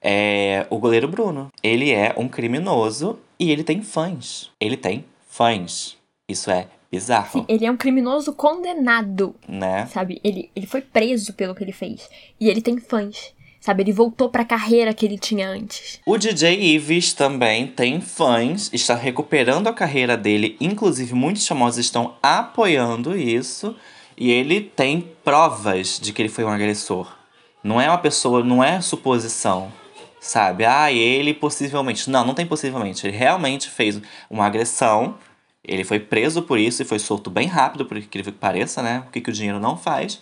É 0.02 0.66
o 0.70 0.78
goleiro 0.78 1.08
Bruno. 1.08 1.52
Ele 1.62 1.92
é 1.92 2.14
um 2.18 2.28
criminoso 2.28 3.20
e 3.40 3.52
ele 3.52 3.64
tem 3.64 3.82
fãs. 3.82 4.52
Ele 4.60 4.76
tem 4.76 5.06
fãs. 5.30 5.98
Isso 6.28 6.52
é 6.52 6.68
bizarro, 6.92 7.42
Sim, 7.42 7.46
ele 7.48 7.66
é 7.66 7.72
um 7.72 7.78
criminoso 7.78 8.34
condenado, 8.34 9.36
né? 9.48 9.86
sabe? 9.88 10.20
Ele, 10.24 10.50
ele 10.56 10.66
foi 10.66 10.82
preso 10.82 11.34
pelo 11.34 11.54
que 11.54 11.64
ele 11.64 11.72
fez. 11.72 12.10
E 12.40 12.50
ele 12.50 12.62
tem 12.62 12.80
fãs, 12.80 13.32
sabe? 13.62 13.84
Ele 13.84 13.94
voltou 13.94 14.30
pra 14.30 14.44
carreira 14.44 14.94
que 14.94 15.06
ele 15.06 15.18
tinha 15.18 15.48
antes. 15.48 16.00
O 16.06 16.18
DJ 16.18 16.60
Ives 16.76 17.14
também 17.14 17.68
tem 17.68 18.02
fãs, 18.02 18.72
está 18.74 18.96
recuperando 18.96 19.68
a 19.68 19.74
carreira 19.74 20.18
dele, 20.18 20.58
inclusive 20.60 21.14
muitos 21.14 21.48
famosos 21.48 21.78
estão 21.80 22.16
apoiando 22.24 23.16
isso, 23.16 23.76
e 24.18 24.32
ele 24.32 24.60
tem 24.62 25.08
provas 25.24 26.00
de 26.00 26.12
que 26.12 26.22
ele 26.22 26.30
foi 26.30 26.44
um 26.44 26.50
agressor. 26.50 27.16
Não 27.64 27.80
é 27.80 27.88
uma 27.88 27.98
pessoa, 27.98 28.44
não 28.44 28.64
é 28.64 28.82
suposição, 28.82 29.72
sabe? 30.20 30.66
Ah, 30.66 30.92
ele 30.92 31.34
possivelmente. 31.34 32.10
Não, 32.10 32.26
não 32.26 32.34
tem 32.34 32.46
possivelmente. 32.46 33.06
Ele 33.08 33.16
realmente 33.18 33.70
fez 33.70 34.02
uma 34.30 34.46
agressão. 34.46 35.18
Ele 35.64 35.84
foi 35.84 36.00
preso 36.00 36.42
por 36.42 36.58
isso 36.58 36.82
e 36.82 36.86
foi 36.86 37.00
solto 37.00 37.30
bem 37.30 37.48
rápido, 37.48 37.86
por 37.86 37.98
incrível 37.98 38.32
que 38.34 38.40
pareça, 38.40 38.82
né? 38.82 39.04
O 39.08 39.12
que, 39.12 39.22
que 39.22 39.30
o 39.30 39.34
dinheiro 39.34 39.60
não 39.60 39.78
faz. 39.78 40.20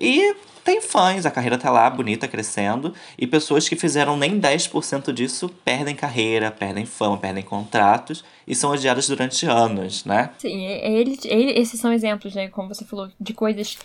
E 0.00 0.34
tem 0.64 0.80
fãs, 0.80 1.26
a 1.26 1.30
carreira 1.30 1.58
tá 1.58 1.70
lá, 1.70 1.88
bonita, 1.90 2.28
crescendo. 2.28 2.94
E 3.18 3.26
pessoas 3.26 3.68
que 3.68 3.74
fizeram 3.76 4.16
nem 4.16 4.38
10% 4.40 5.12
disso 5.12 5.48
perdem 5.64 5.94
carreira, 5.94 6.50
perdem 6.50 6.86
fama, 6.86 7.16
perdem 7.18 7.42
contratos 7.42 8.24
e 8.46 8.54
são 8.54 8.70
odiadas 8.70 9.08
durante 9.08 9.44
anos, 9.46 10.04
né? 10.04 10.30
Sim, 10.38 10.64
ele, 10.66 11.18
ele- 11.24 11.58
esses 11.58 11.80
são 11.80 11.92
exemplos, 11.92 12.34
né? 12.34 12.48
Como 12.48 12.68
você 12.68 12.84
falou, 12.84 13.08
de 13.20 13.34
coisas 13.34 13.76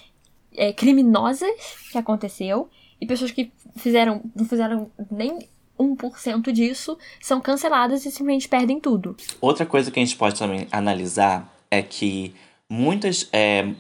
é, 0.55 0.71
criminosas 0.71 1.49
que 1.91 1.97
aconteceu 1.97 2.69
e 3.01 3.05
pessoas 3.05 3.31
que 3.31 3.51
fizeram, 3.75 4.21
não 4.35 4.45
fizeram 4.45 4.91
nem 5.11 5.39
1% 5.79 6.51
disso 6.51 6.97
são 7.21 7.41
canceladas 7.41 8.05
e 8.05 8.12
simplesmente 8.12 8.47
perdem 8.47 8.79
tudo. 8.79 9.15
Outra 9.41 9.65
coisa 9.65 9.91
que 9.91 9.99
a 9.99 10.03
gente 10.03 10.15
pode 10.15 10.38
também 10.38 10.67
analisar 10.71 11.53
é 11.69 11.81
que 11.81 12.33
muitas 12.69 13.27
é, 13.31 13.73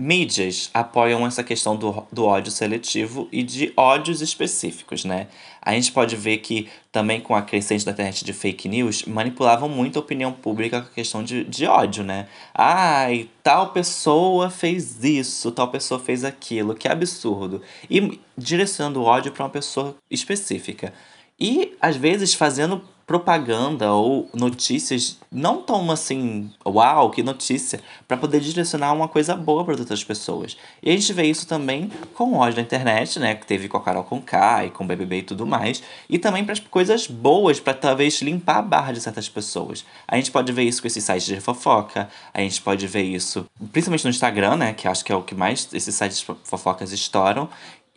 mídias 0.00 0.70
apoiam 0.72 1.26
essa 1.26 1.44
questão 1.44 1.76
do, 1.76 2.06
do 2.10 2.24
ódio 2.24 2.50
seletivo 2.50 3.28
e 3.30 3.42
de 3.42 3.70
ódios 3.76 4.22
específicos, 4.22 5.04
né? 5.04 5.26
A 5.60 5.74
gente 5.74 5.92
pode 5.92 6.16
ver 6.16 6.38
que 6.38 6.68
também 6.90 7.20
com 7.20 7.34
a 7.34 7.42
crescente 7.42 7.84
da 7.84 7.92
internet 7.92 8.24
de 8.24 8.32
fake 8.32 8.66
news, 8.66 9.04
manipulavam 9.04 9.68
muito 9.68 9.98
a 9.98 10.00
opinião 10.00 10.32
pública 10.32 10.80
com 10.80 10.88
a 10.88 10.90
questão 10.90 11.22
de, 11.22 11.44
de 11.44 11.66
ódio, 11.66 12.02
né? 12.02 12.26
Ai, 12.54 13.28
tal 13.42 13.72
pessoa 13.72 14.48
fez 14.48 15.04
isso, 15.04 15.52
tal 15.52 15.68
pessoa 15.68 16.00
fez 16.00 16.24
aquilo, 16.24 16.74
que 16.74 16.88
absurdo. 16.88 17.60
E 17.90 18.18
direcionando 18.38 19.02
o 19.02 19.04
ódio 19.04 19.32
para 19.32 19.44
uma 19.44 19.50
pessoa 19.50 19.94
específica. 20.10 20.94
E, 21.40 21.76
às 21.80 21.96
vezes, 21.96 22.34
fazendo 22.34 22.82
propaganda 23.10 23.92
ou 23.92 24.30
notícias 24.32 25.18
não 25.32 25.62
tão 25.62 25.90
assim, 25.90 26.48
uau, 26.64 27.10
que 27.10 27.24
notícia, 27.24 27.80
para 28.06 28.16
poder 28.16 28.38
direcionar 28.38 28.92
uma 28.92 29.08
coisa 29.08 29.34
boa 29.34 29.64
para 29.64 29.74
outras 29.76 30.04
pessoas. 30.04 30.56
E 30.80 30.88
a 30.88 30.92
gente 30.92 31.12
vê 31.12 31.24
isso 31.24 31.44
também 31.44 31.90
com 32.14 32.38
o 32.38 32.50
da 32.52 32.60
internet, 32.60 33.18
né, 33.18 33.34
que 33.34 33.44
teve 33.44 33.66
com 33.66 33.76
a 33.76 33.80
Carol 33.80 34.04
Conká 34.04 34.64
e 34.64 34.70
com 34.70 34.84
o 34.84 34.86
BBB 34.86 35.18
e 35.18 35.22
tudo 35.22 35.44
mais, 35.44 35.82
e 36.08 36.20
também 36.20 36.44
para 36.44 36.52
as 36.52 36.60
coisas 36.60 37.08
boas, 37.08 37.58
para 37.58 37.74
talvez 37.74 38.22
limpar 38.22 38.58
a 38.58 38.62
barra 38.62 38.92
de 38.92 39.00
certas 39.00 39.28
pessoas. 39.28 39.84
A 40.06 40.14
gente 40.14 40.30
pode 40.30 40.52
ver 40.52 40.62
isso 40.62 40.80
com 40.80 40.86
esses 40.86 41.02
sites 41.02 41.26
de 41.26 41.40
fofoca, 41.40 42.08
a 42.32 42.40
gente 42.40 42.62
pode 42.62 42.86
ver 42.86 43.02
isso 43.02 43.44
principalmente 43.72 44.04
no 44.04 44.10
Instagram, 44.10 44.56
né, 44.56 44.72
que 44.72 44.86
acho 44.86 45.04
que 45.04 45.10
é 45.10 45.16
o 45.16 45.22
que 45.22 45.34
mais 45.34 45.68
esses 45.72 45.96
sites 45.96 46.18
de 46.20 46.26
fofocas 46.44 46.92
estouram, 46.92 47.48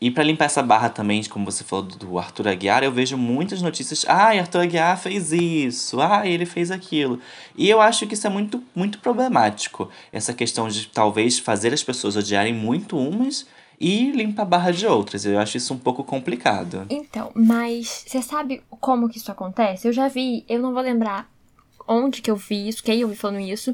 e 0.03 0.11
pra 0.11 0.21
limpar 0.21 0.45
essa 0.45 0.61
barra 0.61 0.89
também, 0.89 1.23
como 1.23 1.49
você 1.49 1.63
falou 1.63 1.85
do 1.85 2.19
Arthur 2.19 2.49
Aguiar, 2.49 2.83
eu 2.83 2.91
vejo 2.91 3.17
muitas 3.17 3.61
notícias. 3.61 4.03
Ai, 4.05 4.37
Arthur 4.37 4.63
Aguiar 4.63 4.99
fez 4.99 5.31
isso. 5.31 6.01
Ai, 6.01 6.29
ele 6.29 6.45
fez 6.45 6.71
aquilo. 6.71 7.21
E 7.55 7.69
eu 7.69 7.79
acho 7.79 8.05
que 8.05 8.13
isso 8.13 8.27
é 8.27 8.29
muito, 8.29 8.61
muito 8.75 8.99
problemático. 8.99 9.89
Essa 10.11 10.33
questão 10.33 10.67
de 10.67 10.87
talvez 10.87 11.39
fazer 11.39 11.73
as 11.73 11.81
pessoas 11.81 12.17
odiarem 12.17 12.53
muito 12.53 12.97
umas 12.97 13.47
e 13.79 14.11
limpar 14.11 14.41
a 14.41 14.45
barra 14.45 14.71
de 14.71 14.85
outras. 14.85 15.25
Eu 15.25 15.39
acho 15.39 15.55
isso 15.55 15.73
um 15.73 15.79
pouco 15.79 16.03
complicado. 16.03 16.85
Então, 16.89 17.31
mas 17.33 18.03
você 18.05 18.21
sabe 18.21 18.61
como 18.81 19.07
que 19.07 19.17
isso 19.17 19.31
acontece? 19.31 19.87
Eu 19.87 19.93
já 19.93 20.09
vi, 20.09 20.43
eu 20.49 20.59
não 20.59 20.73
vou 20.73 20.83
lembrar 20.83 21.31
onde 21.87 22.21
que 22.21 22.29
eu 22.29 22.35
vi 22.35 22.67
isso, 22.67 22.83
quem 22.83 22.99
eu 22.99 23.07
vi 23.07 23.15
falando 23.15 23.39
isso, 23.39 23.73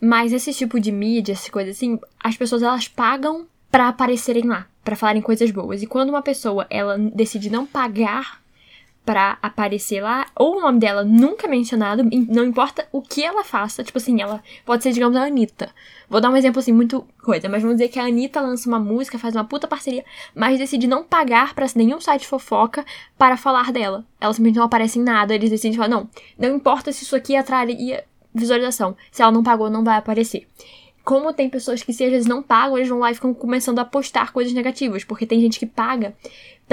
mas 0.00 0.32
esse 0.32 0.52
tipo 0.52 0.80
de 0.80 0.90
mídia, 0.90 1.34
essa 1.34 1.52
coisa 1.52 1.70
assim, 1.70 2.00
as 2.18 2.36
pessoas 2.36 2.64
elas 2.64 2.88
pagam 2.88 3.46
pra 3.70 3.88
aparecerem 3.88 4.44
lá, 4.44 4.66
pra 4.84 4.96
falarem 4.96 5.22
coisas 5.22 5.50
boas. 5.50 5.82
E 5.82 5.86
quando 5.86 6.10
uma 6.10 6.22
pessoa 6.22 6.66
ela 6.70 6.98
decide 6.98 7.50
não 7.50 7.66
pagar 7.66 8.40
pra 9.08 9.38
aparecer 9.40 10.02
lá, 10.02 10.26
ou 10.36 10.58
o 10.58 10.60
nome 10.60 10.78
dela 10.78 11.02
nunca 11.02 11.46
é 11.46 11.50
mencionado, 11.50 12.04
não 12.28 12.44
importa 12.44 12.86
o 12.92 13.00
que 13.00 13.24
ela 13.24 13.42
faça, 13.42 13.82
tipo 13.82 13.96
assim, 13.96 14.20
ela 14.20 14.42
pode 14.66 14.82
ser, 14.82 14.92
digamos, 14.92 15.16
a 15.16 15.22
Anitta. 15.22 15.70
Vou 16.10 16.20
dar 16.20 16.28
um 16.28 16.36
exemplo 16.36 16.58
assim, 16.58 16.72
muito 16.72 17.06
coisa, 17.22 17.48
mas 17.48 17.62
vamos 17.62 17.78
dizer 17.78 17.88
que 17.88 17.98
a 17.98 18.04
Anitta 18.04 18.38
lança 18.42 18.68
uma 18.68 18.78
música, 18.78 19.18
faz 19.18 19.34
uma 19.34 19.44
puta 19.44 19.66
parceria, 19.66 20.04
mas 20.34 20.58
decide 20.58 20.86
não 20.86 21.02
pagar 21.02 21.54
pra 21.54 21.64
nenhum 21.74 21.98
site 21.98 22.26
fofoca 22.26 22.84
para 23.16 23.38
falar 23.38 23.72
dela. 23.72 24.04
Ela 24.20 24.34
simplesmente 24.34 24.58
não 24.58 24.66
aparece 24.66 24.98
em 24.98 25.02
nada, 25.02 25.34
eles 25.34 25.48
decidem 25.48 25.74
falar, 25.74 25.88
não, 25.88 26.06
não 26.38 26.54
importa 26.54 26.92
se 26.92 27.04
isso 27.04 27.16
aqui 27.16 27.34
atraria 27.34 28.04
visualização, 28.34 28.94
se 29.10 29.22
ela 29.22 29.32
não 29.32 29.42
pagou, 29.42 29.70
não 29.70 29.82
vai 29.82 29.96
aparecer 29.96 30.46
como 31.08 31.32
tem 31.32 31.48
pessoas 31.48 31.82
que 31.82 31.90
se 31.90 32.04
às 32.04 32.10
vezes 32.10 32.26
não 32.26 32.42
pagam, 32.42 32.76
eles 32.76 32.90
vão 32.90 32.98
lá 32.98 33.10
e 33.10 33.14
ficam 33.14 33.32
começando 33.32 33.78
a 33.78 33.84
postar 33.86 34.30
coisas 34.30 34.52
negativas, 34.52 35.04
porque 35.04 35.24
tem 35.24 35.40
gente 35.40 35.58
que 35.58 35.64
paga 35.64 36.14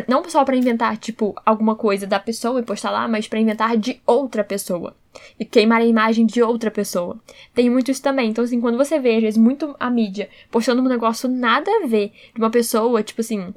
não 0.10 0.30
só 0.30 0.44
pra 0.44 0.58
inventar 0.58 0.98
tipo 0.98 1.34
alguma 1.46 1.74
coisa 1.74 2.06
da 2.06 2.20
pessoa 2.20 2.60
e 2.60 2.64
postar 2.64 2.92
lá, 2.92 3.08
mas 3.08 3.30
pra 3.30 3.40
inventar 3.40 3.78
de 3.78 4.02
outra 4.06 4.44
pessoa 4.44 4.94
e 5.40 5.46
queimar 5.46 5.80
a 5.80 5.86
imagem 5.86 6.26
de 6.26 6.44
outra 6.44 6.70
pessoa. 6.70 7.18
Tem 7.54 7.70
muito 7.70 7.90
isso 7.90 8.02
também. 8.02 8.30
Então 8.30 8.44
assim, 8.44 8.60
quando 8.60 8.78
você 8.78 9.00
vê 9.00 9.16
às 9.16 9.22
vezes 9.22 9.38
muito 9.38 9.74
a 9.80 9.90
mídia 9.90 10.28
postando 10.52 10.82
um 10.82 10.90
negócio 10.90 11.30
nada 11.30 11.72
a 11.72 11.88
ver 11.88 12.12
de 12.34 12.42
uma 12.42 12.50
pessoa, 12.50 13.02
tipo 13.02 13.22
assim, 13.22 13.54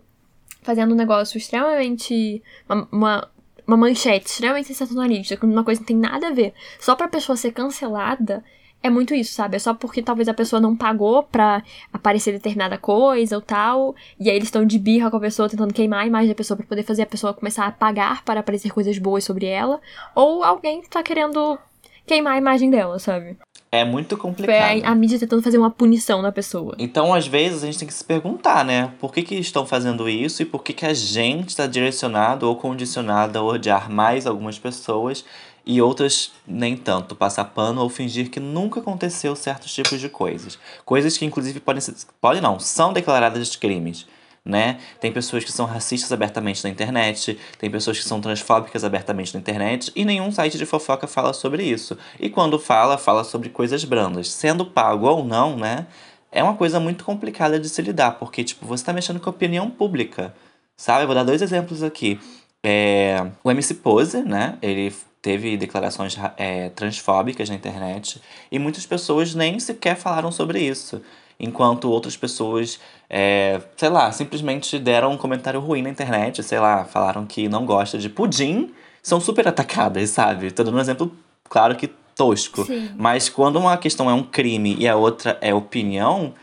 fazendo 0.63 0.93
um 0.93 0.97
negócio 0.97 1.39
extremamente 1.39 2.41
uma, 2.69 2.89
uma 2.93 3.29
uma 3.67 3.77
manchete 3.77 4.27
extremamente 4.27 4.69
sensacionalista, 4.69 5.37
com 5.37 5.47
uma 5.47 5.63
coisa 5.63 5.85
que 5.85 5.93
não 5.93 6.01
tem 6.01 6.11
nada 6.11 6.29
a 6.29 6.33
ver, 6.33 6.55
só 6.81 6.95
pra 6.95 7.07
pessoa 7.07 7.37
ser 7.37 7.53
cancelada, 7.53 8.43
é 8.83 8.89
muito 8.89 9.15
isso, 9.15 9.35
sabe? 9.35 9.57
É 9.57 9.59
só 9.59 9.75
porque 9.75 10.03
talvez 10.03 10.29
a 10.29 10.35
pessoa 10.35 10.61
não 10.61 10.77
pagou 10.77 11.23
pra 11.23 11.63
aparecer 11.93 12.33
determinada 12.33 12.79
coisa 12.79 13.37
ou 13.37 13.43
tal, 13.43 13.95
e 14.19 14.31
aí 14.31 14.37
eles 14.37 14.49
estão 14.49 14.65
de 14.65 14.79
birra 14.79 15.11
com 15.11 15.17
a 15.17 15.21
pessoa 15.21 15.49
tentando 15.49 15.75
queimar 15.75 16.01
a 16.01 16.07
imagem 16.07 16.29
da 16.29 16.35
pessoa 16.35 16.57
pra 16.57 16.67
poder 16.67 16.85
fazer 16.85 17.03
a 17.03 17.07
pessoa 17.07 17.35
começar 17.35 17.67
a 17.67 17.73
pagar 17.73 18.25
para 18.25 18.41
aparecer 18.41 18.73
coisas 18.73 18.97
boas 18.99 19.25
sobre 19.25 19.47
ela, 19.47 19.81
ou 20.15 20.45
alguém 20.45 20.83
tá 20.83 21.03
querendo 21.03 21.59
queimar 22.07 22.35
a 22.35 22.39
imagem 22.39 22.71
dela, 22.71 22.99
sabe? 22.99 23.37
É 23.71 23.85
muito 23.85 24.17
complicado. 24.17 24.83
a, 24.83 24.91
a 24.91 24.95
mídia 24.95 25.19
tentando 25.19 25.43
fazer 25.43 25.59
uma 25.59 25.71
punição 25.71 26.23
na 26.23 26.33
pessoa. 26.33 26.75
Então, 26.79 27.13
às 27.13 27.27
vezes, 27.27 27.63
a 27.63 27.67
gente 27.67 27.79
tem 27.79 27.89
que 27.89 27.93
se 27.93 28.05
perguntar, 28.05 28.65
né? 28.65 28.95
Por 28.99 29.13
que, 29.13 29.23
que 29.23 29.35
estão 29.35 29.67
fazendo 29.67 30.09
isso 30.09 30.41
e 30.41 30.47
por 30.47 30.63
que, 30.63 30.73
que 30.73 30.87
a 30.87 30.95
gente 30.95 31.51
está 31.51 31.67
direcionado 31.67 32.49
ou 32.49 32.57
condicionado 32.57 33.39
a 33.39 33.43
odiar 33.43 33.91
mais 33.91 34.27
algumas 34.27 34.59
pessoas 34.59 35.23
e 35.69 35.83
outras 35.83 36.33
nem 36.47 36.75
tanto, 36.79 37.15
passar 37.15 37.45
pano 37.45 37.83
ou 37.83 37.91
fingir 37.91 38.31
que 38.31 38.41
nunca 38.41 38.81
aconteceu 38.81 39.37
certos 39.37 39.71
tipos 39.71 40.01
de 40.01 40.09
coisas. 40.09 40.59
Coisas 40.83 41.19
que, 41.19 41.27
inclusive, 41.27 41.61
podem 41.61 41.83
ser. 41.83 41.95
Podem 42.23 42.41
não, 42.41 42.59
são 42.59 42.91
declaradas 42.91 43.51
de 43.51 43.59
crimes. 43.59 44.07
Né? 44.43 44.79
Tem 44.99 45.13
pessoas 45.13 45.45
que 45.45 45.53
são 45.53 45.67
racistas 45.67 46.11
abertamente 46.11 46.65
na 46.65 46.71
internet, 46.71 47.39
tem 47.59 47.71
pessoas 47.71 47.99
que 47.99 48.05
são 48.05 48.19
transfóbicas 48.19 48.83
abertamente 48.83 49.35
na 49.35 49.41
internet, 49.41 49.93
e 49.95 50.07
nenhum 50.07 50.33
site 50.33 50.57
de 50.57 50.65
fofoca 50.65 51.07
fala 51.07 51.35
sobre 51.35 51.63
isso. 51.63 51.99
E 52.19 52.31
quando 52.31 52.59
fala, 52.59 52.97
fala 52.97 53.23
sobre 53.23 53.51
coisas 53.51 53.85
brandas. 53.85 54.31
Sendo 54.31 54.65
pago 54.65 55.07
ou 55.07 55.23
não, 55.23 55.55
né? 55.55 55.87
É 56.33 56.43
uma 56.43 56.55
coisa 56.55 56.81
muito 56.81 57.05
complicada 57.05 57.61
de 57.61 57.69
se 57.69 57.83
lidar, 57.83 58.13
porque 58.13 58.43
tipo, 58.43 58.65
você 58.65 58.83
tá 58.83 58.93
mexendo 58.95 59.21
com 59.21 59.29
a 59.29 59.33
opinião 59.33 59.69
pública. 59.69 60.35
Sabe? 60.79 61.03
Eu 61.03 61.09
vou 61.09 61.15
dar 61.15 61.25
dois 61.25 61.43
exemplos 61.43 61.83
aqui. 61.83 62.19
É, 62.65 63.31
o 63.45 63.51
MC 63.51 63.75
Pose, 63.75 64.23
né? 64.23 64.57
Ele 64.63 64.91
teve 65.21 65.57
declarações 65.57 66.15
ra- 66.15 66.35
é, 66.37 66.69
transfóbicas 66.71 67.49
na 67.49 67.55
internet 67.55 68.21
e 68.51 68.59
muitas 68.59 68.87
pessoas 68.87 69.35
nem 69.35 69.59
sequer 69.59 69.97
falaram 69.97 70.31
sobre 70.31 70.61
isso. 70.61 71.01
Enquanto 71.41 71.91
outras 71.91 72.17
pessoas, 72.17 72.81
é, 73.09 73.61
sei 73.77 73.89
lá, 73.89 74.11
simplesmente 74.11 74.79
deram 74.79 75.13
um 75.13 75.17
comentário 75.17 75.61
ruim 75.61 75.83
na 75.83 75.91
internet, 75.91 76.43
sei 76.43 76.59
lá, 76.59 76.85
falaram 76.85 77.25
que 77.25 77.49
não 77.49 77.65
gosta 77.65 77.97
de 77.97 78.09
pudim, 78.09 78.73
são 79.03 79.21
super 79.21 79.47
atacadas, 79.47 80.11
sabe? 80.11 80.51
Tô 80.51 80.65
dando 80.65 80.77
um 80.77 80.81
exemplo, 80.81 81.13
claro 81.49 81.77
que 81.77 81.89
tosco. 82.17 82.65
Sim. 82.65 82.91
Mas 82.97 83.29
quando 83.29 83.57
uma 83.57 83.77
questão 83.77 84.11
é 84.11 84.13
um 84.13 84.25
crime 84.25 84.75
e 84.79 84.89
a 84.89 84.97
outra 84.97 85.39
é 85.41 85.55
opinião, 85.55 86.35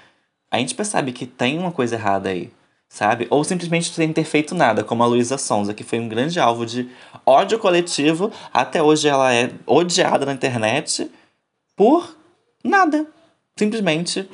a 0.50 0.58
gente 0.60 0.74
percebe 0.74 1.12
que 1.12 1.26
tem 1.26 1.60
uma 1.60 1.72
coisa 1.72 1.96
errada 1.96 2.30
aí, 2.30 2.50
sabe? 2.96 3.28
Ou 3.30 3.44
simplesmente 3.44 3.92
sem 3.94 4.14
ter 4.14 4.24
feito 4.24 4.56
nada, 4.56 4.82
como 4.82 5.04
a 5.04 5.06
Luísa 5.06 5.38
Sonza, 5.38 5.74
que 5.74 5.84
foi 5.84 6.00
um 6.00 6.08
grande 6.08 6.40
alvo 6.40 6.66
de 6.66 6.90
ódio 7.26 7.60
coletivo. 7.60 8.32
Até 8.54 8.82
hoje 8.82 9.10
ela 9.10 9.34
é 9.34 9.52
odiada 9.68 10.26
na 10.26 10.32
internet 10.32 11.12
por 11.76 12.16
nada. 12.64 13.06
Simplesmente 13.60 14.30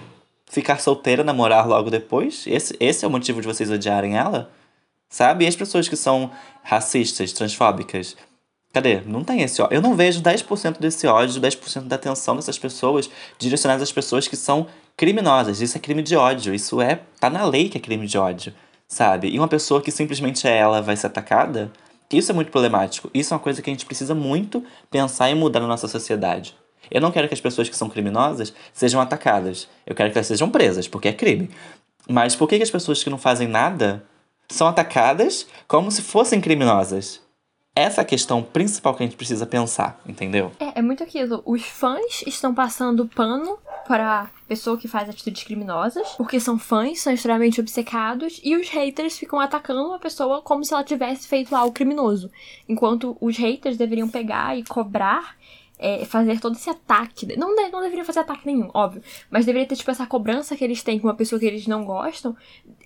ficar 0.46 0.80
solteira, 0.80 1.24
namorar 1.24 1.68
logo 1.68 1.90
depois. 1.90 2.44
Esse, 2.46 2.78
esse 2.80 3.04
é 3.04 3.08
o 3.08 3.12
motivo 3.12 3.42
de 3.42 3.48
vocês 3.48 3.72
odiarem 3.72 4.16
ela? 4.16 4.52
Sabe? 5.10 5.46
E 5.46 5.48
as 5.48 5.56
pessoas 5.56 5.90
que 5.90 5.96
são 5.96 6.30
racistas, 6.62 7.34
transfóbicas? 7.34 8.16
Cadê? 8.72 9.02
Não 9.02 9.24
tem 9.24 9.42
esse 9.42 9.60
ódio. 9.60 9.76
Eu 9.76 9.82
não 9.82 9.96
vejo 9.96 10.22
10% 10.22 10.78
desse 10.78 11.08
ódio, 11.08 11.42
10% 11.42 11.88
da 11.88 11.96
atenção 11.96 12.36
dessas 12.36 12.60
pessoas 12.60 13.10
direcionadas 13.40 13.82
às 13.82 13.92
pessoas 13.92 14.28
que 14.28 14.36
são 14.36 14.68
criminosas. 14.96 15.62
Isso 15.62 15.78
é 15.78 15.80
crime 15.80 16.04
de 16.04 16.16
ódio. 16.16 16.54
Isso 16.54 16.82
é. 16.82 17.02
tá 17.20 17.30
na 17.30 17.46
lei 17.46 17.70
que 17.70 17.78
é 17.78 17.82
crime 17.82 18.08
de 18.08 18.18
ódio. 18.18 18.54
Sabe? 18.88 19.30
E 19.30 19.40
uma 19.40 19.48
pessoa 19.48 19.82
que 19.82 19.92
simplesmente 19.92 20.48
é 20.48 20.58
ela 20.58 20.82
vai 20.82 20.96
ser 20.96 21.08
atacada. 21.08 21.72
Isso 22.12 22.32
é 22.32 22.36
muito 22.36 22.52
problemático. 22.52 23.10
Isso 23.14 23.34
é 23.34 23.38
uma 23.38 23.44
coisa 23.44 23.62
que 23.62 23.70
a 23.70 23.74
gente 23.74 23.86
precisa 23.86 24.14
muito 24.14 24.64
pensar 24.90 25.30
e 25.30 25.36
mudar 25.36 25.62
na 25.62 25.68
nossa 25.68 25.88
sociedade. 25.88 26.56
Eu 26.90 27.00
não 27.00 27.12
quero 27.12 27.28
que 27.28 27.34
as 27.34 27.40
pessoas 27.40 27.70
que 27.70 27.78
são 27.78 27.90
criminosas 27.90 28.54
sejam 28.74 29.00
atacadas. 29.00 29.70
Eu 29.86 29.96
quero 29.96 30.12
que 30.12 30.18
elas 30.18 30.28
sejam 30.28 30.50
presas, 30.50 30.88
porque 30.88 31.08
é 31.08 31.14
crime. 31.14 31.50
Mas 32.10 32.36
por 32.36 32.50
que, 32.50 32.58
que 32.58 32.64
as 32.64 32.72
pessoas 32.72 33.02
que 33.02 33.10
não 33.10 33.18
fazem 33.18 33.48
nada 33.48 34.04
são 34.50 34.68
atacadas 34.68 35.48
como 35.68 35.90
se 35.90 36.02
fossem 36.02 36.42
criminosas? 36.42 37.22
Essa 37.74 38.02
é 38.02 38.04
a 38.04 38.06
questão 38.06 38.44
principal 38.44 38.94
que 38.94 39.04
a 39.04 39.06
gente 39.06 39.16
precisa 39.16 39.46
pensar, 39.46 40.02
entendeu? 40.06 40.52
É, 40.60 40.80
é 40.80 40.82
muito 40.82 41.04
aquilo. 41.04 41.42
Os 41.46 41.64
fãs 41.64 42.22
estão 42.28 42.54
passando 42.54 43.08
pano 43.08 43.58
para 43.92 44.32
pessoa 44.48 44.78
que 44.78 44.88
faz 44.88 45.10
atitudes 45.10 45.44
criminosas, 45.44 46.08
porque 46.16 46.40
são 46.40 46.58
fãs, 46.58 47.02
são 47.02 47.12
extremamente 47.12 47.60
obcecados, 47.60 48.40
e 48.42 48.56
os 48.56 48.70
haters 48.70 49.18
ficam 49.18 49.38
atacando 49.38 49.92
a 49.94 50.00
pessoa 50.00 50.42
como 50.42 50.64
se 50.64 50.74
ela 50.74 50.82
tivesse 50.82 51.28
feito 51.28 51.54
algo 51.54 51.74
criminoso. 51.74 52.32
Enquanto 52.70 53.18
os 53.20 53.36
haters 53.36 53.76
deveriam 53.76 54.08
pegar 54.08 54.58
e 54.58 54.64
cobrar, 54.64 55.36
é, 55.78 56.06
fazer 56.06 56.40
todo 56.40 56.56
esse 56.56 56.70
ataque. 56.70 57.36
Não, 57.36 57.54
de- 57.54 57.68
não 57.70 57.82
deveriam 57.82 58.06
fazer 58.06 58.20
ataque 58.22 58.46
nenhum, 58.46 58.70
óbvio. 58.74 59.04
Mas 59.30 59.46
deveria 59.46 59.68
ter, 59.68 59.76
tipo, 59.76 59.92
essa 59.92 60.08
cobrança 60.08 60.56
que 60.56 60.64
eles 60.64 60.82
têm 60.82 60.98
com 60.98 61.08
uma 61.08 61.14
pessoa 61.16 61.38
que 61.38 61.46
eles 61.46 61.68
não 61.68 61.84
gostam. 61.84 62.34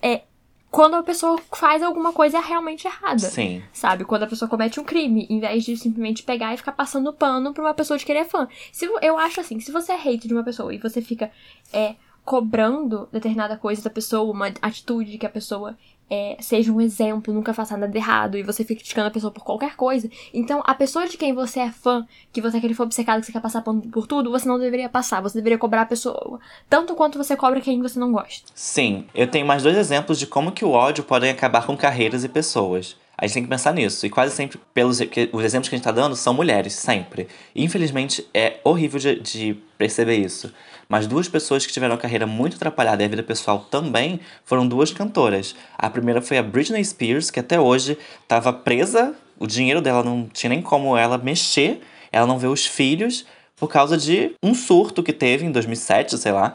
É 0.02 0.24
quando 0.72 0.96
a 0.96 1.04
pessoa 1.04 1.40
faz 1.54 1.82
alguma 1.82 2.12
coisa 2.12 2.40
realmente 2.40 2.86
errada. 2.86 3.20
Sim. 3.20 3.64
Sabe? 3.72 4.04
Quando 4.04 4.24
a 4.24 4.28
pessoa 4.28 4.50
comete 4.50 4.80
um 4.80 4.84
crime, 4.84 5.26
em 5.30 5.40
vez 5.40 5.64
de 5.64 5.78
simplesmente 5.78 6.24
pegar 6.24 6.54
e 6.54 6.58
ficar 6.58 6.74
passando 6.74 7.14
pano 7.14 7.54
pra 7.54 7.64
uma 7.64 7.74
pessoa 7.74 7.98
de 7.98 8.06
querer 8.06 8.20
é 8.20 8.26
fã. 8.26 8.48
Se, 8.72 8.86
eu 9.02 9.18
acho 9.18 9.40
assim, 9.40 9.60
se 9.60 9.72
você 9.72 9.94
é 9.94 9.96
hater 9.96 10.28
de 10.28 10.34
uma 10.34 10.44
pessoa 10.44 10.74
e 10.74 10.78
você 10.78 11.02
fica 11.02 11.32
é, 11.72 11.96
cobrando 12.26 13.08
determinada 13.12 13.56
coisa 13.56 13.84
da 13.84 13.90
pessoa, 13.90 14.32
uma 14.32 14.48
atitude 14.62 15.18
que 15.18 15.26
a 15.26 15.30
pessoa 15.30 15.78
é, 16.10 16.38
seja 16.40 16.72
um 16.72 16.80
exemplo, 16.82 17.34
nunca 17.34 17.54
faça 17.54 17.76
nada 17.78 17.98
errado, 17.98 18.38
e 18.38 18.44
você 18.44 18.64
fica 18.64 18.80
criticando 18.80 19.08
a 19.08 19.12
pessoa 19.12 19.32
por 19.32 19.44
qualquer 19.44 19.76
coisa, 19.76 20.10
então 20.34 20.62
a 20.66 20.74
pessoa 20.74 21.08
de 21.08 21.18
quem 21.18 21.34
você 21.34 21.60
é 21.60 21.72
fã, 21.72 22.06
que 22.32 22.42
você 22.42 22.58
é 22.58 22.60
aquele 22.60 22.74
fã 22.74 22.84
obcecado, 22.84 23.20
que 23.20 23.26
você 23.26 23.32
quer 23.32 23.42
passar 23.42 23.62
por 23.62 24.08
tudo, 24.08 24.32
você 24.32 24.48
não 24.48 24.60
deveria 24.60 24.90
passar. 24.90 25.22
Você 25.22 25.38
deveria 25.38 25.58
cobrar 25.58 25.82
a 25.82 25.86
pessoa 25.86 26.40
tanto 26.70 26.96
quanto 26.96 27.18
você 27.18 27.36
cobra 27.36 27.62
quem 27.62 27.82
você 27.82 28.00
não 28.00 28.12
gosta. 28.12 28.52
Sim, 28.54 29.06
eu 29.14 29.28
tenho 29.28 29.46
mais 29.46 29.64
dois 29.64 29.78
exemplos 29.78 30.20
de 30.20 30.28
como 30.28 30.52
que 30.52 30.66
o 30.66 30.72
ódio 30.72 31.04
pode 31.04 31.28
acabar 31.28 31.66
com 31.66 31.76
carreiras 31.76 32.24
e 32.24 32.30
pessoas. 32.30 32.98
A 33.18 33.26
gente 33.26 33.34
tem 33.34 33.44
que 33.44 33.50
pensar 33.50 33.74
nisso. 33.74 34.06
E 34.06 34.10
quase 34.10 34.36
sempre, 34.36 34.60
pelos 34.74 35.00
os 35.00 35.44
exemplos 35.44 35.70
que 35.70 35.76
a 35.76 35.78
gente 35.78 35.84
tá 35.84 35.92
dando, 35.92 36.16
são 36.16 36.34
mulheres, 36.34 36.74
sempre. 36.74 37.28
E, 37.54 37.64
infelizmente, 37.64 38.28
é 38.34 38.60
horrível 38.64 39.00
de, 39.00 39.20
de 39.20 39.58
perceber 39.78 40.18
isso. 40.18 40.52
Mas 40.88 41.08
duas 41.08 41.28
pessoas 41.28 41.66
que 41.66 41.74
tiveram 41.74 41.98
carreira 41.98 42.28
muito 42.28 42.56
atrapalhada 42.56 43.02
e 43.02 43.06
a 43.06 43.10
vida 43.10 43.24
pessoal 43.24 43.60
também 43.72 44.20
foram 44.44 44.68
duas 44.68 44.92
cantoras. 44.92 45.56
A 45.78 45.90
primeira 45.90 46.22
foi 46.22 46.38
a 46.38 46.44
Britney 46.44 46.84
Spears, 46.84 47.32
que 47.32 47.40
até 47.40 47.60
hoje 47.60 47.98
estava 48.22 48.54
presa, 48.54 49.16
o 49.40 49.48
dinheiro 49.48 49.82
dela 49.82 50.04
não 50.04 50.28
tinha 50.32 50.50
nem 50.50 50.62
como 50.62 50.96
ela 50.96 51.18
mexer, 51.18 51.82
ela 52.12 52.28
não 52.28 52.38
vê 52.38 52.48
os 52.48 52.66
filhos, 52.66 53.26
por 53.56 53.70
causa 53.70 53.98
de 53.98 54.36
um 54.44 54.54
surto 54.54 55.02
que 55.02 55.14
teve 55.14 55.46
em 55.46 55.52
2007, 55.52 56.18
sei 56.18 56.32
lá. 56.32 56.54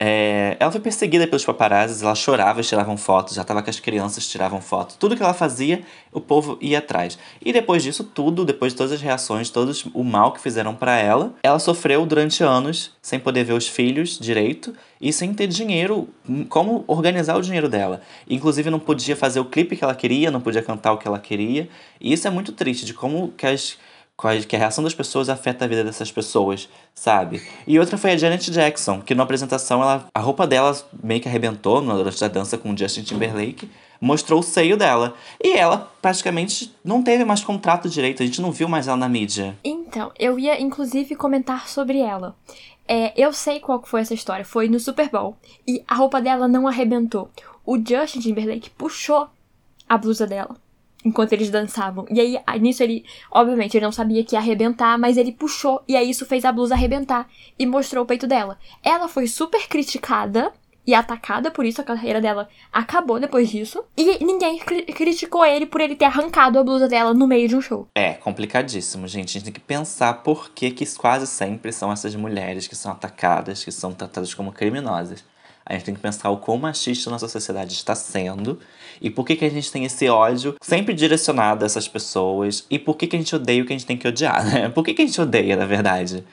É, 0.00 0.56
ela 0.60 0.70
foi 0.70 0.80
perseguida 0.80 1.26
pelos 1.26 1.44
paparazzis, 1.44 2.02
ela 2.02 2.14
chorava, 2.14 2.62
tiravam 2.62 2.96
fotos, 2.96 3.34
já 3.34 3.42
tava 3.42 3.64
com 3.64 3.70
as 3.70 3.80
crianças, 3.80 4.28
tiravam 4.28 4.60
fotos. 4.60 4.94
Tudo 4.94 5.16
que 5.16 5.22
ela 5.22 5.34
fazia, 5.34 5.82
o 6.12 6.20
povo 6.20 6.56
ia 6.60 6.78
atrás. 6.78 7.18
E 7.44 7.52
depois 7.52 7.82
disso 7.82 8.04
tudo, 8.04 8.44
depois 8.44 8.72
de 8.72 8.76
todas 8.76 8.92
as 8.92 9.00
reações, 9.00 9.50
todo 9.50 9.72
o 9.92 10.04
mal 10.04 10.32
que 10.32 10.40
fizeram 10.40 10.72
pra 10.72 10.96
ela, 10.96 11.34
ela 11.42 11.58
sofreu 11.58 12.06
durante 12.06 12.44
anos 12.44 12.92
sem 13.02 13.18
poder 13.18 13.42
ver 13.42 13.54
os 13.54 13.66
filhos 13.66 14.16
direito 14.20 14.72
e 15.00 15.12
sem 15.12 15.34
ter 15.34 15.48
dinheiro, 15.48 16.08
hum, 16.28 16.44
como 16.44 16.84
organizar 16.86 17.36
o 17.36 17.42
dinheiro 17.42 17.68
dela. 17.68 18.00
Inclusive 18.30 18.70
não 18.70 18.78
podia 18.78 19.16
fazer 19.16 19.40
o 19.40 19.44
clipe 19.44 19.76
que 19.76 19.82
ela 19.82 19.96
queria, 19.96 20.30
não 20.30 20.40
podia 20.40 20.62
cantar 20.62 20.92
o 20.92 20.98
que 20.98 21.08
ela 21.08 21.18
queria. 21.18 21.68
E 22.00 22.12
isso 22.12 22.28
é 22.28 22.30
muito 22.30 22.52
triste, 22.52 22.86
de 22.86 22.94
como 22.94 23.32
que 23.36 23.46
as 23.46 23.76
que 24.46 24.56
a 24.56 24.58
reação 24.58 24.82
das 24.82 24.94
pessoas 24.94 25.28
afeta 25.28 25.64
a 25.64 25.68
vida 25.68 25.84
dessas 25.84 26.10
pessoas, 26.10 26.68
sabe? 26.92 27.40
E 27.66 27.78
outra 27.78 27.96
foi 27.96 28.10
a 28.10 28.16
Janet 28.16 28.50
Jackson, 28.50 29.00
que 29.00 29.14
na 29.14 29.22
apresentação 29.22 29.80
ela, 29.80 30.08
a 30.12 30.20
roupa 30.20 30.44
dela 30.44 30.76
meio 31.00 31.20
que 31.20 31.28
arrebentou 31.28 31.80
durante 31.80 32.24
a 32.24 32.28
dança 32.28 32.58
com 32.58 32.72
o 32.72 32.76
Justin 32.76 33.02
Timberlake, 33.02 33.70
mostrou 34.00 34.40
o 34.40 34.42
seio 34.42 34.76
dela. 34.76 35.14
E 35.42 35.52
ela 35.56 35.92
praticamente 36.02 36.74
não 36.84 37.00
teve 37.00 37.24
mais 37.24 37.44
contrato 37.44 37.88
direito, 37.88 38.22
a 38.22 38.26
gente 38.26 38.42
não 38.42 38.50
viu 38.50 38.68
mais 38.68 38.88
ela 38.88 38.96
na 38.96 39.08
mídia. 39.08 39.56
Então, 39.62 40.10
eu 40.18 40.36
ia 40.36 40.60
inclusive 40.60 41.14
comentar 41.14 41.68
sobre 41.68 41.98
ela. 42.00 42.34
É, 42.88 43.12
eu 43.16 43.32
sei 43.32 43.60
qual 43.60 43.82
foi 43.84 44.00
essa 44.00 44.14
história. 44.14 44.44
Foi 44.44 44.68
no 44.68 44.80
Super 44.80 45.10
Bowl. 45.10 45.36
E 45.66 45.84
a 45.86 45.94
roupa 45.94 46.20
dela 46.20 46.48
não 46.48 46.66
arrebentou. 46.66 47.30
O 47.64 47.76
Justin 47.76 48.20
Timberlake 48.20 48.70
puxou 48.70 49.28
a 49.88 49.96
blusa 49.96 50.26
dela. 50.26 50.56
Enquanto 51.04 51.32
eles 51.32 51.48
dançavam. 51.50 52.04
E 52.10 52.20
aí, 52.20 52.38
nisso 52.60 52.82
ele, 52.82 53.04
obviamente, 53.30 53.76
ele 53.76 53.84
não 53.84 53.92
sabia 53.92 54.24
que 54.24 54.34
ia 54.34 54.40
arrebentar, 54.40 54.98
mas 54.98 55.16
ele 55.16 55.30
puxou. 55.32 55.80
E 55.86 55.96
aí 55.96 56.10
isso 56.10 56.26
fez 56.26 56.44
a 56.44 56.50
blusa 56.52 56.74
arrebentar. 56.74 57.28
E 57.58 57.64
mostrou 57.64 58.02
o 58.02 58.06
peito 58.06 58.26
dela. 58.26 58.58
Ela 58.82 59.06
foi 59.08 59.28
super 59.28 59.68
criticada 59.68 60.52
e 60.84 60.92
atacada 60.94 61.50
por 61.52 61.64
isso. 61.64 61.80
A 61.80 61.84
carreira 61.84 62.20
dela 62.20 62.48
acabou 62.72 63.20
depois 63.20 63.48
disso. 63.48 63.84
E 63.96 64.24
ninguém 64.24 64.58
cri- 64.58 64.82
criticou 64.86 65.44
ele 65.44 65.66
por 65.66 65.80
ele 65.80 65.94
ter 65.94 66.06
arrancado 66.06 66.58
a 66.58 66.64
blusa 66.64 66.88
dela 66.88 67.14
no 67.14 67.28
meio 67.28 67.46
de 67.48 67.54
um 67.54 67.60
show. 67.60 67.86
É 67.94 68.14
complicadíssimo, 68.14 69.06
gente. 69.06 69.28
A 69.28 69.32
gente 69.34 69.44
tem 69.44 69.52
que 69.52 69.60
pensar 69.60 70.14
por 70.24 70.50
que, 70.50 70.70
que 70.72 70.84
quase 70.96 71.26
sempre 71.28 71.70
são 71.72 71.92
essas 71.92 72.16
mulheres 72.16 72.66
que 72.66 72.74
são 72.74 72.90
atacadas, 72.90 73.62
que 73.64 73.70
são 73.70 73.92
tratadas 73.92 74.34
como 74.34 74.50
criminosas. 74.52 75.24
A 75.68 75.74
gente 75.74 75.84
tem 75.84 75.94
que 75.94 76.00
pensar 76.00 76.30
o 76.30 76.38
quão 76.38 76.56
machista 76.58 77.10
nossa 77.10 77.28
sociedade 77.28 77.74
está 77.74 77.94
sendo 77.94 78.58
e 79.00 79.10
por 79.10 79.24
que, 79.24 79.36
que 79.36 79.44
a 79.44 79.50
gente 79.50 79.70
tem 79.70 79.84
esse 79.84 80.08
ódio 80.08 80.56
sempre 80.60 80.94
direcionado 80.94 81.64
a 81.64 81.66
essas 81.66 81.86
pessoas 81.86 82.64
e 82.70 82.78
por 82.78 82.96
que, 82.96 83.06
que 83.06 83.16
a 83.16 83.18
gente 83.18 83.36
odeia 83.36 83.62
o 83.62 83.66
que 83.66 83.72
a 83.72 83.76
gente 83.76 83.86
tem 83.86 83.96
que 83.96 84.08
odiar, 84.08 84.44
né? 84.44 84.68
Por 84.70 84.84
que, 84.84 84.94
que 84.94 85.02
a 85.02 85.06
gente 85.06 85.20
odeia, 85.20 85.56
na 85.56 85.66
verdade? 85.66 86.24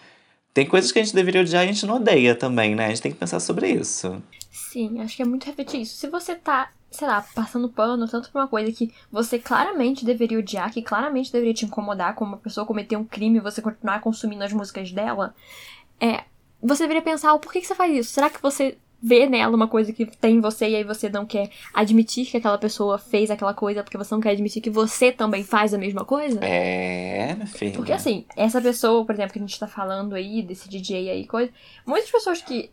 tem 0.56 0.65
coisas 0.65 0.89
que 0.89 0.98
a 0.98 1.04
gente 1.04 1.13
deveria 1.13 1.41
odiar 1.41 1.65
e 1.65 1.69
a 1.69 1.71
gente 1.74 1.86
não 1.86 1.95
odeia 1.95 2.34
também, 2.34 2.76
né? 2.76 2.86
A 2.86 2.88
gente 2.88 3.02
tem 3.02 3.12
que 3.12 3.17
pensar 3.17 3.41
sobre 3.41 3.69
isso. 3.69 4.24
Sim, 4.50 5.02
acho 5.02 5.17
que 5.17 5.21
é 5.21 5.26
muito 5.26 5.45
refletir 5.45 5.82
isso. 5.82 5.98
Se 5.98 6.08
você 6.08 6.34
tá, 6.34 6.71
sei 6.89 7.06
lá, 7.06 7.26
passando 7.36 7.67
pano 7.67 8.08
tanto 8.08 8.32
por 8.32 8.39
uma 8.39 8.48
coisa 8.48 8.71
que 8.71 8.89
você 9.12 9.38
claramente 9.38 10.06
deveria 10.06 10.39
odiar, 10.39 10.71
que 10.71 10.82
claramente 10.82 11.30
deveria 11.30 11.54
te 11.54 11.65
incomodar, 11.65 12.15
como 12.15 12.32
uma 12.32 12.38
pessoa 12.38 12.65
cometer 12.65 12.95
um 12.95 13.04
crime 13.04 13.38
e 13.38 13.41
você 13.41 13.62
continuar 13.62 14.00
consumindo 14.00 14.45
as 14.45 14.54
músicas 14.54 14.93
dela, 14.93 15.36
é. 16.00 16.24
Você 16.63 16.84
deveria 16.84 17.02
pensar, 17.02 17.34
o 17.34 17.39
porquê 17.39 17.60
que 17.60 17.67
você 17.67 17.76
faz 17.76 17.93
isso? 17.93 18.13
Será 18.13 18.30
que 18.30 18.41
você 18.41 18.78
vê 19.01 19.27
nela 19.27 19.55
uma 19.55 19.67
coisa 19.67 19.93
que 19.93 20.05
tem 20.05 20.38
em 20.38 20.41
você 20.41 20.69
e 20.69 20.75
aí 20.75 20.84
você 20.84 21.10
não 21.10 21.25
quer 21.25 21.49
admitir 21.73 22.25
que 22.25 22.38
aquela 22.38 22.58
pessoa 22.58 22.97
fez 22.97 23.29
aquela 23.29 23.53
coisa 23.53 23.84
porque 23.84 23.97
você 23.97 24.13
não 24.13 24.21
quer 24.21 24.31
admitir 24.31 24.62
que 24.62 24.69
você 24.69 25.12
também 25.12 25.43
faz 25.43 25.73
a 25.73 25.77
mesma 25.77 26.03
coisa? 26.03 26.39
É, 26.43 27.36
meu 27.36 27.47
filho. 27.47 27.73
Porque 27.73 27.91
assim, 27.91 28.25
essa 28.36 28.62
pessoa, 28.62 29.05
por 29.05 29.13
exemplo, 29.13 29.34
que 29.34 29.39
a 29.39 29.41
gente 29.41 29.60
tá 29.60 29.67
falando 29.67 30.15
aí, 30.15 30.41
desse 30.41 30.69
DJ 30.69 31.10
aí, 31.10 31.27
coisa, 31.27 31.51
muitas 31.86 32.10
pessoas 32.10 32.41
que 32.41 32.69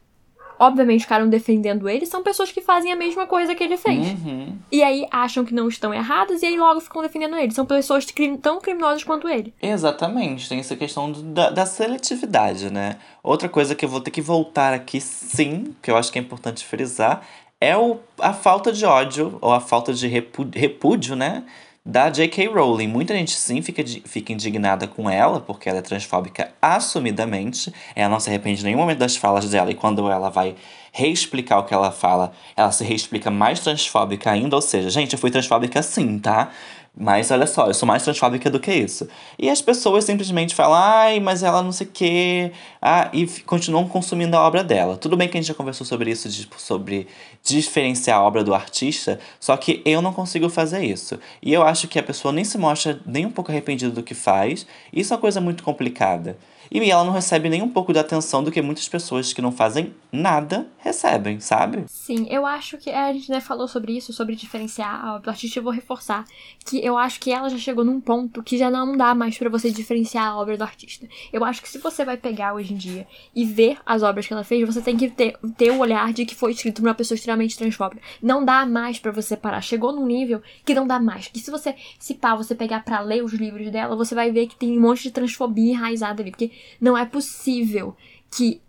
obviamente 0.59 1.03
ficaram 1.03 1.29
defendendo 1.29 1.89
ele, 1.89 2.07
são 2.07 2.23
pessoas 2.23 2.53
que 2.53 2.61
fazem 2.61 2.93
a 2.93 2.97
mesma 2.97 3.27
coisa 3.27 3.55
que 3.55 3.63
ele 3.63 3.77
fez. 3.77 4.07
Uhum. 4.07 4.57
E 4.71 4.83
aí 4.83 5.07
acham 5.11 5.45
que 5.45 5.55
não 5.55 5.69
estão 5.69 5.93
erradas 5.93 6.43
e 6.43 6.47
aí 6.47 6.59
logo 6.59 6.81
ficam 6.81 7.03
defendendo 7.03 7.37
ele. 7.37 7.53
São 7.53 7.67
pessoas 7.67 8.07
tão 8.41 8.61
criminosas 8.61 9.05
quanto 9.05 9.29
ele. 9.29 9.53
Exatamente, 9.61 10.49
tem 10.49 10.61
essa 10.61 10.77
questão 10.77 11.11
do, 11.11 11.23
da, 11.23 11.51
da, 11.51 11.67
seletividade, 11.67 12.71
né? 12.71 12.97
Outra 13.23 13.49
coisa 13.49 13.75
que 13.75 13.85
eu 13.85 13.89
vou 13.89 14.01
ter 14.01 14.11
que 14.11 14.21
voltar 14.21 14.73
aqui, 14.73 15.01
sim, 15.01 15.75
que 15.83 15.91
eu 15.91 15.97
acho 15.97 16.13
que 16.13 16.19
é 16.19 16.23
importante 16.23 16.65
frisar, 16.65 17.23
é 17.61 17.77
o, 17.77 17.99
a 18.19 18.33
falta 18.33 18.73
de 18.73 18.85
ódio, 18.85 19.39
ou 19.41 19.53
a 19.53 19.61
falta 19.61 19.95
de 19.95 20.09
repúdio, 20.09 20.61
repúdio 20.61 21.17
né? 21.17 21.45
Da 21.85 22.09
J.K. 22.11 22.47
Rowling. 22.47 22.87
Muita 22.87 23.15
gente 23.15 23.33
sim 23.33 23.61
fica, 23.61 23.83
fica 24.05 24.33
indignada 24.33 24.87
com 24.87 25.11
ela, 25.11 25.41
porque 25.41 25.69
ela 25.69 25.79
é 25.79 25.83
transfóbica 25.83 26.53
assumidamente. 26.63 27.73
Ela 27.97 28.09
não 28.09 28.21
se 28.21 28.31
arrepende 28.31 28.61
em 28.61 28.65
nenhum 28.65 28.79
momento 28.79 28.99
das 28.99 29.17
falas 29.17 29.49
dela, 29.51 29.71
e 29.71 29.75
quando 29.75 30.09
ela 30.11 30.31
vai 30.31 30.55
reexplicar 30.93 31.59
o 31.59 31.65
que 31.65 31.75
ela 31.75 31.91
fala, 31.91 32.33
ela 32.57 32.71
se 32.71 32.85
reexplica 32.85 33.31
mais 33.31 33.61
transfóbica 33.61 34.31
ainda. 34.31 34.55
Ou 34.55 34.63
seja, 34.63 34.91
gente, 34.91 35.15
eu 35.15 35.19
fui 35.19 35.31
transfóbica 35.31 35.83
sim, 35.83 36.19
tá? 36.19 36.51
Mas 36.95 37.31
olha 37.31 37.47
só, 37.47 37.69
eu 37.69 37.75
sou 37.75 37.87
mais 37.87 38.03
transfóbica 38.03 38.51
do 38.51 38.61
que 38.61 38.71
isso. 38.71 39.09
E 39.39 39.49
as 39.49 39.63
pessoas 39.63 40.05
simplesmente 40.05 40.55
falam, 40.55 40.75
ai, 40.75 41.21
mas 41.21 41.43
ela 41.43 41.63
não 41.63 41.73
sei 41.73 41.87
o 41.87 41.91
quê. 41.91 42.53
Ah, 42.83 43.09
e 43.15 43.27
continuam 43.47 43.89
consumindo 43.89 44.37
a 44.37 44.47
obra 44.47 44.63
dela. 44.63 44.99
Tudo 44.99 45.17
bem 45.17 45.27
que 45.27 45.39
a 45.39 45.41
gente 45.41 45.49
já 45.49 45.55
conversou 45.55 45.87
sobre 45.87 46.11
isso, 46.11 46.29
de, 46.29 46.47
sobre 46.59 47.09
diferenciar 47.43 48.19
a 48.19 48.23
obra 48.23 48.45
do 48.45 48.55
artista, 48.55 49.19
só 49.41 49.57
que 49.57 49.81
eu 49.87 50.03
não 50.03 50.13
consigo 50.13 50.51
fazer 50.51 50.85
isso. 50.85 51.19
E 51.41 51.53
eu 51.53 51.63
acho 51.63 51.89
que 51.89 51.99
a 51.99 52.03
pessoa 52.03 52.31
nem 52.31 52.45
se 52.45 52.59
mostra 52.59 53.01
nem 53.07 53.25
um 53.25 53.31
pouco 53.31 53.51
arrependida 53.51 53.91
do 53.91 54.03
que 54.03 54.15
faz. 54.15 54.67
Isso 54.93 55.15
é 55.15 55.17
uma 55.17 55.21
coisa 55.21 55.41
muito 55.41 55.63
complicada. 55.63 56.37
E 56.73 56.91
ela 56.91 57.05
não 57.05 57.13
recebe 57.13 57.51
nem 57.51 57.61
um 57.61 57.69
pouco 57.69 57.93
da 57.93 58.01
atenção 58.01 58.43
do 58.43 58.51
que 58.51 58.63
muitas 58.63 58.89
pessoas 58.89 59.33
que 59.33 59.43
não 59.43 59.53
fazem 59.53 59.95
nada 60.11 60.67
recebem, 60.79 61.39
sabe? 61.39 61.85
Sim, 61.87 62.27
eu 62.31 62.47
acho 62.47 62.79
que 62.79 62.89
a 62.91 63.13
gente 63.13 63.31
né, 63.31 63.41
falou 63.41 63.69
sobre 63.69 63.93
isso, 63.93 64.13
sobre 64.13 64.35
diferenciar 64.35 65.05
a 65.05 65.17
obra 65.17 65.31
artista, 65.31 65.59
eu 65.59 65.63
vou 65.63 65.73
reforçar 65.73 66.25
que 66.65 66.83
eu 66.85 66.97
acho 66.97 67.21
que 67.21 67.31
ela 67.31 67.49
já 67.51 67.59
chegou 67.59 67.85
num 67.85 68.01
ponto 68.01 68.43
que 68.43 68.57
já 68.57 68.71
não 68.71 68.97
dá 68.97 69.15
mais 69.15 69.37
para 69.37 69.51
você 69.51 69.71
diferenciar 69.71 70.29
a 70.29 70.37
obra 70.37 70.57
do 70.57 70.65
artista. 70.65 71.07
Eu 71.31 71.45
acho 71.45 71.61
que 71.61 71.69
se 71.69 71.79
você 71.79 72.05
vai 72.05 72.17
pegar 72.17 72.55
hoje 72.55 72.73
em 72.73 72.77
dia 72.77 73.07
e 73.35 73.45
ver 73.45 73.79
as 73.85 74.03
obras 74.03 74.27
que 74.27 74.33
ela 74.33 74.45
fez, 74.45 74.67
você 74.67 74.81
tem 74.81 74.97
que 74.97 75.11
ter, 75.11 75.37
ter 75.57 75.71
o 75.71 75.79
olhar 75.79 76.11
de 76.13 76.25
que 76.25 76.35
foi 76.35 76.53
escrito 76.53 76.81
por 76.81 76.89
uma 76.89 76.95
pessoa 76.95 77.17
extremamente 77.17 77.57
transfóbica. 77.57 78.03
Não 78.23 78.45
dá 78.45 78.65
mais 78.65 78.99
para 78.99 79.13
você 79.13 79.37
parar. 79.37 79.61
Chegou 79.61 79.93
num 79.93 80.07
nível 80.07 80.41
que 80.65 80.75
não 80.75 80.87
dá 80.87 80.99
mais. 80.99 81.29
Que 81.29 81.39
se 81.39 81.51
você, 81.51 81.75
se 81.99 82.15
pá, 82.15 82.35
você 82.35 82.55
pegar 82.55 82.83
para 82.83 83.01
ler 83.01 83.23
os 83.23 83.33
livros 83.33 83.71
dela, 83.71 83.95
você 83.95 84.15
vai 84.15 84.31
ver 84.31 84.47
que 84.47 84.57
tem 84.57 84.79
um 84.79 84.81
monte 84.81 85.03
de 85.03 85.11
transfobia 85.11 85.73
enraizada 85.73 86.23
ali. 86.23 86.31
Porque 86.31 86.51
não 86.81 86.97
é 86.97 87.05
possível 87.05 87.97
que 88.31 88.63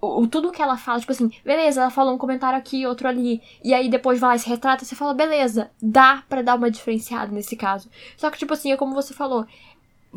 o, 0.00 0.26
tudo 0.26 0.52
que 0.52 0.62
ela 0.62 0.76
fala, 0.76 1.00
tipo 1.00 1.12
assim, 1.12 1.30
beleza, 1.44 1.80
ela 1.80 1.90
falou 1.90 2.14
um 2.14 2.18
comentário 2.18 2.58
aqui, 2.58 2.86
outro 2.86 3.08
ali, 3.08 3.42
e 3.62 3.74
aí 3.74 3.88
depois 3.88 4.20
vai 4.20 4.30
lá 4.30 4.36
e 4.36 4.38
se 4.38 4.48
retrata, 4.48 4.84
você 4.84 4.94
fala, 4.94 5.12
beleza, 5.12 5.70
dá 5.82 6.22
para 6.28 6.42
dar 6.42 6.54
uma 6.54 6.70
diferenciada 6.70 7.32
nesse 7.32 7.56
caso. 7.56 7.90
Só 8.16 8.30
que, 8.30 8.38
tipo 8.38 8.52
assim, 8.54 8.72
é 8.72 8.76
como 8.76 8.94
você 8.94 9.12
falou, 9.12 9.46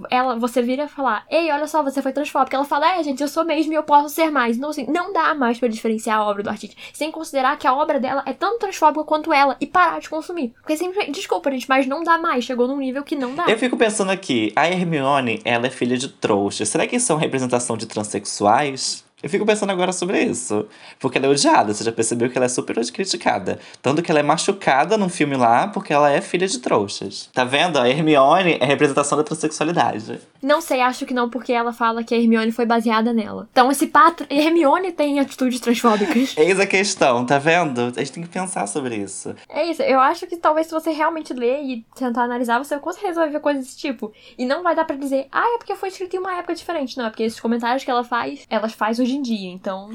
ela, 0.10 0.36
você 0.38 0.62
vira 0.62 0.88
falar, 0.88 1.25
ei, 1.30 1.51
olha 1.51 1.67
só, 1.67 1.84
você 1.84 2.01
foi 2.01 2.12
transfóbica. 2.12 2.56
Ela 2.56 2.65
fala, 2.65 2.95
é, 2.95 3.04
gente, 3.04 3.21
eu 3.21 3.27
sou 3.27 3.43
mesmo 3.43 3.73
e 3.73 3.75
eu 3.75 3.84
posso 3.84 4.10
ser 4.10 4.32
mais. 4.32 4.58
Não, 4.58 4.69
assim, 4.69 4.86
não 4.88 5.12
dá 5.13 5.34
mais 5.36 5.60
para 5.60 5.67
diferenciar 5.67 6.17
a 6.17 6.25
obra 6.25 6.43
do 6.43 6.49
artista, 6.49 6.75
sem 6.93 7.12
considerar 7.12 7.58
que 7.58 7.67
a 7.67 7.73
obra 7.73 7.99
dela 7.99 8.23
é 8.25 8.34
tanto 8.34 8.60
transfóbica 8.60 9.04
quanto 9.04 9.34
ela 9.34 9.58
e 9.60 9.67
parar 9.67 9.99
de 9.99 10.10
consumir. 10.10 10.54
Porque 10.62 10.77
sempre, 10.77 11.12
desculpa, 11.12 11.51
gente, 11.51 11.67
mas 11.67 11.86
não 11.86 12.04
dá 12.04 12.17
mais. 12.17 12.45
Chegou 12.45 12.67
num 12.67 12.77
nível 12.77 13.04
que 13.04 13.15
não 13.15 13.36
dá. 13.36 13.45
Eu 13.47 13.58
fico 13.58 13.77
pensando 13.77 14.12
aqui, 14.12 14.51
a 14.56 14.67
Hermione, 14.67 15.41
ela 15.43 15.67
é 15.67 15.69
filha 15.69 15.97
de 15.97 16.08
trouxa. 16.08 16.65
Será 16.65 16.88
que 16.88 16.95
isso 16.95 17.12
é 17.12 17.15
representação 17.17 17.77
de 17.77 17.86
transexuais? 17.86 19.04
Eu 19.21 19.29
fico 19.29 19.45
pensando 19.45 19.71
agora 19.71 19.91
sobre 19.93 20.21
isso. 20.23 20.65
Porque 20.99 21.17
ela 21.17 21.27
é 21.27 21.29
odiada, 21.29 21.73
você 21.73 21.84
já 21.84 21.91
percebeu 21.91 22.29
que 22.29 22.38
ela 22.38 22.45
é 22.45 22.49
super 22.49 22.75
criticada. 22.91 23.60
Tanto 23.81 24.01
que 24.01 24.10
ela 24.10 24.19
é 24.19 24.23
machucada 24.23 24.97
num 24.97 25.10
filme 25.10 25.36
lá 25.36 25.67
porque 25.67 25.93
ela 25.93 26.12
é 26.12 26.21
filha 26.21 26.47
de 26.47 26.60
trouxas. 26.60 27.29
Tá 27.34 27.43
vendo? 27.43 27.77
A 27.77 27.88
Hermione 27.88 28.57
é 28.60 28.63
a 28.63 28.67
representação 28.67 29.17
da 29.17 29.23
transexualidade. 29.23 30.19
Não 30.41 30.60
sei, 30.60 30.81
acho 30.81 31.05
que 31.05 31.13
não, 31.13 31.29
porque 31.29 31.53
ela 31.53 31.71
fala 31.71 32.03
que 32.03 32.15
a 32.15 32.17
Hermione 32.17 32.51
foi 32.51 32.65
baseada 32.65 33.13
nela. 33.13 33.47
Então 33.51 33.71
esse 33.71 33.88
pato. 33.88 34.25
Hermione 34.29 34.91
tem 34.91 35.19
atitudes 35.19 35.60
transfóbicas. 35.60 36.36
Eis 36.38 36.60
a 36.60 36.65
questão, 36.65 37.25
tá 37.25 37.38
vendo? 37.38 37.93
A 37.95 37.99
gente 37.99 38.12
tem 38.12 38.23
que 38.23 38.29
pensar 38.29 38.67
sobre 38.67 38.95
isso. 38.95 39.36
É 39.47 39.69
isso, 39.69 39.81
eu 39.84 39.99
acho 39.99 40.25
que 40.25 40.38
talvez 40.38 40.67
se 40.67 40.73
você 40.73 40.91
realmente 40.91 41.34
ler 41.34 41.62
e 41.63 41.86
tentar 41.95 42.23
analisar, 42.23 42.57
você 42.57 42.77
com 42.79 42.91
certeza 42.91 43.19
vai 43.21 43.29
ver 43.29 43.39
coisas 43.39 43.65
desse 43.65 43.77
tipo. 43.77 44.12
E 44.38 44.45
não 44.45 44.63
vai 44.63 44.75
dar 44.75 44.86
para 44.86 44.95
dizer, 44.95 45.27
ah, 45.31 45.55
é 45.55 45.57
porque 45.57 45.75
foi 45.75 45.89
escrito 45.89 46.15
em 46.15 46.19
uma 46.19 46.34
época 46.38 46.55
diferente. 46.55 46.97
Não, 46.97 47.05
é 47.05 47.10
porque 47.10 47.23
esses 47.23 47.39
comentários 47.39 47.84
que 47.84 47.91
ela 47.91 48.03
faz, 48.03 48.45
elas 48.49 48.73
faz 48.73 48.99
hoje 48.99 49.11
em 49.13 49.21
dia. 49.21 49.50
Então, 49.50 49.89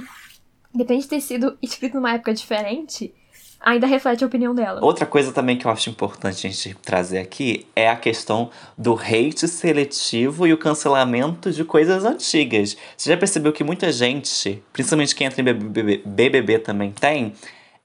depende 0.74 1.02
de 1.02 1.08
ter 1.08 1.20
sido 1.20 1.56
escrito 1.62 1.94
numa 1.94 2.12
época 2.12 2.34
diferente 2.34 3.12
ainda 3.60 3.86
reflete 3.86 4.22
a 4.22 4.26
opinião 4.26 4.54
dela. 4.54 4.84
Outra 4.84 5.06
coisa 5.06 5.32
também 5.32 5.56
que 5.56 5.66
eu 5.66 5.70
acho 5.70 5.90
importante 5.90 6.46
a 6.46 6.50
gente 6.50 6.74
trazer 6.82 7.18
aqui 7.18 7.66
é 7.74 7.88
a 7.88 7.96
questão 7.96 8.50
do 8.76 8.94
hate 8.94 9.48
seletivo 9.48 10.46
e 10.46 10.52
o 10.52 10.58
cancelamento 10.58 11.50
de 11.50 11.64
coisas 11.64 12.04
antigas. 12.04 12.76
Você 12.96 13.10
já 13.10 13.16
percebeu 13.16 13.52
que 13.52 13.64
muita 13.64 13.90
gente, 13.90 14.62
principalmente 14.72 15.14
quem 15.14 15.26
entra 15.26 15.40
em 15.40 15.44
BBB, 15.44 16.02
BBB 16.04 16.58
também 16.60 16.92
tem, 16.92 17.32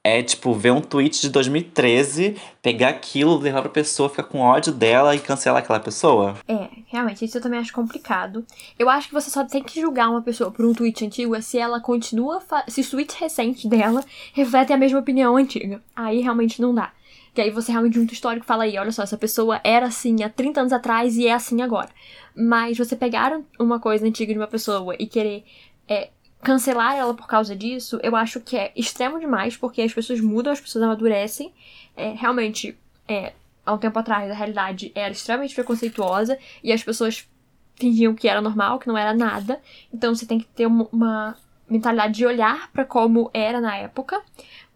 é, 0.04 0.20
tipo, 0.20 0.52
ver 0.52 0.72
um 0.72 0.80
tweet 0.80 1.20
de 1.20 1.30
2013, 1.30 2.36
pegar 2.60 2.88
aquilo, 2.88 3.38
levar 3.38 3.62
pra 3.62 3.70
pessoa, 3.70 4.08
ficar 4.08 4.24
com 4.24 4.40
ódio 4.40 4.72
dela 4.72 5.14
e 5.14 5.20
cancelar 5.20 5.62
aquela 5.62 5.78
pessoa? 5.78 6.36
É, 6.48 6.68
realmente, 6.88 7.24
isso 7.24 7.38
eu 7.38 7.42
também 7.42 7.60
acho 7.60 7.72
complicado. 7.72 8.44
Eu 8.76 8.88
acho 8.88 9.08
que 9.08 9.14
você 9.14 9.30
só 9.30 9.44
tem 9.44 9.62
que 9.62 9.80
julgar 9.80 10.10
uma 10.10 10.20
pessoa 10.20 10.50
por 10.50 10.64
um 10.64 10.74
tweet 10.74 11.04
antigo 11.06 11.40
se 11.40 11.56
ela 11.56 11.80
continua. 11.80 12.42
Se 12.66 12.80
os 12.80 12.90
tweets 12.90 13.14
recentes 13.16 13.64
dela 13.66 14.04
refletem 14.34 14.74
a 14.74 14.78
mesma 14.78 14.98
opinião 14.98 15.36
antiga. 15.36 15.80
Aí 15.94 16.20
realmente 16.20 16.60
não 16.60 16.74
dá. 16.74 16.92
Que 17.32 17.40
aí 17.40 17.50
você 17.50 17.70
realmente 17.70 17.94
junta 17.94 18.10
o 18.10 18.14
histórico 18.14 18.44
e 18.44 18.46
fala 18.46 18.64
aí, 18.64 18.76
olha 18.76 18.90
só, 18.90 19.04
essa 19.04 19.16
pessoa 19.16 19.60
era 19.62 19.86
assim 19.86 20.22
há 20.22 20.28
30 20.28 20.60
anos 20.60 20.72
atrás 20.72 21.16
e 21.16 21.28
é 21.28 21.32
assim 21.32 21.62
agora. 21.62 21.88
Mas 22.36 22.76
você 22.76 22.96
pegar 22.96 23.40
uma 23.58 23.78
coisa 23.78 24.04
antiga 24.04 24.32
de 24.32 24.38
uma 24.38 24.48
pessoa 24.48 24.96
e 24.98 25.06
querer 25.06 25.44
é, 25.88 26.10
cancelar 26.42 26.96
ela 26.96 27.14
por 27.14 27.26
causa 27.26 27.54
disso, 27.54 27.98
eu 28.02 28.14
acho 28.16 28.40
que 28.40 28.56
é 28.56 28.72
extremo 28.76 29.18
demais, 29.18 29.56
porque 29.56 29.80
as 29.80 29.94
pessoas 29.94 30.20
mudam, 30.20 30.52
as 30.52 30.60
pessoas 30.60 30.84
amadurecem. 30.84 31.52
É, 31.96 32.10
realmente, 32.10 32.76
é, 33.08 33.32
há 33.64 33.72
um 33.72 33.78
tempo 33.78 33.98
atrás, 33.98 34.30
a 34.30 34.34
realidade 34.34 34.92
era 34.94 35.12
extremamente 35.12 35.54
preconceituosa 35.54 36.38
e 36.62 36.72
as 36.72 36.82
pessoas 36.82 37.28
fingiam 37.76 38.14
que 38.14 38.28
era 38.28 38.40
normal, 38.40 38.78
que 38.78 38.88
não 38.88 38.98
era 38.98 39.14
nada. 39.14 39.60
Então 39.92 40.14
você 40.14 40.26
tem 40.26 40.38
que 40.38 40.46
ter 40.46 40.66
uma 40.66 41.36
mentalidade 41.68 42.14
de 42.14 42.26
olhar 42.26 42.70
para 42.72 42.84
como 42.84 43.30
era 43.32 43.60
na 43.60 43.76
época. 43.76 44.20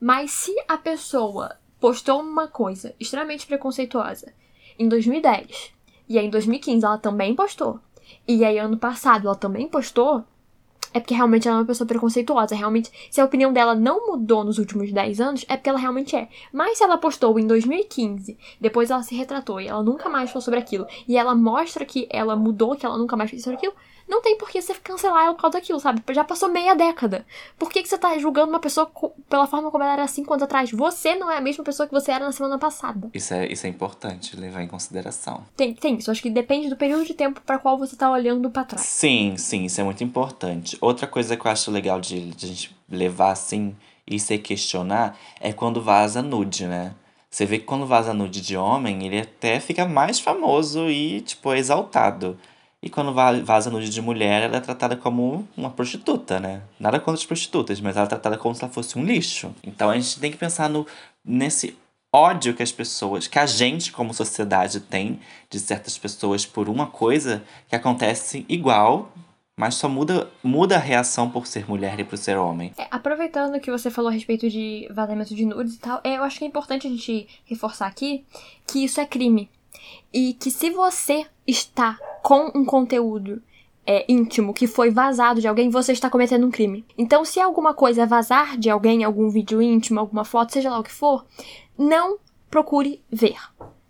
Mas 0.00 0.30
se 0.30 0.54
a 0.68 0.78
pessoa 0.78 1.56
postou 1.80 2.20
uma 2.20 2.48
coisa 2.48 2.94
extremamente 2.98 3.46
preconceituosa 3.46 4.32
em 4.78 4.88
2010 4.88 5.72
e 6.08 6.18
aí 6.18 6.26
em 6.26 6.30
2015 6.30 6.84
ela 6.84 6.98
também 6.98 7.34
postou, 7.34 7.80
e 8.26 8.44
aí 8.44 8.58
ano 8.58 8.76
passado 8.76 9.26
ela 9.26 9.34
também 9.34 9.68
postou, 9.68 10.24
é 10.96 11.00
porque 11.00 11.12
realmente 11.12 11.46
ela 11.46 11.58
é 11.58 11.60
uma 11.60 11.66
pessoa 11.66 11.86
preconceituosa. 11.86 12.54
Realmente, 12.54 12.90
se 13.10 13.20
a 13.20 13.24
opinião 13.24 13.52
dela 13.52 13.74
não 13.74 14.06
mudou 14.06 14.42
nos 14.42 14.58
últimos 14.58 14.90
10 14.90 15.20
anos, 15.20 15.44
é 15.46 15.54
porque 15.54 15.68
ela 15.68 15.78
realmente 15.78 16.16
é. 16.16 16.28
Mas 16.50 16.78
se 16.78 16.84
ela 16.84 16.96
postou 16.96 17.38
em 17.38 17.46
2015, 17.46 18.38
depois 18.58 18.90
ela 18.90 19.02
se 19.02 19.14
retratou 19.14 19.60
e 19.60 19.68
ela 19.68 19.82
nunca 19.82 20.08
mais 20.08 20.30
falou 20.30 20.40
sobre 20.40 20.58
aquilo, 20.58 20.86
e 21.06 21.18
ela 21.18 21.34
mostra 21.34 21.84
que 21.84 22.08
ela 22.10 22.34
mudou, 22.34 22.74
que 22.74 22.86
ela 22.86 22.96
nunca 22.96 23.14
mais 23.14 23.28
fez 23.28 23.42
sobre 23.42 23.58
aquilo, 23.58 23.74
não 24.08 24.22
tem 24.22 24.36
por 24.38 24.48
que 24.48 24.60
você 24.60 24.74
cancelar 24.74 25.24
ela 25.24 25.34
por 25.34 25.42
causa 25.42 25.58
daquilo, 25.58 25.80
sabe? 25.80 26.02
Já 26.12 26.22
passou 26.22 26.48
meia 26.48 26.74
década. 26.74 27.26
Por 27.58 27.70
que, 27.70 27.82
que 27.82 27.88
você 27.88 27.98
tá 27.98 28.16
julgando 28.18 28.50
uma 28.50 28.60
pessoa 28.60 28.90
pela 29.28 29.46
forma 29.46 29.70
como 29.70 29.82
ela 29.82 29.94
era 29.94 30.06
cinco 30.06 30.32
anos 30.32 30.44
atrás? 30.44 30.70
Você 30.70 31.14
não 31.14 31.30
é 31.30 31.38
a 31.38 31.40
mesma 31.40 31.64
pessoa 31.64 31.86
que 31.86 31.92
você 31.92 32.12
era 32.12 32.24
na 32.24 32.32
semana 32.32 32.58
passada. 32.58 33.10
Isso 33.12 33.34
é, 33.34 33.50
isso 33.50 33.66
é 33.66 33.68
importante 33.68 34.36
levar 34.36 34.62
em 34.62 34.68
consideração. 34.68 35.44
Tem, 35.56 35.74
tem 35.74 35.96
isso. 35.96 36.10
Acho 36.10 36.22
que 36.22 36.30
depende 36.30 36.68
do 36.68 36.76
período 36.76 37.04
de 37.04 37.14
tempo 37.14 37.40
para 37.40 37.58
qual 37.58 37.76
você 37.76 37.96
tá 37.96 38.10
olhando 38.10 38.50
para 38.50 38.64
trás. 38.64 38.86
Sim, 38.86 39.36
sim, 39.36 39.64
isso 39.64 39.80
é 39.80 39.84
muito 39.84 40.04
importante. 40.04 40.78
Outra 40.80 41.06
coisa 41.06 41.36
que 41.36 41.46
eu 41.46 41.50
acho 41.50 41.70
legal 41.70 42.00
de, 42.00 42.30
de 42.30 42.46
a 42.46 42.48
gente 42.48 42.76
levar 42.88 43.32
assim 43.32 43.74
e 44.06 44.20
se 44.20 44.38
questionar 44.38 45.18
é 45.40 45.52
quando 45.52 45.82
vaza 45.82 46.22
nude, 46.22 46.66
né? 46.66 46.94
Você 47.28 47.44
vê 47.44 47.58
que 47.58 47.64
quando 47.64 47.84
vaza 47.84 48.14
nude 48.14 48.40
de 48.40 48.56
homem, 48.56 49.04
ele 49.04 49.20
até 49.20 49.60
fica 49.60 49.84
mais 49.84 50.18
famoso 50.20 50.88
e, 50.88 51.20
tipo, 51.20 51.52
exaltado. 51.52 52.38
E 52.82 52.90
quando 52.90 53.12
vaza 53.12 53.70
nude 53.70 53.88
de 53.88 54.02
mulher, 54.02 54.42
ela 54.42 54.58
é 54.58 54.60
tratada 54.60 54.96
como 54.96 55.48
uma 55.56 55.70
prostituta, 55.70 56.38
né? 56.38 56.62
Nada 56.78 57.00
contra 57.00 57.14
as 57.14 57.24
prostitutas, 57.24 57.80
mas 57.80 57.96
ela 57.96 58.06
é 58.06 58.08
tratada 58.08 58.36
como 58.36 58.54
se 58.54 58.62
ela 58.62 58.72
fosse 58.72 58.98
um 58.98 59.04
lixo. 59.04 59.54
Então 59.64 59.90
a 59.90 59.98
gente 59.98 60.20
tem 60.20 60.30
que 60.30 60.36
pensar 60.36 60.68
no, 60.68 60.86
nesse 61.24 61.76
ódio 62.12 62.54
que 62.54 62.62
as 62.62 62.72
pessoas, 62.72 63.26
que 63.26 63.38
a 63.38 63.46
gente 63.46 63.92
como 63.92 64.14
sociedade 64.14 64.80
tem 64.80 65.20
de 65.50 65.58
certas 65.58 65.98
pessoas 65.98 66.46
por 66.46 66.68
uma 66.68 66.86
coisa 66.86 67.42
que 67.68 67.76
acontece 67.76 68.46
igual, 68.48 69.12
mas 69.58 69.74
só 69.74 69.88
muda, 69.88 70.30
muda 70.42 70.76
a 70.76 70.78
reação 70.78 71.30
por 71.30 71.46
ser 71.46 71.68
mulher 71.68 71.98
e 71.98 72.04
por 72.04 72.16
ser 72.16 72.36
homem. 72.36 72.72
É, 72.76 72.86
aproveitando 72.90 73.58
que 73.58 73.70
você 73.70 73.90
falou 73.90 74.10
a 74.10 74.12
respeito 74.12 74.48
de 74.48 74.88
vazamento 74.92 75.34
de 75.34 75.44
nudes 75.44 75.74
e 75.74 75.78
tal, 75.78 76.00
é, 76.04 76.16
eu 76.16 76.22
acho 76.22 76.38
que 76.38 76.44
é 76.44 76.48
importante 76.48 76.86
a 76.86 76.90
gente 76.90 77.26
reforçar 77.44 77.86
aqui 77.86 78.24
que 78.66 78.84
isso 78.84 79.00
é 79.00 79.06
crime. 79.06 79.50
E 80.12 80.34
que 80.34 80.50
se 80.50 80.70
você 80.70 81.26
está 81.46 81.98
com 82.26 82.50
um 82.56 82.64
conteúdo 82.64 83.40
é, 83.86 84.04
íntimo 84.08 84.52
que 84.52 84.66
foi 84.66 84.90
vazado 84.90 85.40
de 85.40 85.46
alguém, 85.46 85.70
você 85.70 85.92
está 85.92 86.10
cometendo 86.10 86.44
um 86.44 86.50
crime. 86.50 86.84
Então, 86.98 87.24
se 87.24 87.38
alguma 87.38 87.72
coisa 87.72 88.02
é 88.02 88.06
vazar 88.06 88.58
de 88.58 88.68
alguém, 88.68 89.04
algum 89.04 89.30
vídeo 89.30 89.62
íntimo, 89.62 90.00
alguma 90.00 90.24
foto, 90.24 90.52
seja 90.52 90.68
lá 90.68 90.80
o 90.80 90.82
que 90.82 90.90
for, 90.90 91.24
não 91.78 92.18
procure 92.50 93.00
ver. 93.08 93.36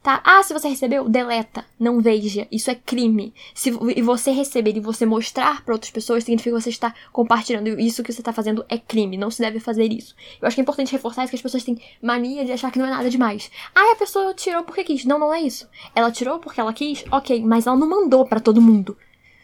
Tá? 0.06 0.20
Ah, 0.22 0.40
se 0.40 0.52
você 0.52 0.68
recebeu, 0.68 1.08
deleta. 1.08 1.64
Não 1.80 2.00
veja. 2.00 2.46
Isso 2.48 2.70
é 2.70 2.76
crime. 2.76 3.34
Se 3.52 3.70
e 3.70 4.00
você 4.00 4.30
receber 4.30 4.76
e 4.76 4.78
você 4.78 5.04
mostrar 5.04 5.64
para 5.64 5.74
outras 5.74 5.90
pessoas, 5.90 6.22
significa 6.22 6.54
que 6.54 6.62
você 6.62 6.70
está 6.70 6.94
compartilhando. 7.12 7.66
Isso 7.80 8.04
que 8.04 8.12
você 8.12 8.20
está 8.20 8.32
fazendo 8.32 8.64
é 8.68 8.78
crime. 8.78 9.16
Não 9.16 9.32
se 9.32 9.42
deve 9.42 9.58
fazer 9.58 9.92
isso. 9.92 10.14
Eu 10.40 10.46
acho 10.46 10.54
que 10.54 10.60
é 10.60 10.62
importante 10.62 10.92
reforçar 10.92 11.24
isso 11.24 11.30
que 11.30 11.36
as 11.36 11.42
pessoas 11.42 11.64
têm 11.64 11.80
mania 12.00 12.44
de 12.44 12.52
achar 12.52 12.70
que 12.70 12.78
não 12.78 12.86
é 12.86 12.90
nada 12.90 13.10
demais. 13.10 13.50
Ah, 13.74 13.94
a 13.94 13.96
pessoa 13.96 14.32
tirou 14.32 14.62
porque 14.62 14.84
quis. 14.84 15.04
Não, 15.04 15.18
não 15.18 15.34
é 15.34 15.40
isso. 15.40 15.68
Ela 15.92 16.12
tirou 16.12 16.38
porque 16.38 16.60
ela 16.60 16.72
quis, 16.72 17.04
ok, 17.10 17.44
mas 17.44 17.66
ela 17.66 17.76
não 17.76 17.88
mandou 17.88 18.24
para 18.24 18.38
todo 18.38 18.62
mundo. 18.62 18.96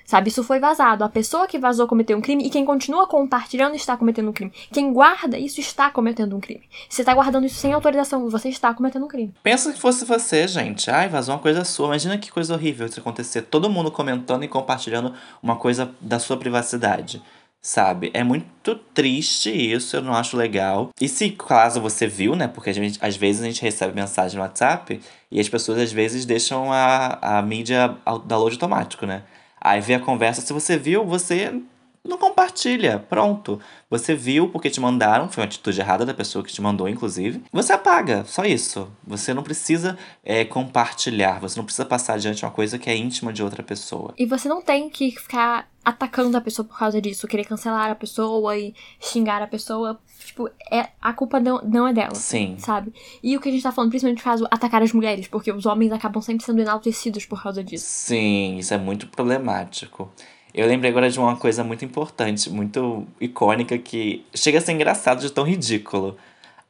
Sabe, 0.05 0.29
isso 0.29 0.43
foi 0.43 0.59
vazado. 0.59 1.05
A 1.05 1.09
pessoa 1.09 1.47
que 1.47 1.59
vazou 1.59 1.87
cometeu 1.87 2.17
um 2.17 2.21
crime 2.21 2.47
e 2.47 2.51
quem 2.51 2.65
continua 2.65 3.07
compartilhando 3.07 3.75
está 3.75 3.97
cometendo 3.97 4.31
um 4.31 4.33
crime. 4.33 4.53
Quem 4.73 4.93
guarda 4.93 5.39
isso 5.39 5.61
está 5.61 5.91
cometendo 5.91 6.37
um 6.37 6.41
crime. 6.41 6.63
Você 6.89 7.03
está 7.03 7.15
guardando 7.15 7.47
isso 7.47 7.57
sem 7.57 7.73
autorização, 7.73 8.29
você 8.29 8.49
está 8.49 8.73
cometendo 8.75 9.05
um 9.05 9.09
crime. 9.09 9.35
Pensa 9.43 9.73
que 9.73 9.81
fosse 9.81 10.05
você, 10.05 10.47
gente. 10.47 10.91
Ai, 10.91 11.09
vazou 11.09 11.35
uma 11.35 11.41
coisa 11.41 11.65
sua. 11.65 11.87
Imagina 11.87 12.19
que 12.19 12.31
coisa 12.31 12.55
horrível 12.55 12.87
isso 12.87 13.01
acontecer. 13.01 13.43
Todo 13.43 13.71
mundo 13.71 13.91
comentando 13.91 14.45
e 14.45 14.49
compartilhando 14.49 15.15
uma 15.43 15.57
coisa 15.57 15.91
da 16.01 16.19
sua 16.19 16.37
privacidade. 16.37 17.23
Sabe? 17.65 18.11
É 18.13 18.25
muito 18.25 18.75
triste 18.93 19.49
isso, 19.49 19.95
eu 19.95 20.03
não 20.03 20.15
acho 20.15 20.37
legal. 20.37 20.91
E 21.01 21.09
se 21.09 21.31
caso 21.31 21.81
você 21.81 22.09
viu, 22.09 22.35
né? 22.35 22.49
Porque 22.49 22.73
gente, 22.73 22.99
às 23.01 23.17
vezes 23.17 23.41
a 23.41 23.45
gente 23.45 23.63
recebe 23.63 23.95
mensagem 23.95 24.37
no 24.37 24.43
WhatsApp 24.43 25.01
e 25.31 25.39
as 25.39 25.49
pessoas 25.49 25.79
às 25.79 25.93
vezes 25.93 26.27
deixam 26.27 26.73
a, 26.73 27.39
a 27.39 27.43
mídia 27.43 27.97
download 28.27 28.57
automático, 28.57 29.07
né? 29.07 29.23
Aí 29.65 29.81
vê 29.81 29.95
a 29.95 30.01
conversa. 30.01 30.41
Se 30.41 30.53
você 30.53 30.77
viu, 30.77 31.05
você 31.05 31.63
não 32.05 32.19
compartilha. 32.19 32.99
Pronto. 32.99 33.61
Você 33.89 34.15
viu 34.15 34.49
porque 34.49 34.71
te 34.71 34.81
mandaram, 34.81 35.29
foi 35.29 35.43
uma 35.43 35.47
atitude 35.47 35.81
errada 35.81 36.05
da 36.05 36.15
pessoa 36.15 36.45
que 36.45 36.53
te 36.53 36.61
mandou, 36.61 36.89
inclusive. 36.89 37.43
Você 37.53 37.73
apaga, 37.73 38.25
só 38.25 38.45
isso. 38.45 38.91
Você 39.07 39.33
não 39.33 39.43
precisa 39.43 39.97
é, 40.25 40.45
compartilhar, 40.45 41.41
você 41.41 41.59
não 41.59 41.65
precisa 41.65 41.85
passar 41.85 42.15
adiante 42.15 42.45
uma 42.45 42.51
coisa 42.51 42.79
que 42.79 42.91
é 42.91 42.97
íntima 42.97 43.33
de 43.33 43.43
outra 43.43 43.63
pessoa. 43.63 44.15
E 44.19 44.27
você 44.27 44.49
não 44.49 44.61
tem 44.61 44.91
que 44.91 45.11
ficar 45.11 45.71
atacando 45.85 46.37
a 46.37 46.41
pessoa 46.41 46.67
por 46.67 46.79
causa 46.79 47.01
disso, 47.01 47.27
querer 47.27 47.45
cancelar 47.45 47.91
a 47.91 47.95
pessoa 47.95 48.57
e 48.57 48.75
xingar 49.01 49.43
a 49.43 49.47
pessoa. 49.47 49.99
Tipo, 50.25 50.49
é, 50.71 50.89
a 51.01 51.13
culpa 51.13 51.41
não, 51.41 51.61
não 51.63 51.89
é 51.89 51.93
dela. 51.93 52.15
Sim. 52.15 52.57
Sabe? 52.59 52.93
E 53.23 53.37
o 53.37 53.41
que 53.41 53.49
a 53.49 53.53
gente 53.53 53.63
tá 53.63 53.73
falando, 53.73 53.91
principalmente 53.91 54.19
no 54.19 54.25
caso, 54.25 54.47
atacar 54.51 54.83
as 54.83 54.93
mulheres, 54.93 55.27
porque 55.27 55.53
os 55.53 55.67
homens 55.67 55.93
acabam 55.93 56.23
sempre 56.23 56.45
sendo 56.45 56.61
enaltecidos 56.61 57.27
por 57.27 57.43
causa 57.43 57.63
disso. 57.63 57.85
Sim, 57.87 58.59
isso 58.59 58.73
é 58.73 58.79
muito 58.79 59.09
problemático. 59.09 60.11
Eu 60.55 60.67
lembrei 60.67 60.91
agora 60.91 61.11
de 61.11 61.19
uma 61.19 61.37
coisa 61.37 61.65
muito 61.65 61.85
importante, 61.85 62.51
muito 62.51 63.07
icônica, 63.21 63.79
que 63.79 64.25
chega 64.35 64.59
a 64.59 64.61
ser 64.61 64.73
engraçado 64.73 65.21
de 65.21 65.31
tão 65.33 65.45
ridículo. 65.45 66.17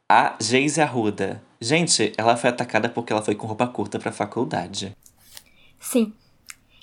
A 0.08 0.36
Geise 0.40 0.80
Arruda. 0.80 1.42
Gente, 1.60 2.12
ela 2.16 2.36
foi 2.36 2.50
atacada 2.50 2.88
porque 2.88 3.12
ela 3.12 3.22
foi 3.22 3.34
com 3.34 3.46
roupa 3.46 3.66
curta 3.66 3.98
pra 3.98 4.12
faculdade. 4.12 4.96
Sim. 5.80 6.12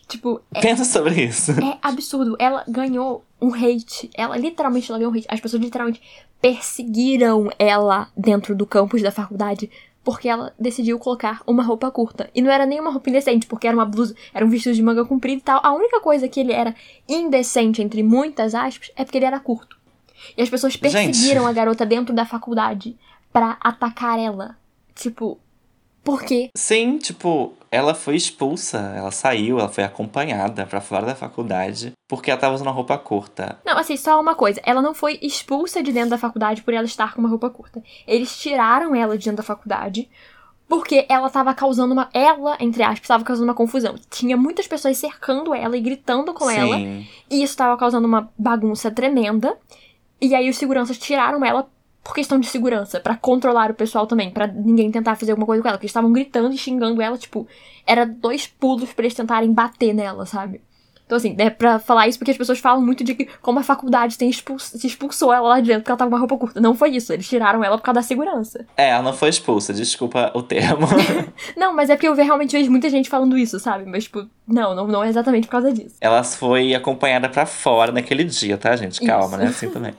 Tipo. 0.08 0.42
É, 0.54 0.60
Pensa 0.60 0.84
sobre 0.84 1.24
isso. 1.24 1.52
É 1.52 1.78
absurdo. 1.82 2.36
Ela 2.40 2.66
ganhou 2.68 3.24
um 3.40 3.54
hate. 3.54 4.10
Ela 4.16 4.36
literalmente 4.36 4.90
ela 4.90 4.98
ganhou 4.98 5.14
um 5.14 5.16
hate. 5.16 5.28
As 5.30 5.40
pessoas 5.40 5.62
literalmente 5.62 6.02
perseguiram 6.42 7.50
ela 7.60 8.10
dentro 8.18 8.56
do 8.56 8.66
campus 8.66 9.02
da 9.02 9.12
faculdade 9.12 9.70
porque 10.04 10.30
ela 10.30 10.54
decidiu 10.60 10.98
colocar 10.98 11.42
uma 11.46 11.64
roupa 11.64 11.92
curta. 11.92 12.30
E 12.34 12.42
não 12.42 12.52
era 12.52 12.66
nem 12.66 12.80
uma 12.80 12.92
roupa 12.92 13.10
indecente, 13.10 13.46
porque 13.46 13.68
era 13.68 13.76
uma 13.76 13.86
blusa, 13.86 14.16
era 14.34 14.46
um 14.46 14.50
vestido 14.50 14.76
de 14.76 14.82
manga 14.82 15.06
comprida 15.06 15.40
e 15.40 15.44
tal. 15.44 15.60
A 15.64 15.74
única 15.74 16.00
coisa 16.00 16.28
que 16.28 16.40
ele 16.40 16.54
era 16.54 16.74
indecente, 17.08 17.82
entre 17.82 18.02
muitas 18.02 18.56
aspas, 18.56 18.92
é 18.96 19.04
porque 19.04 19.18
ele 19.18 19.26
era 19.26 19.40
curto. 19.40 19.78
E 20.38 20.42
as 20.42 20.50
pessoas 20.50 20.76
perseguiram 20.76 21.44
Gente. 21.44 21.50
a 21.50 21.54
garota 21.54 21.86
dentro 21.86 22.14
da 22.14 22.26
faculdade 22.26 22.96
para 23.32 23.58
atacar 23.62 24.20
ela. 24.20 24.58
Tipo, 24.96 25.40
por 26.04 26.24
quê? 26.24 26.50
Sim, 26.56 26.98
tipo, 26.98 27.54
ela 27.72 27.94
foi 27.94 28.16
expulsa, 28.16 28.94
ela 28.96 29.12
saiu, 29.12 29.60
ela 29.60 29.70
foi 29.70 29.84
acompanhada 29.84 30.66
para 30.66 30.82
fora 30.82 31.06
da 31.06 31.16
faculdade 31.16 31.94
porque 32.08 32.32
ela 32.32 32.40
tava 32.40 32.56
usando 32.56 32.68
uma 32.68 32.74
roupa 32.74 32.98
curta. 32.98 33.60
Não, 33.66 33.78
assim, 33.78 33.96
só 33.96 34.20
uma 34.20 34.34
coisa, 34.34 34.60
ela 34.66 34.82
não 34.82 34.94
foi 34.94 35.20
expulsa 35.22 35.84
de 35.84 35.92
dentro 35.92 36.10
da 36.10 36.18
faculdade 36.18 36.64
por 36.64 36.74
ela 36.74 36.86
estar 36.86 37.14
com 37.14 37.20
uma 37.20 37.30
roupa 37.30 37.50
curta. 37.50 37.84
Eles 38.08 38.38
tiraram 38.40 38.96
ela 38.96 39.18
de 39.18 39.26
dentro 39.26 39.38
da 39.38 39.44
faculdade 39.44 40.10
porque 40.68 41.06
ela 41.10 41.30
tava 41.30 41.54
causando 41.54 41.94
uma. 41.94 42.10
Ela, 42.14 42.56
entre 42.60 42.84
aspas, 42.84 43.08
tava 43.08 43.24
causando 43.24 43.48
uma 43.48 43.56
confusão. 43.56 43.96
Tinha 44.10 44.38
muitas 44.38 44.68
pessoas 44.68 44.98
cercando 44.98 45.54
ela 45.54 45.76
e 45.76 45.82
gritando 45.82 46.32
com 46.32 46.46
Sim. 46.46 46.56
ela. 46.56 46.78
E 47.30 47.44
isso 47.44 47.58
tava 47.58 47.76
causando 47.76 48.08
uma 48.08 48.32
bagunça 48.38 48.92
tremenda. 48.92 49.58
E 50.22 50.36
aí 50.36 50.50
os 50.50 50.58
seguranças 50.58 50.98
tiraram 50.98 51.44
ela 51.44 51.68
por 52.10 52.16
questão 52.16 52.40
de 52.40 52.48
segurança, 52.48 53.00
para 53.00 53.16
controlar 53.16 53.70
o 53.70 53.76
pessoal 53.76 54.08
também, 54.08 54.32
para 54.32 54.48
ninguém 54.48 54.90
tentar 54.90 55.16
fazer 55.16 55.32
alguma 55.32 55.46
coisa 55.46 55.62
com 55.62 55.68
ela, 55.68 55.78
porque 55.78 55.86
eles 55.86 55.92
estavam 55.92 56.12
gritando 56.12 56.52
e 56.52 56.58
xingando 56.58 57.00
ela, 57.00 57.20
tipo, 57.20 57.48
era 57.86 58.04
dois 58.04 58.48
pulos 58.48 58.92
para 58.92 59.06
eles 59.06 59.14
tentarem 59.14 59.54
bater 59.54 59.94
nela, 59.94 60.26
sabe? 60.26 60.60
Então, 61.06 61.18
assim, 61.18 61.36
é 61.38 61.52
pra 61.52 61.78
falar 61.78 62.08
isso 62.08 62.18
porque 62.18 62.32
as 62.32 62.38
pessoas 62.38 62.58
falam 62.58 62.84
muito 62.84 63.04
de 63.04 63.14
que 63.14 63.28
como 63.42 63.60
a 63.60 63.64
faculdade 63.64 64.18
tem 64.18 64.28
expulso, 64.28 64.78
se 64.78 64.88
expulsou 64.88 65.32
ela 65.32 65.50
lá 65.50 65.60
de 65.60 65.68
dentro 65.68 65.82
porque 65.82 65.92
ela 65.92 65.98
tava 65.98 66.10
com 66.10 66.16
uma 66.16 66.20
roupa 66.20 66.38
curta. 66.38 66.60
Não 66.60 66.74
foi 66.74 66.90
isso, 66.90 67.14
eles 67.14 67.28
tiraram 67.28 67.64
ela 67.64 67.78
por 67.78 67.84
causa 67.84 68.00
da 68.00 68.04
segurança. 68.04 68.66
É, 68.76 68.90
ela 68.90 69.04
não 69.04 69.14
foi 69.14 69.30
expulsa, 69.30 69.72
desculpa 69.72 70.32
o 70.34 70.42
termo. 70.42 70.88
não, 71.56 71.76
mas 71.76 71.92
é 71.92 71.96
porque 71.96 72.08
eu 72.08 72.16
realmente 72.16 72.56
vejo 72.56 72.72
muita 72.72 72.90
gente 72.90 73.10
falando 73.10 73.38
isso, 73.38 73.60
sabe? 73.60 73.86
Mas, 73.86 74.06
tipo, 74.06 74.28
não, 74.48 74.74
não, 74.76 74.88
não 74.88 75.04
é 75.04 75.10
exatamente 75.10 75.46
por 75.46 75.54
causa 75.54 75.72
disso. 75.72 75.96
Ela 76.02 76.24
foi 76.24 76.74
acompanhada 76.76 77.28
para 77.30 77.46
fora 77.46 77.92
naquele 77.92 78.24
dia, 78.24 78.58
tá, 78.58 78.76
gente? 78.76 79.02
Calma, 79.02 79.36
isso. 79.36 79.38
né? 79.38 79.46
Assim 79.46 79.70
também. 79.70 79.94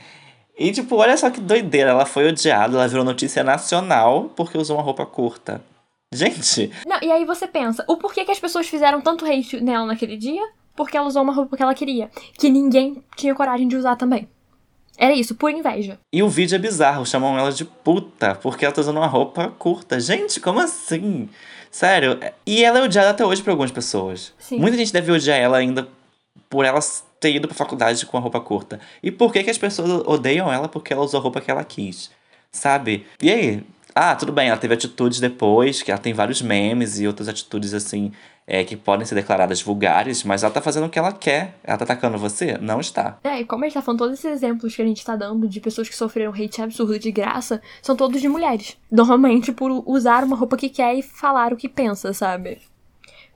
E, 0.60 0.70
tipo, 0.72 0.96
olha 0.96 1.16
só 1.16 1.30
que 1.30 1.40
doideira. 1.40 1.92
Ela 1.92 2.04
foi 2.04 2.28
odiada, 2.28 2.76
ela 2.76 2.86
virou 2.86 3.02
notícia 3.02 3.42
nacional 3.42 4.30
porque 4.36 4.58
usou 4.58 4.76
uma 4.76 4.82
roupa 4.82 5.06
curta. 5.06 5.62
Gente. 6.12 6.70
Não, 6.86 6.98
e 7.00 7.10
aí 7.10 7.24
você 7.24 7.46
pensa, 7.46 7.82
o 7.88 7.96
porquê 7.96 8.26
que 8.26 8.30
as 8.30 8.38
pessoas 8.38 8.68
fizeram 8.68 9.00
tanto 9.00 9.24
hate 9.24 9.58
nela 9.58 9.86
naquele 9.86 10.18
dia? 10.18 10.42
Porque 10.76 10.98
ela 10.98 11.06
usou 11.06 11.22
uma 11.22 11.32
roupa 11.32 11.56
que 11.56 11.62
ela 11.62 11.74
queria. 11.74 12.10
Que 12.38 12.50
ninguém 12.50 13.02
tinha 13.16 13.34
coragem 13.34 13.66
de 13.66 13.76
usar 13.76 13.96
também. 13.96 14.28
Era 14.98 15.14
isso, 15.14 15.34
por 15.34 15.50
inveja. 15.50 15.98
E 16.12 16.22
o 16.22 16.28
vídeo 16.28 16.56
é 16.56 16.58
bizarro, 16.58 17.06
chamam 17.06 17.38
ela 17.38 17.50
de 17.50 17.64
puta, 17.64 18.34
porque 18.34 18.66
ela 18.66 18.74
tá 18.74 18.82
usando 18.82 18.98
uma 18.98 19.06
roupa 19.06 19.48
curta. 19.58 19.98
Gente, 19.98 20.40
como 20.40 20.60
assim? 20.60 21.26
Sério. 21.70 22.18
E 22.44 22.62
ela 22.62 22.80
é 22.80 22.82
odiada 22.82 23.10
até 23.10 23.24
hoje 23.24 23.42
por 23.42 23.50
algumas 23.50 23.70
pessoas. 23.70 24.34
Sim. 24.38 24.58
Muita 24.58 24.76
gente 24.76 24.92
deve 24.92 25.10
odiar 25.10 25.38
ela 25.38 25.56
ainda 25.56 25.88
por 26.48 26.64
ela 26.64 26.81
ter 27.18 27.35
ido 27.35 27.46
pra 27.46 27.57
faculdade 27.57 28.05
com 28.07 28.16
a 28.16 28.20
roupa 28.20 28.40
curta. 28.40 28.81
E 29.03 29.11
por 29.11 29.33
que, 29.33 29.42
que 29.42 29.50
as 29.50 29.59
pessoas 29.59 30.03
odeiam 30.07 30.53
ela 30.53 30.68
porque 30.68 30.92
ela 30.92 31.05
usou 31.05 31.20
a 31.20 31.22
roupa 31.22 31.40
que 31.40 31.50
ela 31.50 31.62
quis? 31.62 32.11
Sabe? 32.50 33.07
E 33.22 33.31
aí? 33.31 33.64
Ah, 33.94 34.14
tudo 34.14 34.33
bem, 34.33 34.48
ela 34.48 34.57
teve 34.57 34.72
atitudes 34.72 35.18
depois, 35.18 35.83
que 35.83 35.90
ela 35.90 36.00
tem 36.00 36.12
vários 36.12 36.40
memes 36.40 37.00
e 37.00 37.07
outras 37.07 37.29
atitudes 37.29 37.74
assim, 37.74 38.12
é, 38.46 38.64
que 38.64 38.76
podem 38.76 39.05
ser 39.05 39.14
declaradas 39.14 39.61
vulgares, 39.62 40.24
mas 40.24 40.42
ela 40.42 40.53
tá 40.53 40.61
fazendo 40.61 40.87
o 40.87 40.90
que 40.90 40.98
ela 40.98 41.12
quer. 41.12 41.55
Ela 41.62 41.79
tá 41.79 41.85
atacando 41.85 42.18
você? 42.18 42.57
Não 42.59 42.81
está. 42.81 43.18
É, 43.22 43.40
e 43.40 43.44
como 43.44 43.64
a 43.64 43.68
gente 43.68 43.74
tá 43.74 43.83
falando, 43.83 43.98
todos 43.98 44.18
esses 44.18 44.31
exemplos 44.31 44.74
que 44.74 44.83
a 44.83 44.87
gente 44.87 45.05
tá 45.05 45.16
dando 45.16 45.48
de 45.48 45.61
pessoas 45.61 45.88
que 45.88 45.96
sofreram 45.96 46.33
hate 46.33 46.62
absurdo 46.62 46.98
de 46.98 47.12
graça, 47.12 47.61
são 47.83 47.94
todos 47.96 48.20
de 48.20 48.29
mulheres. 48.29 48.76
Normalmente 48.90 49.53
por 49.53 49.70
usar 49.87 50.24
uma 50.24 50.37
roupa 50.37 50.57
que 50.57 50.68
quer 50.68 50.94
e 50.94 51.03
falar 51.03 51.53
o 51.53 51.57
que 51.57 51.68
pensa, 51.68 52.12
sabe? 52.12 52.61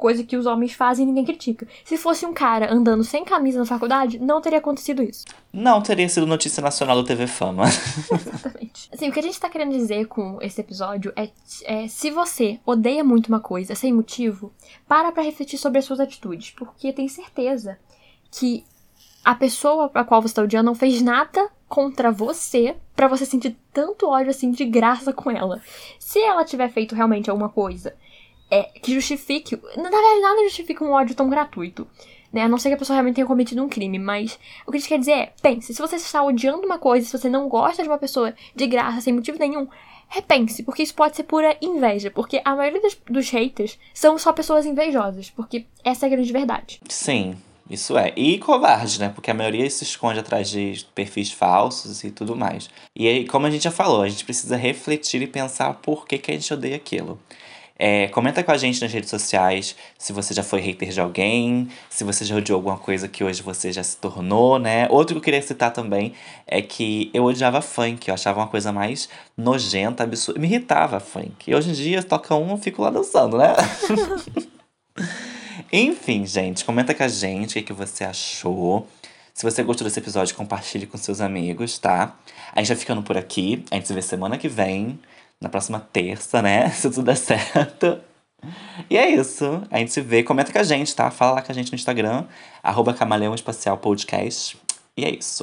Coisa 0.04 0.22
que 0.22 0.36
os 0.36 0.44
homens 0.44 0.74
fazem 0.74 1.02
e 1.02 1.06
ninguém 1.06 1.24
critica. 1.24 1.66
Se 1.82 1.96
fosse 1.96 2.26
um 2.26 2.34
cara 2.34 2.70
andando 2.70 3.02
sem 3.02 3.24
camisa 3.24 3.58
na 3.58 3.64
faculdade, 3.64 4.18
não 4.18 4.38
teria 4.38 4.58
acontecido 4.58 5.02
isso. 5.02 5.24
Não 5.50 5.80
teria 5.80 6.06
sido 6.10 6.26
notícia 6.26 6.62
nacional 6.62 6.96
do 6.96 7.04
TV 7.04 7.26
Fama. 7.26 7.64
Exatamente. 8.12 8.86
Assim, 8.92 9.08
o 9.08 9.12
que 9.12 9.20
a 9.20 9.22
gente 9.22 9.40
tá 9.40 9.48
querendo 9.48 9.72
dizer 9.72 10.04
com 10.06 10.36
esse 10.42 10.60
episódio 10.60 11.10
é, 11.16 11.30
é 11.64 11.88
se 11.88 12.10
você 12.10 12.60
odeia 12.66 13.02
muito 13.02 13.28
uma 13.28 13.40
coisa 13.40 13.74
sem 13.74 13.94
motivo, 13.94 14.52
para 14.86 15.10
pra 15.10 15.22
refletir 15.22 15.56
sobre 15.56 15.78
as 15.78 15.86
suas 15.86 16.00
atitudes, 16.00 16.50
porque 16.50 16.92
tem 16.92 17.08
certeza 17.08 17.78
que 18.30 18.62
a 19.24 19.34
pessoa 19.34 19.90
a 19.94 20.04
qual 20.04 20.20
você 20.20 20.34
tá 20.34 20.42
odiando 20.42 20.66
não 20.66 20.74
fez 20.74 21.00
nada 21.00 21.48
contra 21.66 22.12
você 22.12 22.76
para 22.94 23.08
você 23.08 23.24
sentir 23.24 23.56
tanto 23.72 24.06
ódio 24.06 24.28
assim 24.28 24.50
de 24.50 24.66
graça 24.66 25.14
com 25.14 25.30
ela. 25.30 25.62
Se 25.98 26.20
ela 26.20 26.44
tiver 26.44 26.68
feito 26.68 26.94
realmente 26.94 27.30
alguma 27.30 27.48
coisa 27.48 27.96
é, 28.50 28.64
que 28.80 28.94
justifique. 28.94 29.56
Na 29.76 29.90
verdade, 29.90 30.20
nada 30.20 30.44
justifica 30.44 30.84
um 30.84 30.92
ódio 30.92 31.14
tão 31.14 31.28
gratuito. 31.28 31.86
né? 32.32 32.42
A 32.42 32.48
não 32.48 32.58
ser 32.58 32.68
que 32.68 32.74
a 32.74 32.78
pessoa 32.78 32.94
realmente 32.94 33.16
tenha 33.16 33.26
cometido 33.26 33.62
um 33.62 33.68
crime. 33.68 33.98
Mas 33.98 34.38
o 34.66 34.70
que 34.70 34.76
a 34.76 34.80
gente 34.80 34.88
quer 34.88 34.98
dizer 34.98 35.12
é, 35.12 35.32
pense, 35.40 35.72
se 35.72 35.80
você 35.80 35.96
está 35.96 36.22
odiando 36.22 36.66
uma 36.66 36.78
coisa, 36.78 37.06
se 37.06 37.16
você 37.16 37.28
não 37.28 37.48
gosta 37.48 37.82
de 37.82 37.88
uma 37.88 37.98
pessoa 37.98 38.34
de 38.54 38.66
graça, 38.66 39.00
sem 39.00 39.12
motivo 39.12 39.38
nenhum, 39.38 39.68
repense, 40.08 40.62
porque 40.62 40.82
isso 40.82 40.94
pode 40.94 41.16
ser 41.16 41.24
pura 41.24 41.56
inveja. 41.62 42.10
Porque 42.10 42.40
a 42.44 42.54
maioria 42.54 42.80
dos, 42.80 42.96
dos 43.08 43.30
haters 43.30 43.78
são 43.92 44.18
só 44.18 44.32
pessoas 44.32 44.66
invejosas. 44.66 45.30
Porque 45.30 45.66
essa 45.84 46.06
é 46.06 46.08
a 46.08 46.10
grande 46.10 46.32
verdade. 46.32 46.80
Sim, 46.88 47.36
isso 47.70 47.96
é. 47.96 48.12
E 48.16 48.38
covarde, 48.38 49.00
né? 49.00 49.08
Porque 49.14 49.30
a 49.30 49.34
maioria 49.34 49.68
se 49.70 49.84
esconde 49.84 50.20
atrás 50.20 50.50
de 50.50 50.84
perfis 50.94 51.32
falsos 51.32 52.04
e 52.04 52.10
tudo 52.10 52.36
mais. 52.36 52.68
E 52.94 53.08
aí, 53.08 53.26
como 53.26 53.46
a 53.46 53.50
gente 53.50 53.62
já 53.64 53.70
falou, 53.70 54.02
a 54.02 54.08
gente 54.08 54.24
precisa 54.24 54.56
refletir 54.56 55.22
e 55.22 55.26
pensar 55.26 55.74
por 55.74 56.06
que, 56.06 56.18
que 56.18 56.30
a 56.30 56.34
gente 56.34 56.52
odeia 56.52 56.76
aquilo. 56.76 57.18
É, 57.76 58.06
comenta 58.08 58.42
com 58.44 58.52
a 58.52 58.56
gente 58.56 58.80
nas 58.80 58.92
redes 58.92 59.10
sociais 59.10 59.74
se 59.98 60.12
você 60.12 60.32
já 60.32 60.44
foi 60.44 60.60
hater 60.60 60.90
de 60.90 61.00
alguém, 61.00 61.68
se 61.90 62.04
você 62.04 62.24
já 62.24 62.36
odiou 62.36 62.56
alguma 62.56 62.78
coisa 62.78 63.08
que 63.08 63.24
hoje 63.24 63.42
você 63.42 63.72
já 63.72 63.82
se 63.82 63.96
tornou, 63.96 64.60
né? 64.60 64.86
Outro 64.90 65.14
que 65.14 65.18
eu 65.18 65.22
queria 65.22 65.42
citar 65.42 65.72
também 65.72 66.12
é 66.46 66.62
que 66.62 67.10
eu 67.12 67.24
odiava 67.24 67.60
funk, 67.60 68.08
eu 68.08 68.14
achava 68.14 68.40
uma 68.40 68.46
coisa 68.46 68.70
mais 68.72 69.08
nojenta, 69.36 70.04
absurda. 70.04 70.38
Me 70.38 70.46
irritava 70.46 71.00
funk. 71.00 71.50
E 71.50 71.54
hoje 71.54 71.70
em 71.70 71.72
dia 71.72 72.02
toca 72.02 72.34
um, 72.36 72.52
eu 72.52 72.58
fico 72.58 72.80
lá 72.80 72.90
dançando, 72.90 73.36
né? 73.36 73.54
Enfim, 75.72 76.24
gente, 76.24 76.64
comenta 76.64 76.94
com 76.94 77.02
a 77.02 77.08
gente 77.08 77.52
o 77.52 77.54
que, 77.54 77.62
que 77.62 77.72
você 77.72 78.04
achou. 78.04 78.86
Se 79.32 79.42
você 79.42 79.64
gostou 79.64 79.84
desse 79.84 79.98
episódio, 79.98 80.36
compartilhe 80.36 80.86
com 80.86 80.96
seus 80.96 81.20
amigos, 81.20 81.76
tá? 81.76 82.16
A 82.52 82.60
gente 82.60 82.68
vai 82.68 82.76
ficando 82.76 83.02
por 83.02 83.16
aqui. 83.16 83.64
A 83.72 83.74
gente 83.74 83.88
se 83.88 83.92
vê 83.92 84.00
semana 84.00 84.38
que 84.38 84.48
vem 84.48 85.00
na 85.40 85.48
próxima 85.48 85.80
terça, 85.92 86.40
né? 86.42 86.70
Se 86.72 86.88
tudo 86.90 87.04
der 87.04 87.16
certo. 87.16 87.98
E 88.90 88.96
é 88.96 89.08
isso. 89.08 89.62
A 89.70 89.78
gente 89.78 89.92
se 89.92 90.00
vê. 90.00 90.22
Comenta 90.22 90.52
com 90.52 90.58
a 90.58 90.62
gente, 90.62 90.94
tá? 90.94 91.10
Fala 91.10 91.36
lá 91.36 91.42
com 91.42 91.50
a 91.50 91.54
gente 91.54 91.72
no 91.72 91.76
Instagram, 91.76 92.24
arroba 92.62 92.92
Camaleão 92.92 93.34
Espacial 93.34 93.78
Podcast. 93.78 94.58
E 94.96 95.04
é 95.04 95.10
isso. 95.10 95.42